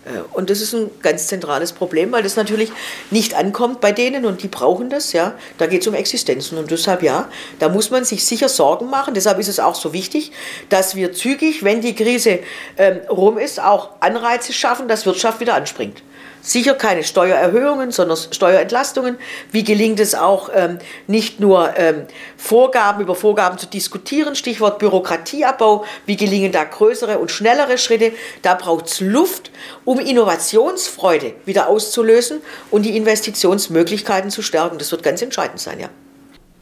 Äh, 0.05 0.21
und 0.33 0.49
das 0.49 0.61
ist 0.61 0.73
ein 0.73 0.89
ganz 1.01 1.27
zentrales 1.27 1.71
Problem, 1.73 2.11
weil 2.11 2.23
das 2.23 2.35
natürlich 2.35 2.71
nicht 3.11 3.35
ankommt 3.35 3.81
bei 3.81 3.91
denen 3.91 4.25
und 4.25 4.43
die 4.43 4.47
brauchen 4.47 4.89
das, 4.89 5.13
ja. 5.13 5.35
Da 5.57 5.67
geht 5.67 5.81
es 5.81 5.87
um 5.87 5.93
Existenzen 5.93 6.57
und 6.57 6.71
deshalb 6.71 7.03
ja, 7.03 7.29
da 7.59 7.69
muss 7.69 7.91
man 7.91 8.05
sich 8.05 8.25
sicher 8.25 8.49
Sorgen 8.49 8.89
machen. 8.89 9.13
Deshalb 9.13 9.39
ist 9.39 9.47
es 9.47 9.59
auch 9.59 9.75
so 9.75 9.93
wichtig, 9.93 10.31
dass 10.69 10.95
wir 10.95 11.13
zügig, 11.13 11.63
wenn 11.63 11.81
die 11.81 11.95
Krise 11.95 12.39
ähm, 12.77 12.99
rum 13.09 13.37
ist, 13.37 13.61
auch 13.61 13.91
Anreize 13.99 14.53
schaffen, 14.53 14.87
dass 14.87 15.05
Wirtschaft 15.05 15.39
wieder 15.39 15.55
anspringt. 15.55 16.01
Sicher 16.49 16.73
keine 16.73 17.03
Steuererhöhungen, 17.03 17.91
sondern 17.91 18.17
Steuerentlastungen. 18.17 19.17
Wie 19.51 19.63
gelingt 19.63 19.99
es 19.99 20.15
auch, 20.15 20.49
ähm, 20.55 20.79
nicht 21.05 21.39
nur 21.39 21.77
ähm, 21.77 22.07
Vorgaben 22.37 23.03
über 23.03 23.13
Vorgaben 23.13 23.59
zu 23.59 23.67
diskutieren, 23.67 24.35
Stichwort 24.35 24.79
Bürokratieabbau, 24.79 25.85
wie 26.07 26.15
gelingen 26.15 26.51
da 26.51 26.63
größere 26.63 27.19
und 27.19 27.29
schnellere 27.29 27.77
Schritte. 27.77 28.13
Da 28.41 28.55
braucht 28.55 28.87
es 28.87 28.99
Luft, 28.99 29.51
um 29.85 29.99
Innovationsfreude 29.99 31.33
wieder 31.45 31.69
auszulösen 31.69 32.41
und 32.71 32.83
die 32.83 32.97
Investitionsmöglichkeiten 32.97 34.31
zu 34.31 34.41
stärken. 34.41 34.79
Das 34.79 34.91
wird 34.91 35.03
ganz 35.03 35.21
entscheidend 35.21 35.59
sein, 35.59 35.79
ja. 35.79 35.89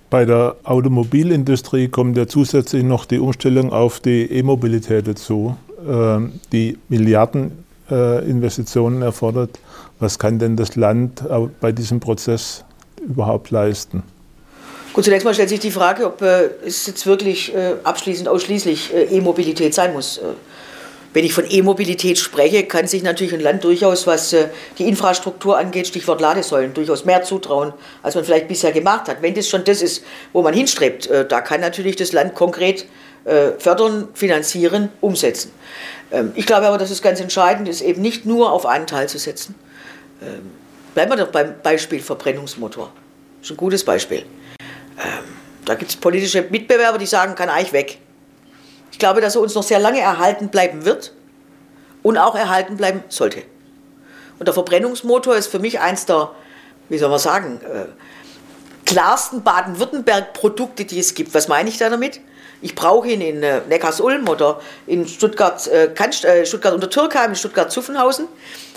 Bei 0.10 0.26
der 0.26 0.58
Automobilindustrie 0.66 1.88
kommt 1.88 2.18
ja 2.18 2.28
zusätzlich 2.28 2.84
noch 2.84 3.06
die 3.06 3.20
Umstellung 3.20 3.72
auf 3.72 4.02
die 4.02 4.26
E-Mobilität 4.26 5.08
dazu, 5.08 5.56
ähm, 5.88 6.42
die 6.52 6.78
Milliarden 6.90 7.64
äh, 7.90 8.30
Investitionen 8.30 9.02
erfordert. 9.02 9.60
Was 10.00 10.20
kann 10.20 10.40
denn 10.40 10.56
das 10.56 10.76
Land 10.76 11.24
bei 11.60 11.72
diesem 11.72 12.00
Prozess 12.00 12.64
überhaupt 13.02 13.52
leisten? 13.52 14.04
Gut, 14.94 15.04
zunächst 15.04 15.26
mal 15.26 15.34
stellt 15.34 15.50
sich 15.50 15.60
die 15.60 15.72
Frage, 15.72 16.08
ob 16.08 16.22
äh, 16.22 16.50
es 16.66 16.88
jetzt 16.88 17.06
wirklich 17.06 17.54
äh, 17.56 17.76
abschließend 17.84 18.28
ausschließlich 18.28 18.94
äh, 18.94 19.04
E-Mobilität 19.16 19.74
sein 19.74 19.94
muss. 19.94 20.18
Äh, 20.18 20.24
wenn 21.14 21.24
ich 21.24 21.34
von 21.34 21.46
E-Mobilität 21.50 22.18
spreche, 22.18 22.64
kann 22.64 22.88
sich 22.88 23.04
natürlich 23.04 23.34
ein 23.34 23.40
Land 23.40 23.64
durchaus, 23.64 24.08
was 24.08 24.34
äh, 24.34 24.48
die 24.80 24.88
Infrastruktur 24.88 25.58
angeht, 25.58 25.88
Stichwort 25.88 26.20
Ladesäulen, 26.20 26.74
durchaus 26.74 27.06
mehr 27.06 27.22
zutrauen, 27.22 27.74
als 28.02 28.16
man 28.16 28.24
vielleicht 28.24 28.48
bisher 28.48 28.72
gemacht 28.72 29.08
hat. 29.08 29.22
Wenn 29.22 29.36
das 29.36 29.48
schon 29.48 29.64
das 29.64 29.84
ist, 29.84 30.04
wo 30.34 30.42
man 30.42 30.54
hinstrebt, 30.54 31.10
da 31.30 31.42
kann 31.42 31.62
natürlich 31.62 31.96
das 31.96 32.12
Land 32.12 32.34
konkret 32.34 32.88
fördern, 33.60 34.08
finanzieren, 34.14 34.90
umsetzen. 35.02 35.52
Ähm, 36.12 36.32
ich 36.36 36.46
glaube 36.46 36.68
aber, 36.68 36.78
dass 36.78 36.92
es 36.92 37.02
ganz 37.02 37.20
entscheidend 37.20 37.68
ist, 37.68 37.82
eben 37.82 38.02
nicht 38.02 38.26
nur 38.26 38.52
auf 38.52 38.66
einen 38.66 38.88
Teil 38.88 39.10
zu 39.10 39.18
setzen. 39.18 39.56
Ähm, 40.22 40.52
bleiben 40.94 41.12
wir 41.12 41.18
doch 41.18 41.32
beim 41.32 41.56
Beispiel 41.62 42.00
Verbrennungsmotor. 42.00 42.92
Das 43.40 43.48
ist 43.48 43.52
ein 43.52 43.58
gutes 43.58 43.84
Beispiel. 43.84 44.26
Ähm, 45.00 45.24
da 45.66 45.76
gibt 45.76 45.92
es 45.92 45.98
politische 45.98 46.42
Mitbewerber, 46.44 46.98
die 46.98 47.06
sagen, 47.06 47.36
kann 47.36 47.50
eigentlich 47.50 47.74
weg. 47.74 48.00
Ich 48.92 49.00
glaube, 49.00 49.22
dass 49.22 49.36
er 49.36 49.42
uns 49.42 49.54
noch 49.54 49.64
sehr 49.64 49.80
lange 49.80 50.00
erhalten 50.00 50.50
bleiben 50.50 50.86
wird 50.86 51.14
und 52.04 52.18
auch 52.18 52.36
erhalten 52.36 52.78
bleiben 52.78 53.04
sollte. 53.10 53.44
Und 54.40 54.48
der 54.48 54.54
Verbrennungsmotor 54.54 55.36
ist 55.36 55.48
für 55.48 55.60
mich 55.60 55.80
eins 55.80 56.06
der, 56.06 56.32
wie 56.90 56.98
soll 56.98 57.10
man 57.10 57.20
sagen, 57.20 57.60
äh, 57.62 57.86
klarsten 58.86 59.44
Baden-Württemberg-Produkte, 59.44 60.86
die 60.86 61.00
es 61.00 61.14
gibt. 61.14 61.34
Was 61.34 61.48
meine 61.48 61.70
ich 61.70 61.78
da 61.78 61.90
damit? 61.90 62.22
Ich 62.62 62.74
brauche 62.74 63.08
ihn 63.08 63.22
in 63.22 63.44
äh, 63.44 63.62
Neckarsulm 63.68 64.28
oder 64.28 64.62
in 64.88 65.08
Stuttgart, 65.08 65.68
äh, 65.68 65.94
äh 65.94 66.46
Stuttgart 66.46 66.74
unter 66.74 66.90
Türkheim, 66.90 67.32
in 67.32 67.36
Stuttgart 67.36 67.72
Zuffenhausen. 67.72 68.28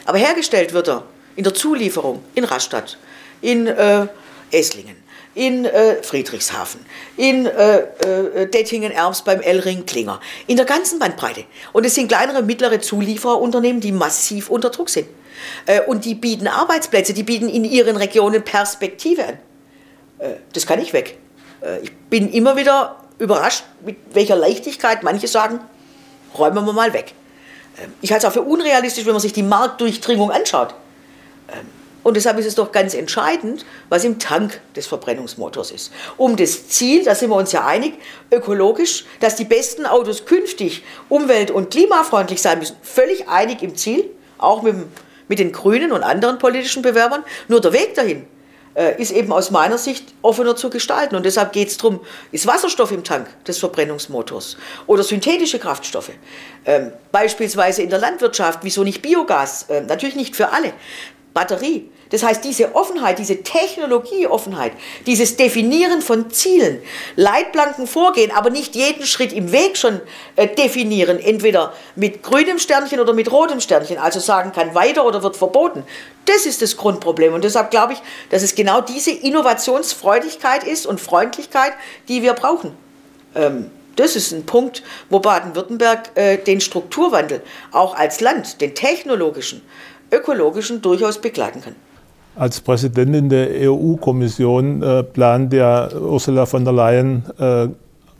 Aber 0.04 0.18
hergestellt 0.18 0.72
wird 0.72 0.88
er 0.88 1.04
in 1.36 1.44
der 1.44 1.54
Zulieferung 1.54 2.22
in 2.34 2.44
Rastatt, 2.44 2.98
in 3.40 3.66
äh, 3.66 4.06
Esslingen, 4.50 4.96
in 5.34 5.64
äh, 5.64 6.02
Friedrichshafen, 6.02 6.84
in 7.16 7.46
äh, 7.46 7.78
äh, 7.78 8.46
Dettingen-Erbs 8.46 9.22
beim 9.22 9.40
Elring 9.40 9.86
Klinger, 9.86 10.20
in 10.46 10.56
der 10.56 10.66
ganzen 10.66 10.98
Bandbreite. 10.98 11.44
Und 11.72 11.86
es 11.86 11.94
sind 11.94 12.08
kleinere, 12.08 12.42
mittlere 12.42 12.80
Zulieferunternehmen, 12.80 13.80
die 13.80 13.92
massiv 13.92 14.50
unter 14.50 14.70
Druck 14.70 14.90
sind. 14.90 15.08
Äh, 15.66 15.82
und 15.82 16.04
die 16.04 16.14
bieten 16.14 16.48
Arbeitsplätze, 16.48 17.14
die 17.14 17.22
bieten 17.22 17.48
in 17.48 17.64
ihren 17.64 17.96
Regionen 17.96 18.42
Perspektive 18.42 19.24
an. 19.24 19.38
Äh, 20.18 20.34
das 20.52 20.66
kann 20.66 20.80
ich 20.80 20.92
weg. 20.92 21.18
ich 21.82 21.92
bin 22.08 22.32
immer 22.32 22.56
wieder 22.56 22.96
überrascht, 23.18 23.64
mit 23.84 23.96
welcher 24.14 24.34
Leichtigkeit 24.34 25.02
manche 25.02 25.28
sagen, 25.28 25.60
räumen 26.38 26.64
wir 26.64 26.72
mal 26.72 26.94
weg. 26.94 27.12
Ich 28.00 28.12
halte 28.12 28.26
es 28.26 28.30
auch 28.30 28.34
für 28.34 28.42
unrealistisch, 28.42 29.04
wenn 29.04 29.12
man 29.12 29.20
sich 29.20 29.34
die 29.34 29.42
Marktdurchdringung 29.42 30.30
anschaut. 30.30 30.74
Und 32.02 32.16
deshalb 32.16 32.38
ist 32.38 32.46
es 32.46 32.54
doch 32.54 32.72
ganz 32.72 32.94
entscheidend, 32.94 33.64
was 33.88 34.04
im 34.04 34.18
Tank 34.18 34.60
des 34.74 34.86
Verbrennungsmotors 34.86 35.70
ist. 35.70 35.92
Um 36.16 36.36
das 36.36 36.68
Ziel, 36.68 37.04
da 37.04 37.14
sind 37.14 37.30
wir 37.30 37.36
uns 37.36 37.52
ja 37.52 37.66
einig, 37.66 37.94
ökologisch, 38.30 39.04
dass 39.20 39.36
die 39.36 39.44
besten 39.44 39.84
Autos 39.84 40.24
künftig 40.24 40.82
umwelt- 41.08 41.50
und 41.50 41.70
klimafreundlich 41.70 42.40
sein 42.40 42.58
müssen, 42.58 42.76
völlig 42.82 43.28
einig 43.28 43.62
im 43.62 43.76
Ziel, 43.76 44.10
auch 44.38 44.62
mit, 44.62 44.76
mit 45.28 45.38
den 45.38 45.52
Grünen 45.52 45.92
und 45.92 46.02
anderen 46.02 46.38
politischen 46.38 46.82
Bewerbern. 46.82 47.22
Nur 47.48 47.60
der 47.60 47.74
Weg 47.74 47.94
dahin 47.94 48.24
äh, 48.74 49.00
ist 49.00 49.10
eben 49.10 49.30
aus 49.30 49.50
meiner 49.50 49.76
Sicht 49.76 50.14
offener 50.22 50.56
zu 50.56 50.70
gestalten. 50.70 51.16
Und 51.16 51.26
deshalb 51.26 51.52
geht 51.52 51.68
es 51.68 51.76
darum, 51.76 52.00
ist 52.32 52.46
Wasserstoff 52.46 52.92
im 52.92 53.04
Tank 53.04 53.26
des 53.44 53.58
Verbrennungsmotors 53.58 54.56
oder 54.86 55.02
synthetische 55.02 55.58
Kraftstoffe. 55.58 56.12
Ähm, 56.64 56.92
beispielsweise 57.12 57.82
in 57.82 57.90
der 57.90 57.98
Landwirtschaft, 57.98 58.60
wieso 58.62 58.84
nicht 58.84 59.02
Biogas? 59.02 59.66
Ähm, 59.68 59.86
natürlich 59.86 60.16
nicht 60.16 60.34
für 60.34 60.50
alle. 60.50 60.72
Batterie. 61.34 61.90
Das 62.10 62.24
heißt, 62.24 62.44
diese 62.44 62.74
Offenheit, 62.74 63.20
diese 63.20 63.42
Technologieoffenheit, 63.42 64.72
dieses 65.06 65.36
Definieren 65.36 66.02
von 66.02 66.30
Zielen, 66.30 66.80
Leitplanken 67.14 67.86
vorgehen, 67.86 68.32
aber 68.32 68.50
nicht 68.50 68.74
jeden 68.74 69.06
Schritt 69.06 69.32
im 69.32 69.52
Weg 69.52 69.76
schon 69.76 70.00
äh, 70.34 70.48
definieren, 70.48 71.20
entweder 71.20 71.72
mit 71.94 72.22
grünem 72.22 72.58
Sternchen 72.58 72.98
oder 72.98 73.12
mit 73.12 73.30
rotem 73.30 73.60
Sternchen, 73.60 73.98
also 73.98 74.18
sagen 74.18 74.50
kann 74.50 74.74
weiter 74.74 75.06
oder 75.06 75.22
wird 75.22 75.36
verboten. 75.36 75.84
Das 76.26 76.46
ist 76.46 76.62
das 76.62 76.76
Grundproblem. 76.76 77.32
Und 77.32 77.44
deshalb 77.44 77.70
glaube 77.70 77.92
ich, 77.92 78.02
dass 78.30 78.42
es 78.42 78.56
genau 78.56 78.80
diese 78.80 79.12
Innovationsfreudigkeit 79.12 80.64
ist 80.64 80.86
und 80.86 81.00
Freundlichkeit, 81.00 81.72
die 82.08 82.22
wir 82.22 82.32
brauchen. 82.32 82.76
Ähm, 83.36 83.70
das 83.96 84.16
ist 84.16 84.32
ein 84.32 84.46
Punkt, 84.46 84.82
wo 85.10 85.20
Baden-Württemberg 85.20 86.16
äh, 86.16 86.38
den 86.38 86.60
Strukturwandel 86.60 87.42
auch 87.70 87.94
als 87.94 88.20
Land, 88.20 88.60
den 88.60 88.74
technologischen, 88.74 89.62
ökologischen 90.12 90.82
durchaus 90.82 91.18
begleiten 91.18 91.60
kann. 91.60 91.74
Als 92.36 92.60
Präsidentin 92.60 93.28
der 93.28 93.48
EU-Kommission 93.70 94.82
äh, 94.82 95.02
plant 95.02 95.52
ja 95.52 95.92
Ursula 95.92 96.46
von 96.46 96.64
der 96.64 96.72
Leyen 96.72 97.24
äh, 97.38 97.68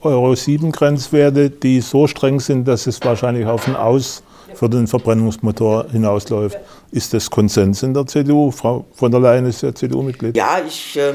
Euro 0.03 0.35
7 0.35 0.73
Grenzwerte, 0.73 1.51
die 1.51 1.81
so 1.81 2.07
streng 2.07 2.41
sind, 2.41 2.67
dass 2.67 2.87
es 2.87 3.01
wahrscheinlich 3.03 3.47
auf 3.47 3.69
ein 3.69 3.77
Aus 3.77 4.23
für 4.55 4.69
den 4.69 4.87
Verbrennungsmotor 4.87 5.87
hinausläuft. 5.91 6.59
Ist 6.91 7.15
das 7.15 7.31
Konsens 7.31 7.83
in 7.83 7.95
der 7.95 8.07
CDU? 8.07 8.51
Frau 8.51 8.85
von 8.95 9.11
der 9.11 9.21
Leyen 9.21 9.47
ist 9.47 9.63
ja 9.63 9.75
CDU-Mitglied. 9.75 10.37
Ja, 10.37 10.61
ich 10.67 10.97
äh, 10.97 11.15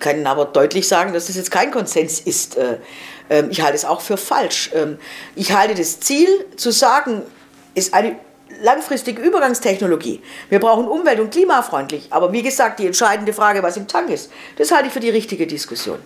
kann 0.00 0.26
aber 0.26 0.46
deutlich 0.46 0.88
sagen, 0.88 1.12
dass 1.12 1.26
das 1.26 1.36
jetzt 1.36 1.50
kein 1.50 1.70
Konsens 1.70 2.20
ist. 2.20 2.56
Äh, 2.56 2.78
ähm, 3.28 3.48
ich 3.50 3.60
halte 3.60 3.76
es 3.76 3.84
auch 3.84 4.00
für 4.00 4.16
falsch. 4.16 4.70
Ähm, 4.74 4.98
ich 5.36 5.52
halte 5.52 5.74
das 5.74 6.00
Ziel 6.00 6.28
zu 6.56 6.70
sagen, 6.70 7.22
ist 7.74 7.92
eine 7.94 8.16
langfristige 8.62 9.20
Übergangstechnologie. 9.20 10.22
Wir 10.48 10.60
brauchen 10.60 10.86
umwelt- 10.86 11.20
und 11.20 11.30
klimafreundlich. 11.30 12.06
Aber 12.10 12.32
wie 12.32 12.42
gesagt, 12.42 12.78
die 12.78 12.86
entscheidende 12.86 13.32
Frage, 13.32 13.62
was 13.62 13.76
im 13.76 13.88
Tank 13.88 14.08
ist, 14.10 14.30
das 14.56 14.70
halte 14.70 14.86
ich 14.86 14.92
für 14.92 15.00
die 15.00 15.10
richtige 15.10 15.46
Diskussion. 15.46 15.98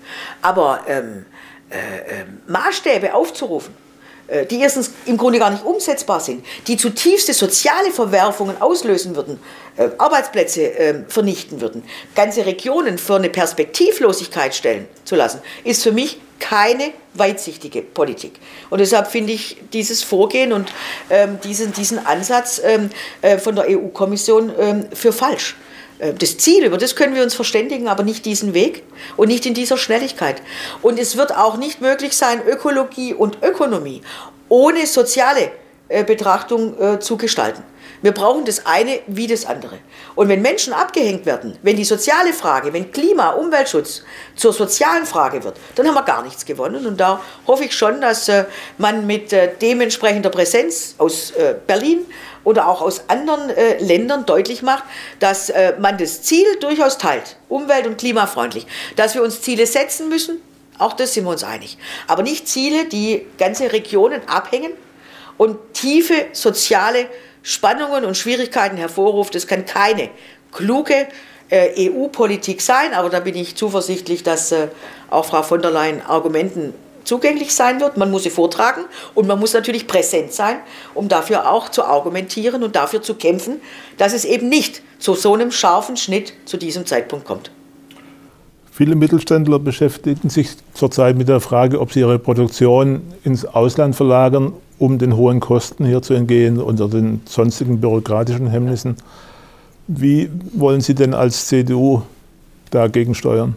Aber 0.43 0.81
ähm, 0.89 1.27
äh, 1.71 1.77
äh, 1.77 2.25
Maßstäbe 2.47 3.15
aufzurufen, 3.15 3.75
die 4.51 4.61
erstens 4.61 4.91
im 5.07 5.17
Grunde 5.17 5.39
gar 5.39 5.51
nicht 5.51 5.65
umsetzbar 5.65 6.21
sind, 6.21 6.45
die 6.67 6.77
zutiefste 6.77 7.33
soziale 7.33 7.91
Verwerfungen 7.93 8.61
auslösen 8.61 9.15
würden, 9.15 9.39
äh, 9.77 9.89
Arbeitsplätze 9.99 10.73
äh, 10.73 10.95
vernichten 11.09 11.61
würden, 11.61 11.83
ganze 12.15 12.47
Regionen 12.47 12.99
für 12.99 13.17
eine 13.17 13.29
Perspektivlosigkeit 13.29 14.55
stellen 14.55 14.89
zu 15.05 15.17
lassen, 15.17 15.41
ist 15.65 15.83
für 15.83 15.93
mich 15.93 16.19
keine 16.39 16.93
weitsichtige 17.15 17.83
Politik. 17.83 18.39
Und 18.71 18.81
deshalb 18.81 19.09
finde 19.09 19.33
ich 19.33 19.57
dieses 19.73 20.03
Vorgehen 20.03 20.53
und 20.53 20.73
ähm, 21.11 21.39
diesen, 21.43 21.73
diesen 21.73 22.05
Ansatz 22.05 22.61
ähm, 22.63 22.91
äh, 23.23 23.39
von 23.39 23.57
der 23.57 23.67
EU-Kommission 23.69 24.53
ähm, 24.59 24.87
für 24.93 25.13
falsch. 25.13 25.57
Äh, 25.99 26.15
das 26.15 26.39
Ziel, 26.39 26.65
über 26.65 26.79
das 26.79 26.97
können 26.97 27.15
wir 27.15 27.23
uns 27.23 27.35
verständigen, 27.35 27.89
aber 27.89 28.03
nicht 28.03 28.25
diesen 28.25 28.55
Weg 28.55 28.83
und 29.17 29.29
nicht 29.29 29.47
in 29.47 29.55
dieser 29.55 29.77
Schnelligkeit. 29.77 30.43
Und 30.83 30.99
es 30.99 31.17
wird 31.17 31.37
auch 31.37 31.57
nicht 31.57 31.81
möglich 31.81 32.17
sein, 32.17 32.41
Ökologie 32.47 33.15
und 33.15 33.43
Ökonomie 33.43 34.03
ohne 34.49 34.87
soziale 34.87 35.51
äh, 35.89 36.05
Betrachtung 36.05 36.81
äh, 36.81 37.01
zu 37.01 37.17
gestalten. 37.17 37.63
Wir 38.03 38.13
brauchen 38.13 38.45
das 38.45 38.67
eine 38.67 39.01
wie 39.07 39.27
das 39.27 39.47
andere. 39.47 39.79
Und 40.15 40.29
wenn 40.29 40.43
Menschen 40.43 40.73
abgehängt 40.75 41.25
werden, 41.25 41.59
wenn 41.63 41.77
die 41.77 41.85
soziale 41.85 42.33
Frage, 42.35 42.73
wenn 42.73 42.93
Klima, 42.93 43.31
Umweltschutz 43.31 44.03
zur 44.37 44.53
sozialen 44.53 45.07
Frage 45.07 45.43
wird, 45.43 45.57
dann 45.75 45.87
haben 45.89 45.95
wir 45.95 46.03
gar 46.03 46.23
nichts 46.23 46.45
gewonnen. 46.45 46.87
Und 46.87 47.01
da 47.01 47.21
hoffe 47.47 47.65
ich 47.65 47.73
schon, 47.73 48.03
dass 48.03 48.31
man 48.77 49.07
mit 49.07 49.35
dementsprechender 49.63 50.29
Präsenz 50.29 50.95
aus 50.99 51.33
Berlin 51.67 52.01
oder 52.47 52.69
auch 52.69 52.81
aus 52.81 53.03
anderen 53.09 53.51
äh, 53.51 53.77
Ländern 53.83 54.25
deutlich 54.25 54.63
macht, 54.63 54.85
dass 55.19 55.51
äh, 55.51 55.75
man 55.81 55.99
das 55.99 56.23
Ziel 56.23 56.47
durchaus 56.61 56.97
teilt, 56.97 57.37
umwelt- 57.49 57.89
und 57.89 57.99
klimafreundlich, 57.99 58.69
dass 58.95 59.17
wir 59.17 59.25
uns 59.25 59.43
Ziele 59.43 59.67
setzen 59.67 60.09
müssen, 60.09 60.41
auch 60.79 60.93
das 60.93 61.13
sind 61.13 61.25
wir 61.25 61.31
uns 61.31 61.43
einig. 61.43 61.77
Aber 62.07 62.23
nicht 62.23 62.47
Ziele, 62.47 62.85
die 62.85 63.27
ganze 63.37 63.73
Regionen 63.73 64.21
abhängen 64.29 64.73
und 65.39 65.59
tiefe 65.73 66.27
soziale 66.33 67.07
Spannungen 67.43 68.05
und 68.05 68.17
Schwierigkeiten 68.17 68.77
hervorruft. 68.77 69.35
Das 69.35 69.49
kann 69.49 69.67
keine 69.67 70.11
kluge 70.53 71.09
äh, 71.51 71.91
EU-Politik 71.91 72.63
sein, 72.63 72.95
aber 72.95 73.11
da 73.11 73.19
bin 73.19 73.35
ich 73.35 73.57
zuversichtlich, 73.57 74.23
dass 74.23 74.53
äh, 74.53 74.69
auch 75.11 75.25
Frau 75.25 75.43
von 75.43 75.61
der 75.61 75.73
Leyen 75.73 76.01
Argumenten 76.01 76.75
zugänglich 77.07 77.55
sein 77.55 77.81
wird. 77.81 77.97
Man 77.97 78.11
muss 78.11 78.25
sie 78.25 78.31
vortragen 78.31 78.83
und 79.15 79.27
man 79.27 79.39
muss 79.39 79.53
natürlich 79.55 79.87
präsent 79.87 80.33
sein, 80.33 80.57
um 80.95 81.09
dafür 81.09 81.51
auch 81.51 81.71
zu 81.71 81.85
argumentieren 81.85 82.63
und 82.63 82.77
dafür 82.77 83.03
zu 83.03 83.15
kämpfen, 83.15 83.61
dass 83.97 84.13
es 84.13 84.25
eben 84.25 84.49
nicht 84.49 84.83
zu 84.99 85.15
so 85.15 85.35
einem 85.35 85.51
scharfen 85.51 85.97
Schnitt 85.97 86.33
zu 86.45 86.57
diesem 86.57 86.87
Zeitpunkt 86.87 87.27
kommt. 87.27 87.51
Viele 88.73 88.95
Mittelständler 88.95 89.59
beschäftigen 89.59 90.29
sich 90.29 90.51
zurzeit 90.75 91.17
mit 91.17 91.29
der 91.29 91.41
Frage, 91.41 91.81
ob 91.81 91.93
sie 91.93 92.01
ihre 92.01 92.19
Produktion 92.19 93.01
ins 93.25 93.47
Ausland 93.47 93.97
verlagern 93.97 94.53
um 94.79 94.99
den 94.99 95.17
hohen 95.17 95.41
Kosten 95.41 95.85
hier 95.85 96.03
zu 96.03 96.15
entgehen 96.15 96.61
unter 96.61 96.89
den 96.89 97.21
sonstigen 97.25 97.81
bürokratischen 97.81 98.49
Hemmnissen. 98.49 98.97
Wie 99.87 100.29
wollen 100.53 100.81
Sie 100.81 100.95
denn 100.95 101.15
als 101.15 101.47
CDU 101.47 102.03
dagegen 102.71 103.15
steuern? 103.15 103.55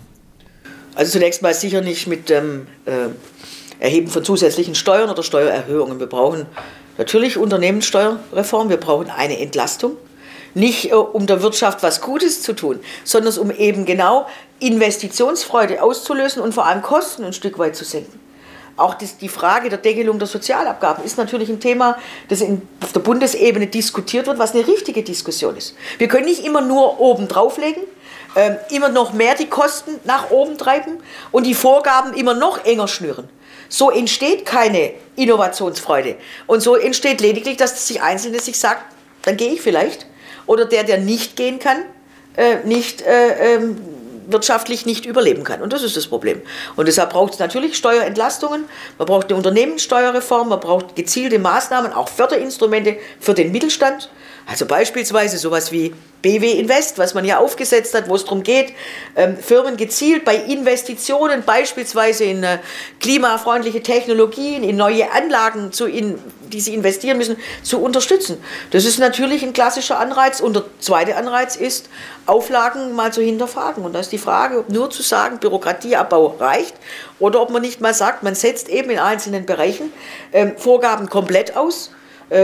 Also 0.95 1.13
zunächst 1.13 1.41
mal 1.41 1.53
sicher 1.53 1.81
nicht 1.81 2.07
mit 2.07 2.29
dem 2.29 2.67
äh, 2.85 3.09
Erheben 3.79 4.07
von 4.09 4.23
zusätzlichen 4.23 4.75
Steuern 4.75 5.09
oder 5.09 5.23
Steuererhöhungen. 5.23 5.99
Wir 5.99 6.07
brauchen 6.07 6.45
natürlich 6.97 7.37
Unternehmenssteuerreform, 7.37 8.69
wir 8.69 8.77
brauchen 8.77 9.09
eine 9.09 9.39
Entlastung. 9.39 9.95
Nicht 10.53 10.91
äh, 10.91 10.95
um 10.95 11.27
der 11.27 11.41
Wirtschaft 11.41 11.81
was 11.83 12.01
Gutes 12.01 12.41
zu 12.41 12.53
tun, 12.53 12.79
sondern 13.03 13.37
um 13.37 13.51
eben 13.51 13.85
genau 13.85 14.27
Investitionsfreude 14.59 15.81
auszulösen 15.81 16.41
und 16.41 16.53
vor 16.53 16.65
allem 16.65 16.81
Kosten 16.81 17.23
ein 17.23 17.33
Stück 17.33 17.57
weit 17.59 17.75
zu 17.75 17.85
senken. 17.85 18.19
Auch 18.75 18.93
die 18.93 19.27
Frage 19.27 19.67
der 19.67 19.77
Deckelung 19.77 20.19
der 20.19 20.27
Sozialabgaben 20.27 21.03
ist 21.03 21.17
natürlich 21.17 21.49
ein 21.49 21.59
Thema, 21.59 21.97
das 22.29 22.41
auf 22.41 22.93
der 22.93 23.01
Bundesebene 23.01 23.67
diskutiert 23.67 24.25
wird, 24.25 24.39
was 24.39 24.53
eine 24.53 24.65
richtige 24.65 25.03
Diskussion 25.03 25.57
ist. 25.57 25.75
Wir 25.97 26.07
können 26.07 26.25
nicht 26.25 26.45
immer 26.45 26.61
nur 26.61 26.97
oben 26.97 27.27
drauflegen, 27.27 27.83
äh, 28.35 28.51
immer 28.71 28.87
noch 28.87 29.11
mehr 29.11 29.35
die 29.35 29.47
Kosten 29.47 29.99
nach 30.05 30.31
oben 30.31 30.57
treiben 30.57 30.99
und 31.31 31.45
die 31.45 31.55
Vorgaben 31.55 32.13
immer 32.13 32.33
noch 32.33 32.63
enger 32.63 32.87
schnüren. 32.87 33.27
So 33.69 33.91
entsteht 33.91 34.45
keine 34.45 34.91
Innovationsfreude. 35.15 36.15
Und 36.47 36.61
so 36.61 36.75
entsteht 36.75 37.21
lediglich, 37.21 37.57
dass 37.57 37.87
sich 37.87 38.01
Einzelne 38.01 38.39
sich 38.39 38.59
sagt, 38.59 38.83
dann 39.21 39.37
gehe 39.37 39.53
ich 39.53 39.61
vielleicht. 39.61 40.07
Oder 40.47 40.65
der, 40.65 40.83
der 40.83 40.97
nicht 40.97 41.35
gehen 41.35 41.59
kann, 41.59 41.83
äh, 42.35 42.57
nicht 42.65 43.01
äh, 43.01 43.55
ähm, 43.55 43.77
wirtschaftlich 44.31 44.85
nicht 44.85 45.05
überleben 45.05 45.43
kann. 45.43 45.61
Und 45.61 45.73
das 45.73 45.83
ist 45.83 45.97
das 45.97 46.07
Problem. 46.07 46.41
Und 46.75 46.87
deshalb 46.87 47.11
braucht 47.11 47.33
es 47.33 47.39
natürlich 47.39 47.77
Steuerentlastungen, 47.77 48.65
man 48.97 49.05
braucht 49.05 49.27
eine 49.27 49.37
Unternehmenssteuerreform, 49.37 50.49
man 50.49 50.59
braucht 50.59 50.95
gezielte 50.95 51.39
Maßnahmen, 51.39 51.93
auch 51.93 52.09
Förderinstrumente 52.09 52.97
für 53.19 53.33
den 53.33 53.51
Mittelstand. 53.51 54.09
Also 54.49 54.65
beispielsweise 54.65 55.37
sowas 55.37 55.71
wie 55.71 55.93
BW 56.23 56.53
Invest, 56.53 56.97
was 56.97 57.13
man 57.13 57.23
ja 57.23 57.37
aufgesetzt 57.37 57.93
hat, 57.93 58.09
wo 58.09 58.15
es 58.15 58.23
darum 58.23 58.41
geht, 58.41 58.73
ähm, 59.15 59.37
Firmen 59.37 59.77
gezielt 59.77 60.25
bei 60.25 60.35
Investitionen, 60.35 61.43
beispielsweise 61.43 62.23
in 62.23 62.43
äh, 62.43 62.57
klimafreundliche 62.99 63.83
Technologien, 63.83 64.63
in 64.63 64.75
neue 64.75 65.11
Anlagen, 65.11 65.71
zu 65.71 65.85
in, 65.85 66.17
die 66.51 66.61
sie 66.61 66.73
investieren 66.73 67.19
müssen, 67.19 67.37
zu 67.61 67.79
unterstützen. 67.79 68.43
Das 68.71 68.85
ist 68.85 68.97
natürlich 68.97 69.43
ein 69.43 69.53
klassischer 69.53 69.99
Anreiz. 69.99 70.41
Und 70.41 70.55
der 70.55 70.63
zweite 70.79 71.15
Anreiz 71.15 71.55
ist, 71.55 71.87
Auflagen 72.25 72.93
mal 72.93 73.13
zu 73.13 73.21
hinterfragen. 73.21 73.85
Und 73.85 73.93
da 73.93 73.99
ist 73.99 74.11
die 74.11 74.17
Frage, 74.17 74.59
ob 74.59 74.69
nur 74.69 74.89
zu 74.89 75.03
sagen, 75.03 75.37
Bürokratieabbau 75.37 76.37
reicht 76.39 76.73
oder 77.19 77.39
ob 77.39 77.51
man 77.51 77.61
nicht 77.61 77.81
mal 77.81 77.93
sagt, 77.93 78.23
man 78.23 78.33
setzt 78.33 78.67
eben 78.67 78.89
in 78.89 78.99
einzelnen 78.99 79.45
Bereichen 79.45 79.93
ähm, 80.33 80.57
Vorgaben 80.57 81.07
komplett 81.07 81.55
aus 81.55 81.91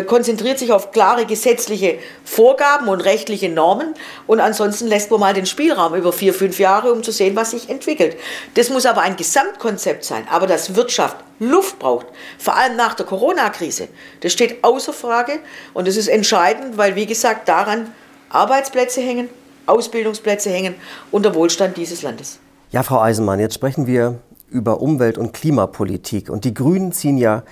konzentriert 0.07 0.57
sich 0.57 0.71
auf 0.71 0.91
klare 0.91 1.25
gesetzliche 1.25 1.99
Vorgaben 2.23 2.87
und 2.87 3.01
rechtliche 3.01 3.49
Normen 3.49 3.93
und 4.25 4.39
ansonsten 4.39 4.87
lässt 4.87 5.11
man 5.11 5.19
mal 5.19 5.33
den 5.33 5.45
Spielraum 5.45 5.93
über 5.93 6.11
vier, 6.11 6.33
fünf 6.33 6.59
Jahre, 6.59 6.91
um 6.91 7.03
zu 7.03 7.11
sehen, 7.11 7.35
was 7.35 7.51
sich 7.51 7.69
entwickelt. 7.69 8.17
Das 8.55 8.69
muss 8.69 8.85
aber 8.85 9.01
ein 9.01 9.15
Gesamtkonzept 9.15 10.03
sein. 10.03 10.25
Aber 10.31 10.47
dass 10.47 10.75
Wirtschaft 10.75 11.17
Luft 11.39 11.79
braucht, 11.79 12.07
vor 12.39 12.55
allem 12.55 12.75
nach 12.75 12.93
der 12.93 13.05
Corona-Krise, 13.05 13.89
das 14.21 14.31
steht 14.33 14.63
außer 14.63 14.93
Frage 14.93 15.39
und 15.73 15.87
das 15.87 15.97
ist 15.97 16.07
entscheidend, 16.07 16.77
weil, 16.77 16.95
wie 16.95 17.05
gesagt, 17.05 17.47
daran 17.49 17.91
Arbeitsplätze 18.29 19.01
hängen, 19.01 19.29
Ausbildungsplätze 19.65 20.49
hängen 20.49 20.75
und 21.11 21.25
der 21.25 21.35
Wohlstand 21.35 21.77
dieses 21.77 22.01
Landes. 22.01 22.39
Ja, 22.71 22.83
Frau 22.83 23.01
Eisenmann, 23.01 23.39
jetzt 23.39 23.55
sprechen 23.55 23.87
wir 23.87 24.19
über 24.49 24.81
Umwelt- 24.81 25.17
und 25.17 25.33
Klimapolitik. 25.33 26.29
Und 26.29 26.45
die 26.45 26.53
Grünen 26.53 26.91
ziehen 26.91 27.17
ja 27.17 27.43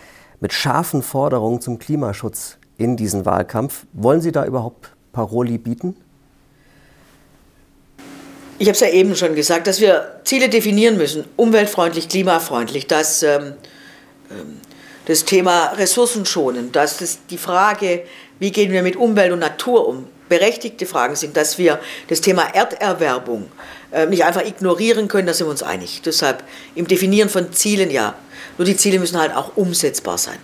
mit 0.43 0.51
scharfen 0.51 1.01
Forderungen 1.01 1.61
zum 1.61 1.79
Klimaschutz 1.79 2.57
in 2.77 2.97
diesen 2.97 3.25
Wahlkampf. 3.25 3.85
Wollen 3.93 4.19
Sie 4.19 4.33
da 4.33 4.45
überhaupt 4.45 4.89
Paroli 5.13 5.57
bieten? 5.57 5.95
Ich 8.59 8.67
habe 8.67 8.73
es 8.73 8.81
ja 8.81 8.89
eben 8.89 9.15
schon 9.15 9.35
gesagt, 9.35 9.67
dass 9.67 9.79
wir 9.79 10.19
Ziele 10.25 10.49
definieren 10.49 10.97
müssen, 10.97 11.23
umweltfreundlich, 11.37 12.09
klimafreundlich, 12.09 12.87
dass 12.87 13.23
ähm, 13.23 13.53
ähm 14.29 14.59
das 15.05 15.25
Thema 15.25 15.73
Ressourcenschonen, 15.73 16.71
dass 16.71 16.99
das 16.99 17.19
die 17.29 17.37
Frage, 17.37 18.03
wie 18.39 18.51
gehen 18.51 18.71
wir 18.71 18.83
mit 18.83 18.95
Umwelt 18.95 19.33
und 19.33 19.39
Natur 19.39 19.85
um, 19.85 20.07
berechtigte 20.29 20.85
Fragen 20.85 21.17
sind, 21.17 21.35
dass 21.35 21.57
wir 21.57 21.79
das 22.07 22.21
Thema 22.21 22.43
Erderwerbung 22.53 23.51
äh, 23.91 24.05
nicht 24.05 24.23
einfach 24.23 24.45
ignorieren 24.45 25.09
können, 25.09 25.27
da 25.27 25.33
sind 25.33 25.47
wir 25.47 25.51
uns 25.51 25.61
einig. 25.61 26.01
Deshalb 26.05 26.43
im 26.75 26.87
Definieren 26.87 27.27
von 27.27 27.51
Zielen 27.51 27.91
ja. 27.91 28.15
Nur 28.57 28.65
die 28.65 28.77
Ziele 28.77 28.99
müssen 28.99 29.19
halt 29.19 29.35
auch 29.35 29.55
umsetzbar 29.55 30.17
sein. 30.17 30.37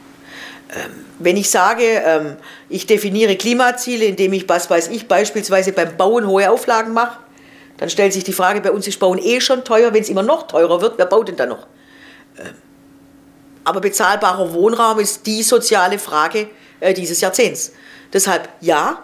Ähm, 0.75 0.91
wenn 1.17 1.35
ich 1.37 1.49
sage, 1.49 1.83
ähm, 1.83 2.37
ich 2.69 2.85
definiere 2.85 3.35
Klimaziele, 3.35 4.05
indem 4.05 4.33
ich, 4.33 4.47
was 4.47 4.69
weiß 4.69 4.89
ich, 4.89 5.07
beispielsweise 5.07 5.71
beim 5.71 5.97
Bauen 5.97 6.27
hohe 6.27 6.49
Auflagen 6.49 6.93
mache, 6.93 7.19
dann 7.77 7.89
stellt 7.89 8.13
sich 8.13 8.23
die 8.23 8.33
Frage, 8.33 8.61
bei 8.61 8.71
uns 8.71 8.87
ist 8.87 8.99
Bauen 8.99 9.17
eh 9.17 9.41
schon 9.41 9.63
teuer, 9.63 9.93
wenn 9.93 10.01
es 10.01 10.09
immer 10.09 10.23
noch 10.23 10.47
teurer 10.47 10.81
wird, 10.81 10.97
wer 10.97 11.05
baut 11.05 11.27
denn 11.27 11.37
da 11.37 11.45
noch? 11.45 11.65
Ähm, 12.37 12.53
aber 13.63 13.81
bezahlbarer 13.81 14.53
Wohnraum 14.53 14.99
ist 14.99 15.25
die 15.25 15.43
soziale 15.43 15.97
Frage 15.99 16.49
äh, 16.79 16.93
dieses 16.93 17.21
Jahrzehnts. 17.21 17.73
Deshalb 18.13 18.49
ja, 18.61 19.03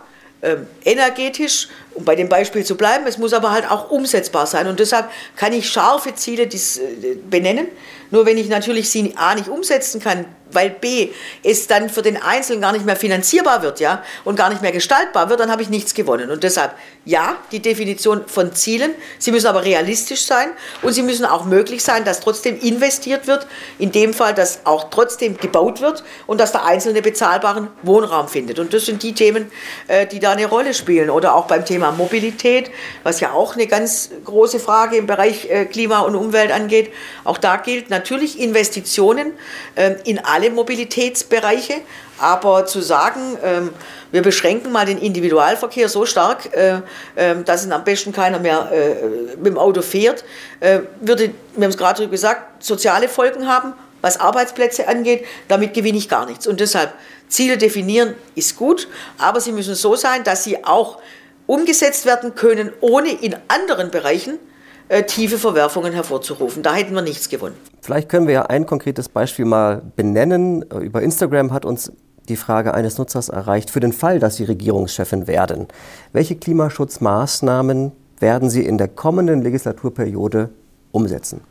energetisch, 0.83 1.69
um 1.95 2.03
bei 2.05 2.15
dem 2.15 2.29
Beispiel 2.29 2.63
zu 2.63 2.75
bleiben, 2.75 3.07
es 3.07 3.17
muss 3.17 3.33
aber 3.33 3.51
halt 3.51 3.69
auch 3.69 3.89
umsetzbar 3.89 4.45
sein. 4.45 4.67
Und 4.67 4.79
deshalb 4.79 5.09
kann 5.35 5.53
ich 5.53 5.67
scharfe 5.69 6.13
Ziele 6.13 6.43
äh, 6.43 7.15
benennen. 7.29 7.67
Nur 8.11 8.25
wenn 8.25 8.37
ich 8.37 8.49
natürlich 8.49 8.89
sie 8.89 9.13
A 9.15 9.33
nicht 9.33 9.47
umsetzen 9.49 9.99
kann, 9.99 10.25
weil 10.51 10.69
B 10.69 11.09
es 11.43 11.67
dann 11.67 11.89
für 11.89 12.01
den 12.01 12.21
Einzelnen 12.21 12.61
gar 12.61 12.71
nicht 12.71 12.85
mehr 12.85 12.95
finanzierbar 12.95 13.61
wird, 13.61 13.79
ja, 13.79 14.03
und 14.23 14.35
gar 14.35 14.49
nicht 14.49 14.61
mehr 14.61 14.71
gestaltbar 14.71 15.29
wird, 15.29 15.39
dann 15.39 15.51
habe 15.51 15.61
ich 15.61 15.69
nichts 15.69 15.93
gewonnen. 15.93 16.29
Und 16.29 16.43
deshalb, 16.43 16.73
ja, 17.03 17.35
die 17.51 17.59
Definition 17.59 18.23
von 18.27 18.53
Zielen, 18.53 18.91
sie 19.17 19.31
müssen 19.31 19.47
aber 19.47 19.65
realistisch 19.65 20.25
sein 20.25 20.49
und 20.81 20.93
sie 20.93 21.01
müssen 21.01 21.25
auch 21.25 21.45
möglich 21.45 21.83
sein, 21.83 22.05
dass 22.05 22.19
trotzdem 22.19 22.59
investiert 22.59 23.27
wird, 23.27 23.47
in 23.79 23.91
dem 23.91 24.13
Fall, 24.13 24.33
dass 24.33 24.59
auch 24.65 24.89
trotzdem 24.89 25.37
gebaut 25.37 25.81
wird 25.81 26.03
und 26.27 26.39
dass 26.39 26.51
der 26.51 26.65
Einzelne 26.65 27.01
bezahlbaren 27.01 27.67
Wohnraum 27.81 28.27
findet. 28.27 28.59
Und 28.59 28.73
das 28.73 28.85
sind 28.85 29.03
die 29.03 29.13
Themen, 29.13 29.51
äh, 29.87 30.05
die 30.05 30.19
da 30.19 30.31
eine 30.31 30.45
Rolle 30.45 30.73
spielen. 30.73 31.09
Oder 31.09 31.35
auch 31.35 31.47
beim 31.47 31.65
Thema 31.65 31.84
Mobilität, 31.91 32.71
was 33.03 33.19
ja 33.19 33.31
auch 33.31 33.55
eine 33.55 33.67
ganz 33.67 34.09
große 34.23 34.59
Frage 34.59 34.97
im 34.97 35.07
Bereich 35.07 35.49
äh, 35.49 35.65
Klima 35.65 35.99
und 35.99 36.15
Umwelt 36.15 36.51
angeht. 36.51 36.91
Auch 37.23 37.37
da 37.37 37.57
gilt 37.57 37.89
natürlich 37.89 38.39
Investitionen 38.39 39.33
ähm, 39.75 39.95
in 40.05 40.19
alle 40.19 40.49
Mobilitätsbereiche, 40.49 41.75
aber 42.17 42.65
zu 42.65 42.81
sagen, 42.81 43.37
ähm, 43.43 43.69
wir 44.11 44.21
beschränken 44.21 44.71
mal 44.71 44.85
den 44.85 44.97
Individualverkehr 44.97 45.89
so 45.89 46.05
stark, 46.05 46.55
äh, 46.55 46.81
äh, 47.15 47.43
dass 47.43 47.69
am 47.69 47.83
besten 47.83 48.13
keiner 48.13 48.39
mehr 48.39 48.71
äh, 48.71 49.35
mit 49.35 49.47
dem 49.47 49.57
Auto 49.57 49.81
fährt, 49.81 50.23
äh, 50.61 50.79
würde, 51.01 51.31
wir 51.55 51.63
haben 51.65 51.71
es 51.71 51.77
gerade 51.77 52.07
gesagt, 52.07 52.63
soziale 52.63 53.09
Folgen 53.09 53.47
haben, 53.47 53.73
was 54.01 54.19
Arbeitsplätze 54.19 54.87
angeht. 54.87 55.25
Damit 55.47 55.73
gewinne 55.73 55.97
ich 55.97 56.07
gar 56.07 56.25
nichts. 56.25 56.47
Und 56.47 56.59
deshalb 56.59 56.93
Ziele 57.27 57.57
definieren 57.57 58.13
ist 58.35 58.55
gut, 58.55 58.87
aber 59.17 59.41
sie 59.41 59.51
müssen 59.51 59.75
so 59.75 59.95
sein, 59.95 60.23
dass 60.23 60.43
sie 60.43 60.63
auch 60.63 60.99
umgesetzt 61.47 62.05
werden 62.05 62.35
können, 62.35 62.71
ohne 62.81 63.11
in 63.11 63.35
anderen 63.47 63.91
Bereichen 63.91 64.39
äh, 64.87 65.03
tiefe 65.03 65.37
Verwerfungen 65.37 65.93
hervorzurufen. 65.93 66.63
Da 66.63 66.75
hätten 66.75 66.93
wir 66.93 67.01
nichts 67.01 67.29
gewonnen. 67.29 67.55
Vielleicht 67.81 68.09
können 68.09 68.27
wir 68.27 68.33
ja 68.33 68.41
ein 68.43 68.65
konkretes 68.65 69.09
Beispiel 69.09 69.45
mal 69.45 69.81
benennen. 69.95 70.63
Über 70.63 71.01
Instagram 71.01 71.53
hat 71.53 71.65
uns 71.65 71.91
die 72.29 72.35
Frage 72.35 72.73
eines 72.73 72.97
Nutzers 72.97 73.29
erreicht, 73.29 73.69
für 73.69 73.79
den 73.79 73.93
Fall, 73.93 74.19
dass 74.19 74.35
Sie 74.37 74.43
Regierungschefin 74.43 75.27
werden. 75.27 75.67
Welche 76.11 76.35
Klimaschutzmaßnahmen 76.35 77.91
werden 78.19 78.49
Sie 78.49 78.65
in 78.65 78.77
der 78.77 78.87
kommenden 78.87 79.41
Legislaturperiode 79.41 80.49
umsetzen? 80.91 81.41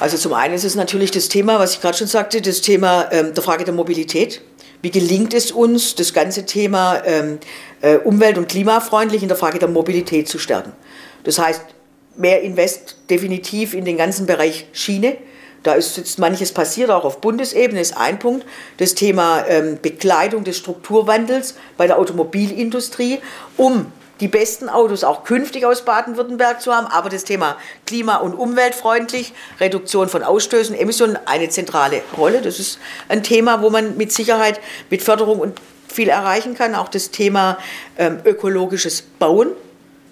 Also 0.00 0.16
zum 0.16 0.34
einen 0.34 0.54
ist 0.54 0.64
es 0.64 0.74
natürlich 0.74 1.10
das 1.10 1.28
Thema, 1.28 1.58
was 1.58 1.72
ich 1.72 1.80
gerade 1.80 1.96
schon 1.96 2.06
sagte, 2.06 2.40
das 2.40 2.60
Thema 2.60 3.08
ähm, 3.10 3.34
der 3.34 3.42
Frage 3.42 3.64
der 3.64 3.74
Mobilität. 3.74 4.42
Wie 4.80 4.90
gelingt 4.90 5.34
es 5.34 5.50
uns, 5.50 5.94
das 5.94 6.12
ganze 6.12 6.46
Thema 6.46 7.02
ähm, 7.04 7.38
äh, 7.80 7.96
umwelt- 7.96 8.38
und 8.38 8.48
klimafreundlich 8.48 9.22
in 9.22 9.28
der 9.28 9.36
Frage 9.36 9.58
der 9.58 9.68
Mobilität 9.68 10.28
zu 10.28 10.38
stärken? 10.38 10.72
Das 11.24 11.38
heißt, 11.38 11.62
mehr 12.16 12.42
Invest 12.42 12.96
definitiv 13.10 13.74
in 13.74 13.84
den 13.84 13.96
ganzen 13.96 14.26
Bereich 14.26 14.66
Schiene. 14.72 15.16
Da 15.64 15.74
ist 15.74 15.96
jetzt 15.96 16.18
manches 16.18 16.52
passiert, 16.52 16.90
auch 16.90 17.04
auf 17.04 17.20
Bundesebene 17.20 17.80
ist 17.80 17.96
ein 17.96 18.18
Punkt. 18.18 18.46
Das 18.76 18.94
Thema 18.94 19.44
ähm, 19.48 19.78
Bekleidung 19.82 20.44
des 20.44 20.56
Strukturwandels 20.56 21.56
bei 21.76 21.88
der 21.88 21.98
Automobilindustrie, 21.98 23.18
um 23.56 23.86
die 24.20 24.28
besten 24.28 24.68
Autos 24.68 25.04
auch 25.04 25.24
künftig 25.24 25.64
aus 25.64 25.82
Baden-Württemberg 25.84 26.60
zu 26.60 26.74
haben. 26.74 26.86
Aber 26.86 27.08
das 27.08 27.24
Thema 27.24 27.56
klima- 27.86 28.16
und 28.16 28.34
umweltfreundlich, 28.34 29.32
Reduktion 29.60 30.08
von 30.08 30.22
Ausstößen, 30.22 30.74
Emissionen, 30.74 31.18
eine 31.26 31.48
zentrale 31.48 32.02
Rolle. 32.16 32.42
Das 32.42 32.58
ist 32.58 32.78
ein 33.08 33.22
Thema, 33.22 33.62
wo 33.62 33.70
man 33.70 33.96
mit 33.96 34.12
Sicherheit 34.12 34.60
mit 34.90 35.02
Förderung 35.02 35.40
und 35.40 35.60
viel 35.88 36.08
erreichen 36.08 36.54
kann. 36.54 36.74
Auch 36.74 36.88
das 36.88 37.10
Thema 37.10 37.58
ähm, 37.96 38.20
ökologisches 38.24 39.02
Bauen 39.02 39.52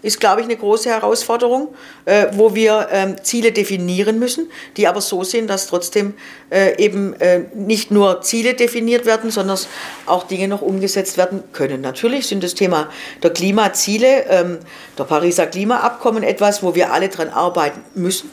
ist, 0.06 0.20
glaube 0.20 0.40
ich, 0.40 0.46
eine 0.46 0.56
große 0.56 0.88
Herausforderung, 0.88 1.74
äh, 2.04 2.28
wo 2.32 2.54
wir 2.54 2.88
ähm, 2.92 3.16
Ziele 3.22 3.50
definieren 3.50 4.20
müssen, 4.20 4.48
die 4.76 4.86
aber 4.86 5.00
so 5.00 5.24
sind, 5.24 5.50
dass 5.50 5.66
trotzdem 5.66 6.14
äh, 6.50 6.82
eben 6.82 7.14
äh, 7.14 7.40
nicht 7.54 7.90
nur 7.90 8.22
Ziele 8.22 8.54
definiert 8.54 9.04
werden, 9.04 9.30
sondern 9.30 9.58
auch 10.06 10.24
Dinge 10.24 10.46
noch 10.46 10.62
umgesetzt 10.62 11.18
werden 11.18 11.42
können. 11.52 11.80
Natürlich 11.80 12.28
sind 12.28 12.44
das 12.44 12.54
Thema 12.54 12.88
der 13.22 13.30
Klimaziele, 13.30 14.26
ähm, 14.30 14.58
der 14.96 15.04
Pariser 15.04 15.46
Klimaabkommen 15.46 16.22
etwas, 16.22 16.62
wo 16.62 16.76
wir 16.76 16.92
alle 16.92 17.08
dran 17.08 17.28
arbeiten 17.28 17.80
müssen. 17.94 18.30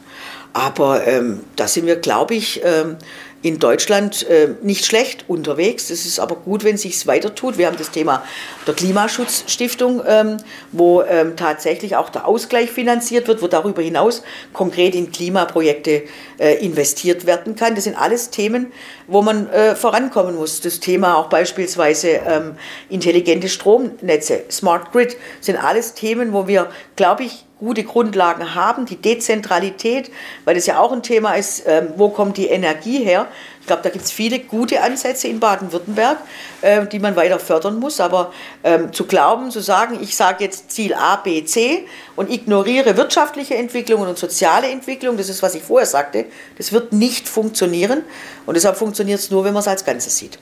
Aber 0.53 1.07
ähm, 1.07 1.41
da 1.55 1.67
sind 1.67 1.87
wir, 1.87 1.95
glaube 1.95 2.35
ich, 2.35 2.61
ähm, 2.63 2.97
in 3.43 3.59
Deutschland 3.59 4.25
äh, 4.29 4.55
nicht 4.61 4.85
schlecht 4.85 5.25
unterwegs. 5.27 5.89
Es 5.89 6.05
ist 6.05 6.19
aber 6.19 6.37
gut, 6.37 6.63
wenn 6.63 6.77
sich 6.77 7.05
weiter 7.05 7.35
tut. 7.35 7.57
Wir 7.57 7.67
haben 7.67 7.77
das 7.77 7.91
Thema 7.91 8.23
der 8.65 8.73
Klimaschutzstiftung, 8.73 10.01
ähm, 10.07 10.37
wo 10.71 11.01
ähm, 11.01 11.35
tatsächlich 11.35 11.97
auch 11.97 12.09
der 12.09 12.25
Ausgleich 12.25 12.71
finanziert 12.71 13.27
wird, 13.27 13.41
wo 13.41 13.47
darüber 13.47 13.81
hinaus 13.81 14.23
konkret 14.53 14.95
in 14.95 15.11
Klimaprojekte 15.11 16.03
äh, 16.39 16.65
investiert 16.65 17.25
werden 17.25 17.55
kann. 17.57 17.75
Das 17.75 17.83
sind 17.83 17.99
alles 17.99 18.29
Themen, 18.29 18.71
wo 19.07 19.21
man 19.21 19.49
äh, 19.49 19.75
vorankommen 19.75 20.35
muss. 20.35 20.61
Das 20.61 20.79
Thema 20.79 21.17
auch 21.17 21.27
beispielsweise 21.27 22.21
ähm, 22.25 22.55
intelligente 22.89 23.49
Stromnetze, 23.49 24.43
Smart 24.49 24.93
Grid, 24.93 25.17
sind 25.41 25.57
alles 25.57 25.95
Themen, 25.95 26.31
wo 26.31 26.47
wir, 26.47 26.69
glaube 26.95 27.23
ich, 27.23 27.45
gute 27.63 27.83
Grundlagen 27.83 28.55
haben, 28.55 28.85
die 28.85 28.97
Dezentralität, 28.97 30.11
weil 30.43 30.55
das 30.55 30.65
ja 30.65 30.79
auch 30.79 30.91
ein 30.91 31.01
Thema 31.01 31.33
ist, 31.35 31.63
ähm, 31.65 31.89
wo 31.95 32.09
kommt 32.09 32.35
die 32.37 32.47
Energie 32.47 33.03
her. 33.03 33.27
Ich 33.61 33.67
glaube, 33.67 33.81
da 33.81 33.89
gibt 33.89 34.03
es 34.03 34.11
viele 34.11 34.39
gute 34.39 34.81
Ansätze 34.81 35.29
in 35.29 35.39
Baden-Württemberg, 35.39 36.17
äh, 36.61 36.85
die 36.85 36.99
man 36.99 37.15
weiter 37.15 37.39
fördern 37.39 37.79
muss. 37.79 38.01
Aber 38.01 38.33
ähm, 38.65 38.91
zu 38.91 39.05
glauben, 39.05 39.51
zu 39.51 39.61
sagen, 39.61 39.97
ich 40.01 40.17
sage 40.17 40.43
jetzt 40.43 40.71
Ziel 40.71 40.93
A, 40.93 41.15
B, 41.15 41.45
C 41.45 41.85
und 42.17 42.29
ignoriere 42.29 42.97
wirtschaftliche 42.97 43.55
Entwicklung 43.55 44.01
und 44.01 44.17
soziale 44.17 44.67
Entwicklung, 44.67 45.15
das 45.15 45.29
ist, 45.29 45.41
was 45.41 45.55
ich 45.55 45.63
vorher 45.63 45.87
sagte, 45.87 46.25
das 46.57 46.73
wird 46.73 46.91
nicht 46.91 47.29
funktionieren. 47.29 48.01
Und 48.45 48.55
deshalb 48.55 48.75
funktioniert 48.75 49.19
es 49.19 49.31
nur, 49.31 49.45
wenn 49.45 49.53
man 49.53 49.61
es 49.61 49.67
als 49.69 49.85
Ganzes 49.85 50.17
sieht. 50.17 50.37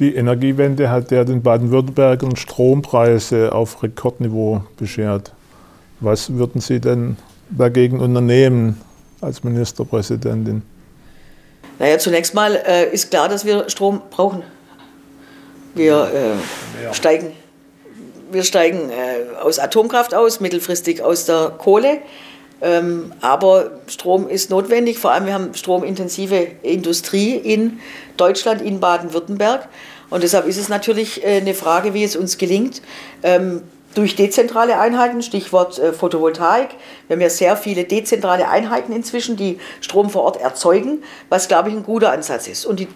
Die 0.00 0.14
Energiewende 0.14 0.90
hat 0.90 1.10
ja 1.10 1.24
den 1.24 1.42
Baden-Württembergern 1.42 2.36
Strompreise 2.36 3.54
auf 3.54 3.82
Rekordniveau 3.82 4.64
beschert. 4.76 5.32
Was 6.02 6.34
würden 6.34 6.60
Sie 6.60 6.80
denn 6.80 7.16
dagegen 7.48 8.00
unternehmen 8.00 8.80
als 9.20 9.44
Ministerpräsidentin? 9.44 10.62
Naja, 11.78 11.96
zunächst 11.98 12.34
mal 12.34 12.56
äh, 12.56 12.92
ist 12.92 13.10
klar, 13.10 13.28
dass 13.28 13.44
wir 13.44 13.70
Strom 13.70 14.02
brauchen. 14.10 14.42
Wir 15.76 16.10
äh, 16.90 16.92
steigen, 16.92 17.32
wir 18.32 18.42
steigen 18.42 18.90
äh, 18.90 19.36
aus 19.40 19.60
Atomkraft 19.60 20.12
aus, 20.12 20.40
mittelfristig 20.40 21.02
aus 21.02 21.24
der 21.26 21.54
Kohle. 21.56 21.98
Ähm, 22.60 23.12
aber 23.20 23.70
Strom 23.86 24.28
ist 24.28 24.50
notwendig, 24.50 24.98
vor 24.98 25.12
allem 25.12 25.26
wir 25.26 25.34
haben 25.34 25.54
stromintensive 25.54 26.48
Industrie 26.62 27.36
in 27.36 27.78
Deutschland, 28.16 28.60
in 28.60 28.80
Baden-Württemberg. 28.80 29.68
Und 30.10 30.24
deshalb 30.24 30.46
ist 30.46 30.58
es 30.58 30.68
natürlich 30.68 31.24
äh, 31.24 31.38
eine 31.38 31.54
Frage, 31.54 31.94
wie 31.94 32.02
es 32.02 32.16
uns 32.16 32.38
gelingt, 32.38 32.82
ähm, 33.22 33.62
durch 33.94 34.16
dezentrale 34.16 34.78
Einheiten, 34.78 35.22
Stichwort 35.22 35.78
äh, 35.78 35.92
Photovoltaik. 35.92 36.70
Wir 37.06 37.14
haben 37.14 37.20
ja 37.20 37.30
sehr 37.30 37.56
viele 37.56 37.84
dezentrale 37.84 38.48
Einheiten 38.48 38.92
inzwischen, 38.92 39.36
die 39.36 39.58
Strom 39.80 40.10
vor 40.10 40.22
Ort 40.22 40.40
erzeugen, 40.40 41.02
was, 41.28 41.48
glaube 41.48 41.68
ich, 41.68 41.74
ein 41.74 41.82
guter 41.82 42.12
Ansatz 42.12 42.48
ist. 42.48 42.64
Und 42.64 42.80
die 42.80 42.88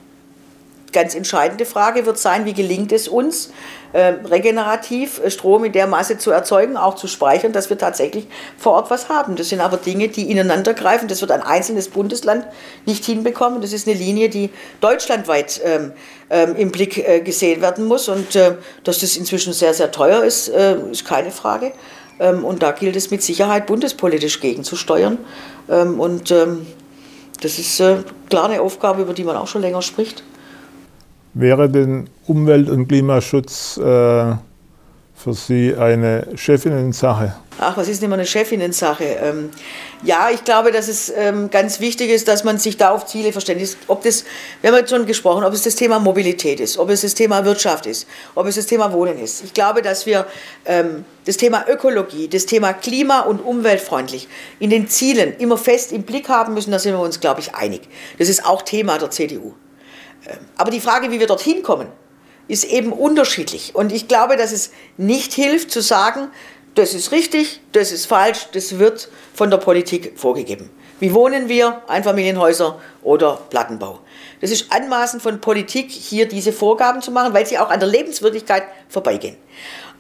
ganz 0.93 1.15
entscheidende 1.15 1.67
Frage 1.67 2.07
wird 2.07 2.19
sein, 2.19 2.45
wie 2.45 2.55
gelingt 2.55 2.93
es 2.93 3.09
uns, 3.09 3.51
äh, 3.93 4.15
regenerativ 4.29 5.21
äh, 5.23 5.31
Strom 5.31 5.65
in 5.65 5.73
der 5.73 5.87
Masse 5.87 6.19
zu 6.19 6.31
erzeugen, 6.31 6.77
auch 6.77 6.97
zu 6.97 7.07
speichern, 7.07 7.53
dass 7.53 7.71
wir 7.71 7.79
tatsächlich 7.79 8.27
vor 8.59 8.73
Ort 8.75 8.91
was 8.91 9.09
haben. 9.09 9.37
Das 9.37 9.49
sind 9.49 9.61
aber 9.61 9.77
Dinge, 9.77 10.09
die 10.09 10.31
ineinander 10.31 10.75
greifen. 10.75 11.09
Das 11.09 11.21
wird 11.21 11.31
ein 11.31 11.43
einzelnes 11.43 11.89
Bundesland 11.89 12.47
nicht 12.85 13.05
hinbekommen. 13.05 13.61
Das 13.61 13.73
ist 13.73 13.89
eine 13.89 13.97
Linie, 13.97 14.29
die 14.29 14.51
deutschlandweit 14.81 15.61
ähm, 15.65 15.93
ähm, 16.31 16.57
im 16.57 16.71
Blick 16.71 16.99
äh, 16.99 17.21
gesehen 17.21 17.63
werden 17.63 17.87
muss. 17.87 18.09
Und 18.09 18.37
äh, 18.37 18.57
dass 18.85 18.99
das 18.99 19.17
inzwischen 19.17 19.53
sehr, 19.53 19.75
sehr 19.75 19.91
teuer 19.91 20.25
ist, 20.25 20.49
äh, 20.49 20.77
ist 20.91 21.05
keine 21.05 21.31
Frage. 21.31 21.73
Ähm, 22.19 22.45
und 22.45 22.63
da 22.63 22.73
gilt 22.73 22.97
es 22.97 23.11
mit 23.11 23.23
Sicherheit 23.23 23.67
bundespolitisch 23.67 24.41
gegenzusteuern. 24.41 25.19
Ähm, 25.69 26.01
und 26.01 26.31
ähm, 26.31 26.67
das 27.41 27.59
ist 27.59 27.81
äh, 27.81 27.99
klar 28.31 28.47
eine 28.47 28.61
Aufgabe, 28.61 29.03
über 29.03 29.13
die 29.13 29.25
man 29.25 29.37
auch 29.37 29.47
schon 29.47 29.63
länger 29.63 29.83
spricht. 29.83 30.23
Wäre 31.39 31.69
denn 31.69 32.09
Umwelt- 32.27 32.71
und 32.71 32.89
Klimaschutz 32.89 33.77
äh, 33.77 33.83
für 33.83 35.35
Sie 35.35 35.75
eine 35.77 36.29
Chefinnen-Sache? 36.35 37.37
Ach, 37.59 37.77
was 37.77 37.89
ist 37.89 38.01
denn 38.01 38.07
immer 38.07 38.15
eine 38.15 38.25
Chefinnen-Sache? 38.25 39.05
Ähm, 39.05 39.51
ja, 40.03 40.31
ich 40.33 40.45
glaube, 40.45 40.73
dass 40.73 40.89
es 40.89 41.13
ähm, 41.15 41.51
ganz 41.51 41.79
wichtig 41.79 42.09
ist, 42.09 42.27
dass 42.27 42.43
man 42.43 42.57
sich 42.57 42.79
da 42.79 42.89
auf 42.89 43.05
Ziele 43.05 43.33
verständigt. 43.33 43.77
Ob 43.87 44.03
das, 44.03 44.25
wir 44.63 44.71
haben 44.71 44.79
jetzt 44.79 44.89
schon 44.89 45.05
gesprochen, 45.05 45.45
ob 45.45 45.53
es 45.53 45.63
das 45.63 45.75
Thema 45.75 45.99
Mobilität 45.99 46.59
ist, 46.59 46.79
ob 46.79 46.89
es 46.89 47.03
das 47.03 47.13
Thema 47.13 47.45
Wirtschaft 47.45 47.85
ist, 47.85 48.07
ob 48.35 48.47
es 48.47 48.55
das 48.55 48.65
Thema 48.65 48.91
Wohnen 48.95 49.19
ist. 49.19 49.45
Ich 49.45 49.53
glaube, 49.53 49.83
dass 49.83 50.07
wir 50.07 50.27
ähm, 50.65 51.05
das 51.27 51.37
Thema 51.37 51.67
Ökologie, 51.69 52.29
das 52.29 52.47
Thema 52.47 52.73
Klima- 52.73 53.21
und 53.21 53.41
umweltfreundlich 53.41 54.27
in 54.59 54.71
den 54.71 54.89
Zielen 54.89 55.35
immer 55.37 55.59
fest 55.59 55.93
im 55.93 56.05
Blick 56.05 56.31
haben 56.31 56.55
müssen. 56.55 56.71
Da 56.71 56.79
sind 56.79 56.95
wir 56.95 57.01
uns, 57.01 57.21
glaube 57.21 57.41
ich, 57.41 57.55
einig. 57.55 57.83
Das 58.19 58.31
ist 58.31 58.47
auch 58.47 58.63
Thema 58.63 58.97
der 58.97 59.11
CDU. 59.11 59.53
Aber 60.57 60.71
die 60.71 60.81
Frage, 60.81 61.11
wie 61.11 61.21
wir 61.21 61.27
dorthin 61.27 61.63
kommen, 61.63 61.89
ist 62.49 62.65
eben 62.65 62.93
unterschiedlich. 62.93 63.75
Und 63.75 63.93
ich 63.93 64.09
glaube, 64.09 64.37
dass 64.37 64.53
es 64.53 64.71
nicht 64.97 65.33
hilft 65.33 65.71
zu 65.71 65.81
sagen, 65.81 66.29
das 66.75 66.95
ist 66.95 67.11
richtig, 67.11 67.61
das 67.73 67.91
ist 67.91 68.07
falsch, 68.07 68.49
das 68.53 68.79
wird 68.79 69.09
von 69.35 69.51
der 69.51 69.57
Politik 69.57 70.13
vorgegeben. 70.17 70.71
Wie 71.01 71.13
wohnen 71.13 71.49
wir? 71.49 71.83
Einfamilienhäuser 71.89 72.81
oder 73.03 73.39
Plattenbau. 73.51 74.01
Das 74.41 74.51
ist 74.51 74.73
anmaßend 74.73 75.23
von 75.23 75.41
Politik, 75.41 75.91
hier 75.91 76.27
diese 76.27 76.53
Vorgaben 76.53 77.03
zu 77.03 77.11
machen, 77.11 77.35
weil 77.35 77.47
sie 77.47 77.59
auch 77.59 77.71
an 77.71 77.81
der 77.81 77.89
Lebenswirklichkeit 77.89 78.65
vorbeigehen. 78.89 79.37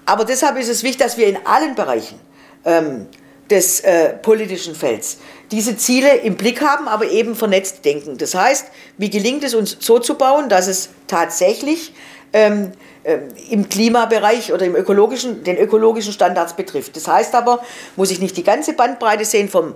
Aber 0.06 0.24
deshalb 0.24 0.58
ist 0.58 0.68
es 0.68 0.82
wichtig, 0.82 0.98
dass 0.98 1.16
wir 1.16 1.26
in 1.26 1.38
allen 1.44 1.74
Bereichen 1.74 2.18
ähm, 2.64 3.08
des 3.50 3.80
äh, 3.80 4.14
politischen 4.14 4.74
Felds 4.74 5.18
diese 5.50 5.76
Ziele 5.76 6.16
im 6.16 6.36
Blick 6.36 6.60
haben, 6.60 6.88
aber 6.88 7.08
eben 7.10 7.34
vernetzt 7.34 7.84
denken. 7.84 8.18
Das 8.18 8.34
heißt, 8.34 8.66
wie 8.98 9.10
gelingt 9.10 9.44
es 9.44 9.54
uns 9.54 9.76
so 9.80 9.98
zu 9.98 10.16
bauen, 10.16 10.48
dass 10.48 10.66
es 10.66 10.88
tatsächlich 11.06 11.92
ähm, 12.32 12.72
äh, 13.04 13.18
im 13.50 13.68
Klimabereich 13.68 14.52
oder 14.52 14.66
im 14.66 14.74
ökologischen, 14.74 15.44
den 15.44 15.56
ökologischen 15.56 16.12
Standards 16.12 16.56
betrifft. 16.56 16.96
Das 16.96 17.06
heißt 17.06 17.34
aber, 17.34 17.62
muss 17.94 18.10
ich 18.10 18.20
nicht 18.20 18.36
die 18.36 18.42
ganze 18.42 18.72
Bandbreite 18.72 19.24
sehen 19.24 19.48
vom 19.48 19.74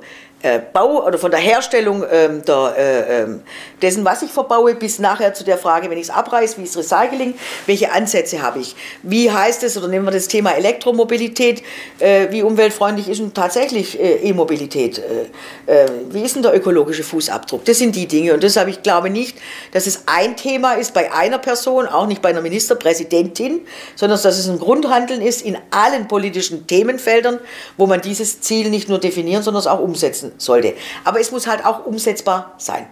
Bau 0.73 1.05
oder 1.05 1.19
von 1.19 1.31
der 1.31 1.41
Herstellung 1.41 2.03
ähm, 2.11 2.43
der, 2.47 2.75
äh, 2.77 3.23
ähm, 3.23 3.43
dessen, 3.83 4.07
was 4.07 4.23
ich 4.23 4.31
verbaue, 4.31 4.75
bis 4.75 4.99
nachher 4.99 5.35
zu 5.35 5.45
der 5.45 5.59
Frage, 5.59 5.91
wenn 5.91 5.99
ich 5.99 6.05
es 6.05 6.11
abreiße, 6.11 6.57
wie 6.57 6.63
ist 6.63 6.79
Recycling, 6.79 7.35
welche 7.67 7.93
Ansätze 7.93 8.41
habe 8.41 8.61
ich? 8.61 8.75
Wie 9.03 9.31
heißt 9.31 9.63
es, 9.65 9.77
oder 9.77 9.89
nehmen 9.89 10.07
wir 10.07 10.13
das 10.13 10.29
Thema 10.29 10.53
Elektromobilität, 10.53 11.63
äh, 11.99 12.29
wie 12.31 12.43
umweltfreundlich 12.43 13.09
ist 13.09 13.21
denn 13.21 13.35
tatsächlich 13.35 14.01
äh, 14.01 14.29
E-Mobilität? 14.29 15.03
Äh, 15.67 15.83
äh, 15.85 15.91
wie 16.11 16.23
ist 16.23 16.37
denn 16.37 16.43
der 16.43 16.55
ökologische 16.55 17.05
Fußabdruck? 17.05 17.67
Das 17.67 17.77
sind 17.77 17.95
die 17.95 18.07
Dinge 18.07 18.33
und 18.33 18.43
deshalb, 18.43 18.69
ich 18.69 18.83
glaube 18.83 19.11
nicht, 19.11 19.37
dass 19.73 19.87
es 19.87 20.05
ein 20.07 20.37
Thema 20.37 20.75
ist 20.75 20.95
bei 20.95 21.13
einer 21.13 21.39
Person, 21.39 21.87
auch 21.87 22.07
nicht 22.07 22.23
bei 22.23 22.31
einer 22.31 22.41
Ministerpräsidentin, 22.41 23.61
sondern 23.95 24.21
dass 24.23 24.39
es 24.39 24.49
ein 24.49 24.59
Grundhandeln 24.59 25.21
ist 25.21 25.43
in 25.43 25.59
allen 25.71 26.09
politischen 26.09 26.67
Themenfeldern, 26.67 27.39
wo 27.77 27.87
man 27.87 28.01
dieses 28.01 28.41
Ziel 28.41 28.71
nicht 28.71 28.89
nur 28.89 28.99
definieren, 28.99 29.43
sondern 29.43 29.61
es 29.61 29.67
auch 29.67 29.81
umsetzen 29.81 30.30
sollte. 30.39 30.75
Aber 31.05 31.21
es 31.21 31.33
muss 31.33 31.47
halt 31.47 31.65
auch 31.65 31.87
umsetzbar 31.87 32.55
sein. 32.59 32.87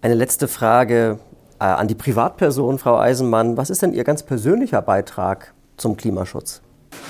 Eine 0.00 0.14
letzte 0.14 0.48
Frage 0.48 1.18
äh, 1.60 1.64
an 1.64 1.88
die 1.88 1.94
Privatperson, 1.94 2.78
Frau 2.78 2.98
Eisenmann. 2.98 3.56
Was 3.56 3.70
ist 3.70 3.82
denn 3.82 3.92
Ihr 3.92 4.04
ganz 4.04 4.22
persönlicher 4.22 4.82
Beitrag 4.82 5.52
zum 5.76 5.96
Klimaschutz? 5.96 6.62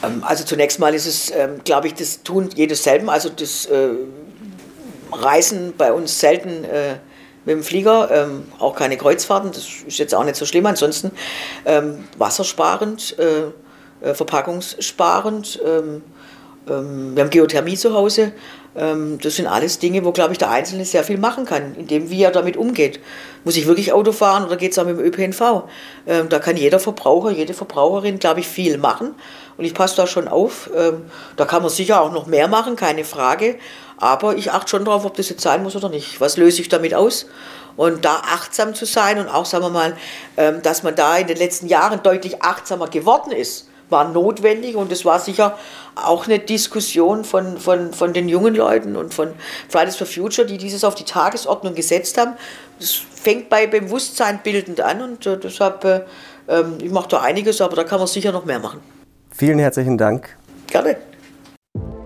Ähm, 0.03 0.23
also 0.25 0.45
zunächst 0.45 0.79
mal 0.79 0.95
ist 0.95 1.07
es, 1.07 1.31
ähm, 1.31 1.61
glaube 1.65 1.89
ich, 1.89 1.95
das 1.95 2.23
tun 2.23 2.49
jedes 2.55 2.83
selben. 2.83 3.11
Also 3.11 3.29
das 3.29 3.67
äh, 3.67 3.91
Reisen 5.13 5.75
bei 5.77 5.93
uns 5.93 6.19
selten 6.19 6.65
äh, 6.65 6.97
mit 7.45 7.57
dem 7.57 7.63
Flieger, 7.63 8.11
ähm, 8.11 8.47
auch 8.59 8.75
keine 8.75 8.97
Kreuzfahrten, 8.97 9.53
das 9.53 9.67
ist 9.87 9.99
jetzt 9.99 10.15
auch 10.15 10.25
nicht 10.25 10.37
so 10.37 10.45
schlimm. 10.45 10.67
Ansonsten 10.67 11.13
ähm, 11.65 12.05
wassersparend, 12.19 13.17
äh, 13.19 14.07
äh, 14.07 14.15
verpackungssparend. 14.15 15.61
Ähm, 15.65 16.03
wir 16.67 17.25
haben 17.25 17.31
Geothermie 17.31 17.77
zu 17.77 17.95
Hause. 17.95 18.33
Ähm, 18.79 19.19
das 19.21 19.37
sind 19.37 19.47
alles 19.47 19.79
Dinge, 19.79 20.05
wo, 20.05 20.13
glaube 20.13 20.33
ich, 20.33 20.39
der 20.39 20.51
Einzelne 20.51 20.85
sehr 20.85 21.03
viel 21.03 21.19
machen 21.19 21.45
kann, 21.45 21.75
indem 21.75 22.11
wie 22.11 22.23
er 22.23 22.31
damit 22.31 22.57
umgeht. 22.57 23.01
Muss 23.45 23.57
ich 23.57 23.67
wirklich 23.67 23.93
Auto 23.93 24.13
fahren 24.13 24.45
oder 24.45 24.57
geht 24.57 24.73
es 24.73 24.79
auch 24.79 24.85
mit 24.85 24.99
dem 24.99 25.05
ÖPNV? 25.05 25.65
Ähm, 26.07 26.29
da 26.29 26.39
kann 26.39 26.57
jeder 26.57 26.79
Verbraucher, 26.79 27.31
jede 27.31 27.55
Verbraucherin, 27.55 28.19
glaube 28.19 28.41
ich, 28.41 28.49
viel 28.49 28.79
machen. 28.79 29.15
Und 29.57 29.65
ich 29.65 29.75
passe 29.75 29.97
da 29.97 30.07
schon 30.07 30.29
auf. 30.29 30.71
Ähm, 30.77 31.03
da 31.37 31.45
kann 31.45 31.63
man 31.63 31.71
sicher 31.71 32.01
auch 32.01 32.13
noch 32.13 32.27
mehr 32.27 32.47
machen, 32.47 32.77
keine 32.77 33.05
Frage. 33.05 33.57
Aber 33.97 34.37
ich 34.37 34.53
achte 34.53 34.71
schon 34.71 34.85
darauf, 34.85 35.05
ob 35.05 35.17
das 35.17 35.29
jetzt 35.29 35.43
sein 35.43 35.65
muss 35.65 35.75
oder 35.75 35.89
nicht. 35.89 36.21
Was 36.21 36.37
löse 36.37 36.61
ich 36.61 36.69
damit 36.69 36.95
aus? 36.95 37.27
Und 37.77 38.05
da 38.05 38.23
achtsam 38.25 38.75
zu 38.75 38.85
sein 38.85 39.19
und 39.19 39.29
auch, 39.29 39.45
sagen 39.45 39.65
wir 39.65 39.71
mal, 39.71 39.97
dass 40.63 40.83
man 40.83 40.97
da 40.97 41.17
in 41.17 41.29
den 41.29 41.37
letzten 41.37 41.69
Jahren 41.69 42.03
deutlich 42.03 42.43
achtsamer 42.43 42.89
geworden 42.89 43.31
ist 43.31 43.68
war 43.91 44.09
notwendig 44.09 44.77
und 44.77 44.93
es 44.93 45.05
war 45.05 45.19
sicher 45.19 45.59
auch 45.95 46.27
eine 46.27 46.39
Diskussion 46.39 47.25
von, 47.25 47.59
von, 47.59 47.93
von 47.93 48.13
den 48.13 48.29
jungen 48.29 48.55
Leuten 48.55 48.97
und 48.97 49.15
von 49.15 49.33
Fridays 49.69 49.97
for 49.97 50.07
Future, 50.07 50.47
die 50.47 50.59
dieses 50.59 50.85
auf 50.85 50.95
die 50.95 51.05
Tagesordnung 51.05 51.75
gesetzt 51.75 52.19
haben. 52.19 52.35
Das 52.79 52.93
fängt 52.93 53.49
bei 53.49 53.67
Bewusstsein 53.67 54.41
bildend 54.43 54.81
an 54.81 55.03
und 55.03 55.27
äh, 55.27 55.39
deshalb, 55.39 55.85
äh, 55.85 56.01
äh, 56.47 56.65
ich 56.83 56.91
mache 56.91 57.09
da 57.09 57.21
einiges, 57.21 57.61
aber 57.61 57.77
da 57.77 57.85
kann 57.85 57.99
man 57.99 58.09
sicher 58.09 58.33
noch 58.33 58.45
mehr 58.45 58.59
machen. 58.59 58.81
Vielen 59.31 59.59
herzlichen 59.59 59.99
Dank. 59.99 60.37
Gerne. 60.67 60.97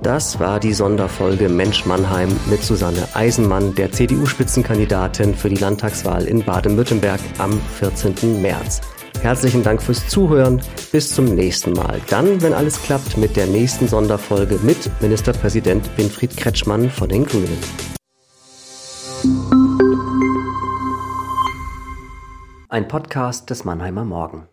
Das 0.03 0.41
war 0.41 0.59
die 0.59 0.73
Sonderfolge 0.73 1.49
Mensch 1.49 1.87
Mannheim 1.87 2.29
mit 2.51 2.63
Susanne 2.63 3.07
Eisenmann, 3.15 3.75
der 3.77 3.93
CDU-Spitzenkandidatin 3.93 5.37
für 5.37 5.49
die 5.49 5.57
Landtagswahl 5.57 6.25
in 6.25 6.45
Baden-Württemberg 6.45 7.21
am 7.39 7.61
14. 7.79 8.43
März. 8.43 8.81
Herzlichen 9.23 9.63
Dank 9.63 9.81
fürs 9.81 10.09
Zuhören. 10.09 10.61
Bis 10.91 11.15
zum 11.15 11.27
nächsten 11.27 11.75
Mal. 11.75 12.01
Dann, 12.11 12.43
wenn 12.43 12.53
alles 12.53 12.83
klappt, 12.83 13.17
mit 13.17 13.37
der 13.37 13.47
nächsten 13.47 13.87
Sonderfolge 13.87 14.59
mit 14.65 14.91
Ministerpräsident 15.01 15.97
Winfried 15.97 16.37
Kretschmann 16.37 16.91
von 16.91 17.09
den 17.09 17.25
Grünen. 17.25 17.57
Ein 22.69 22.89
Podcast 22.89 23.49
des 23.49 23.65
Mannheimer 23.65 24.05
Morgen. 24.05 24.49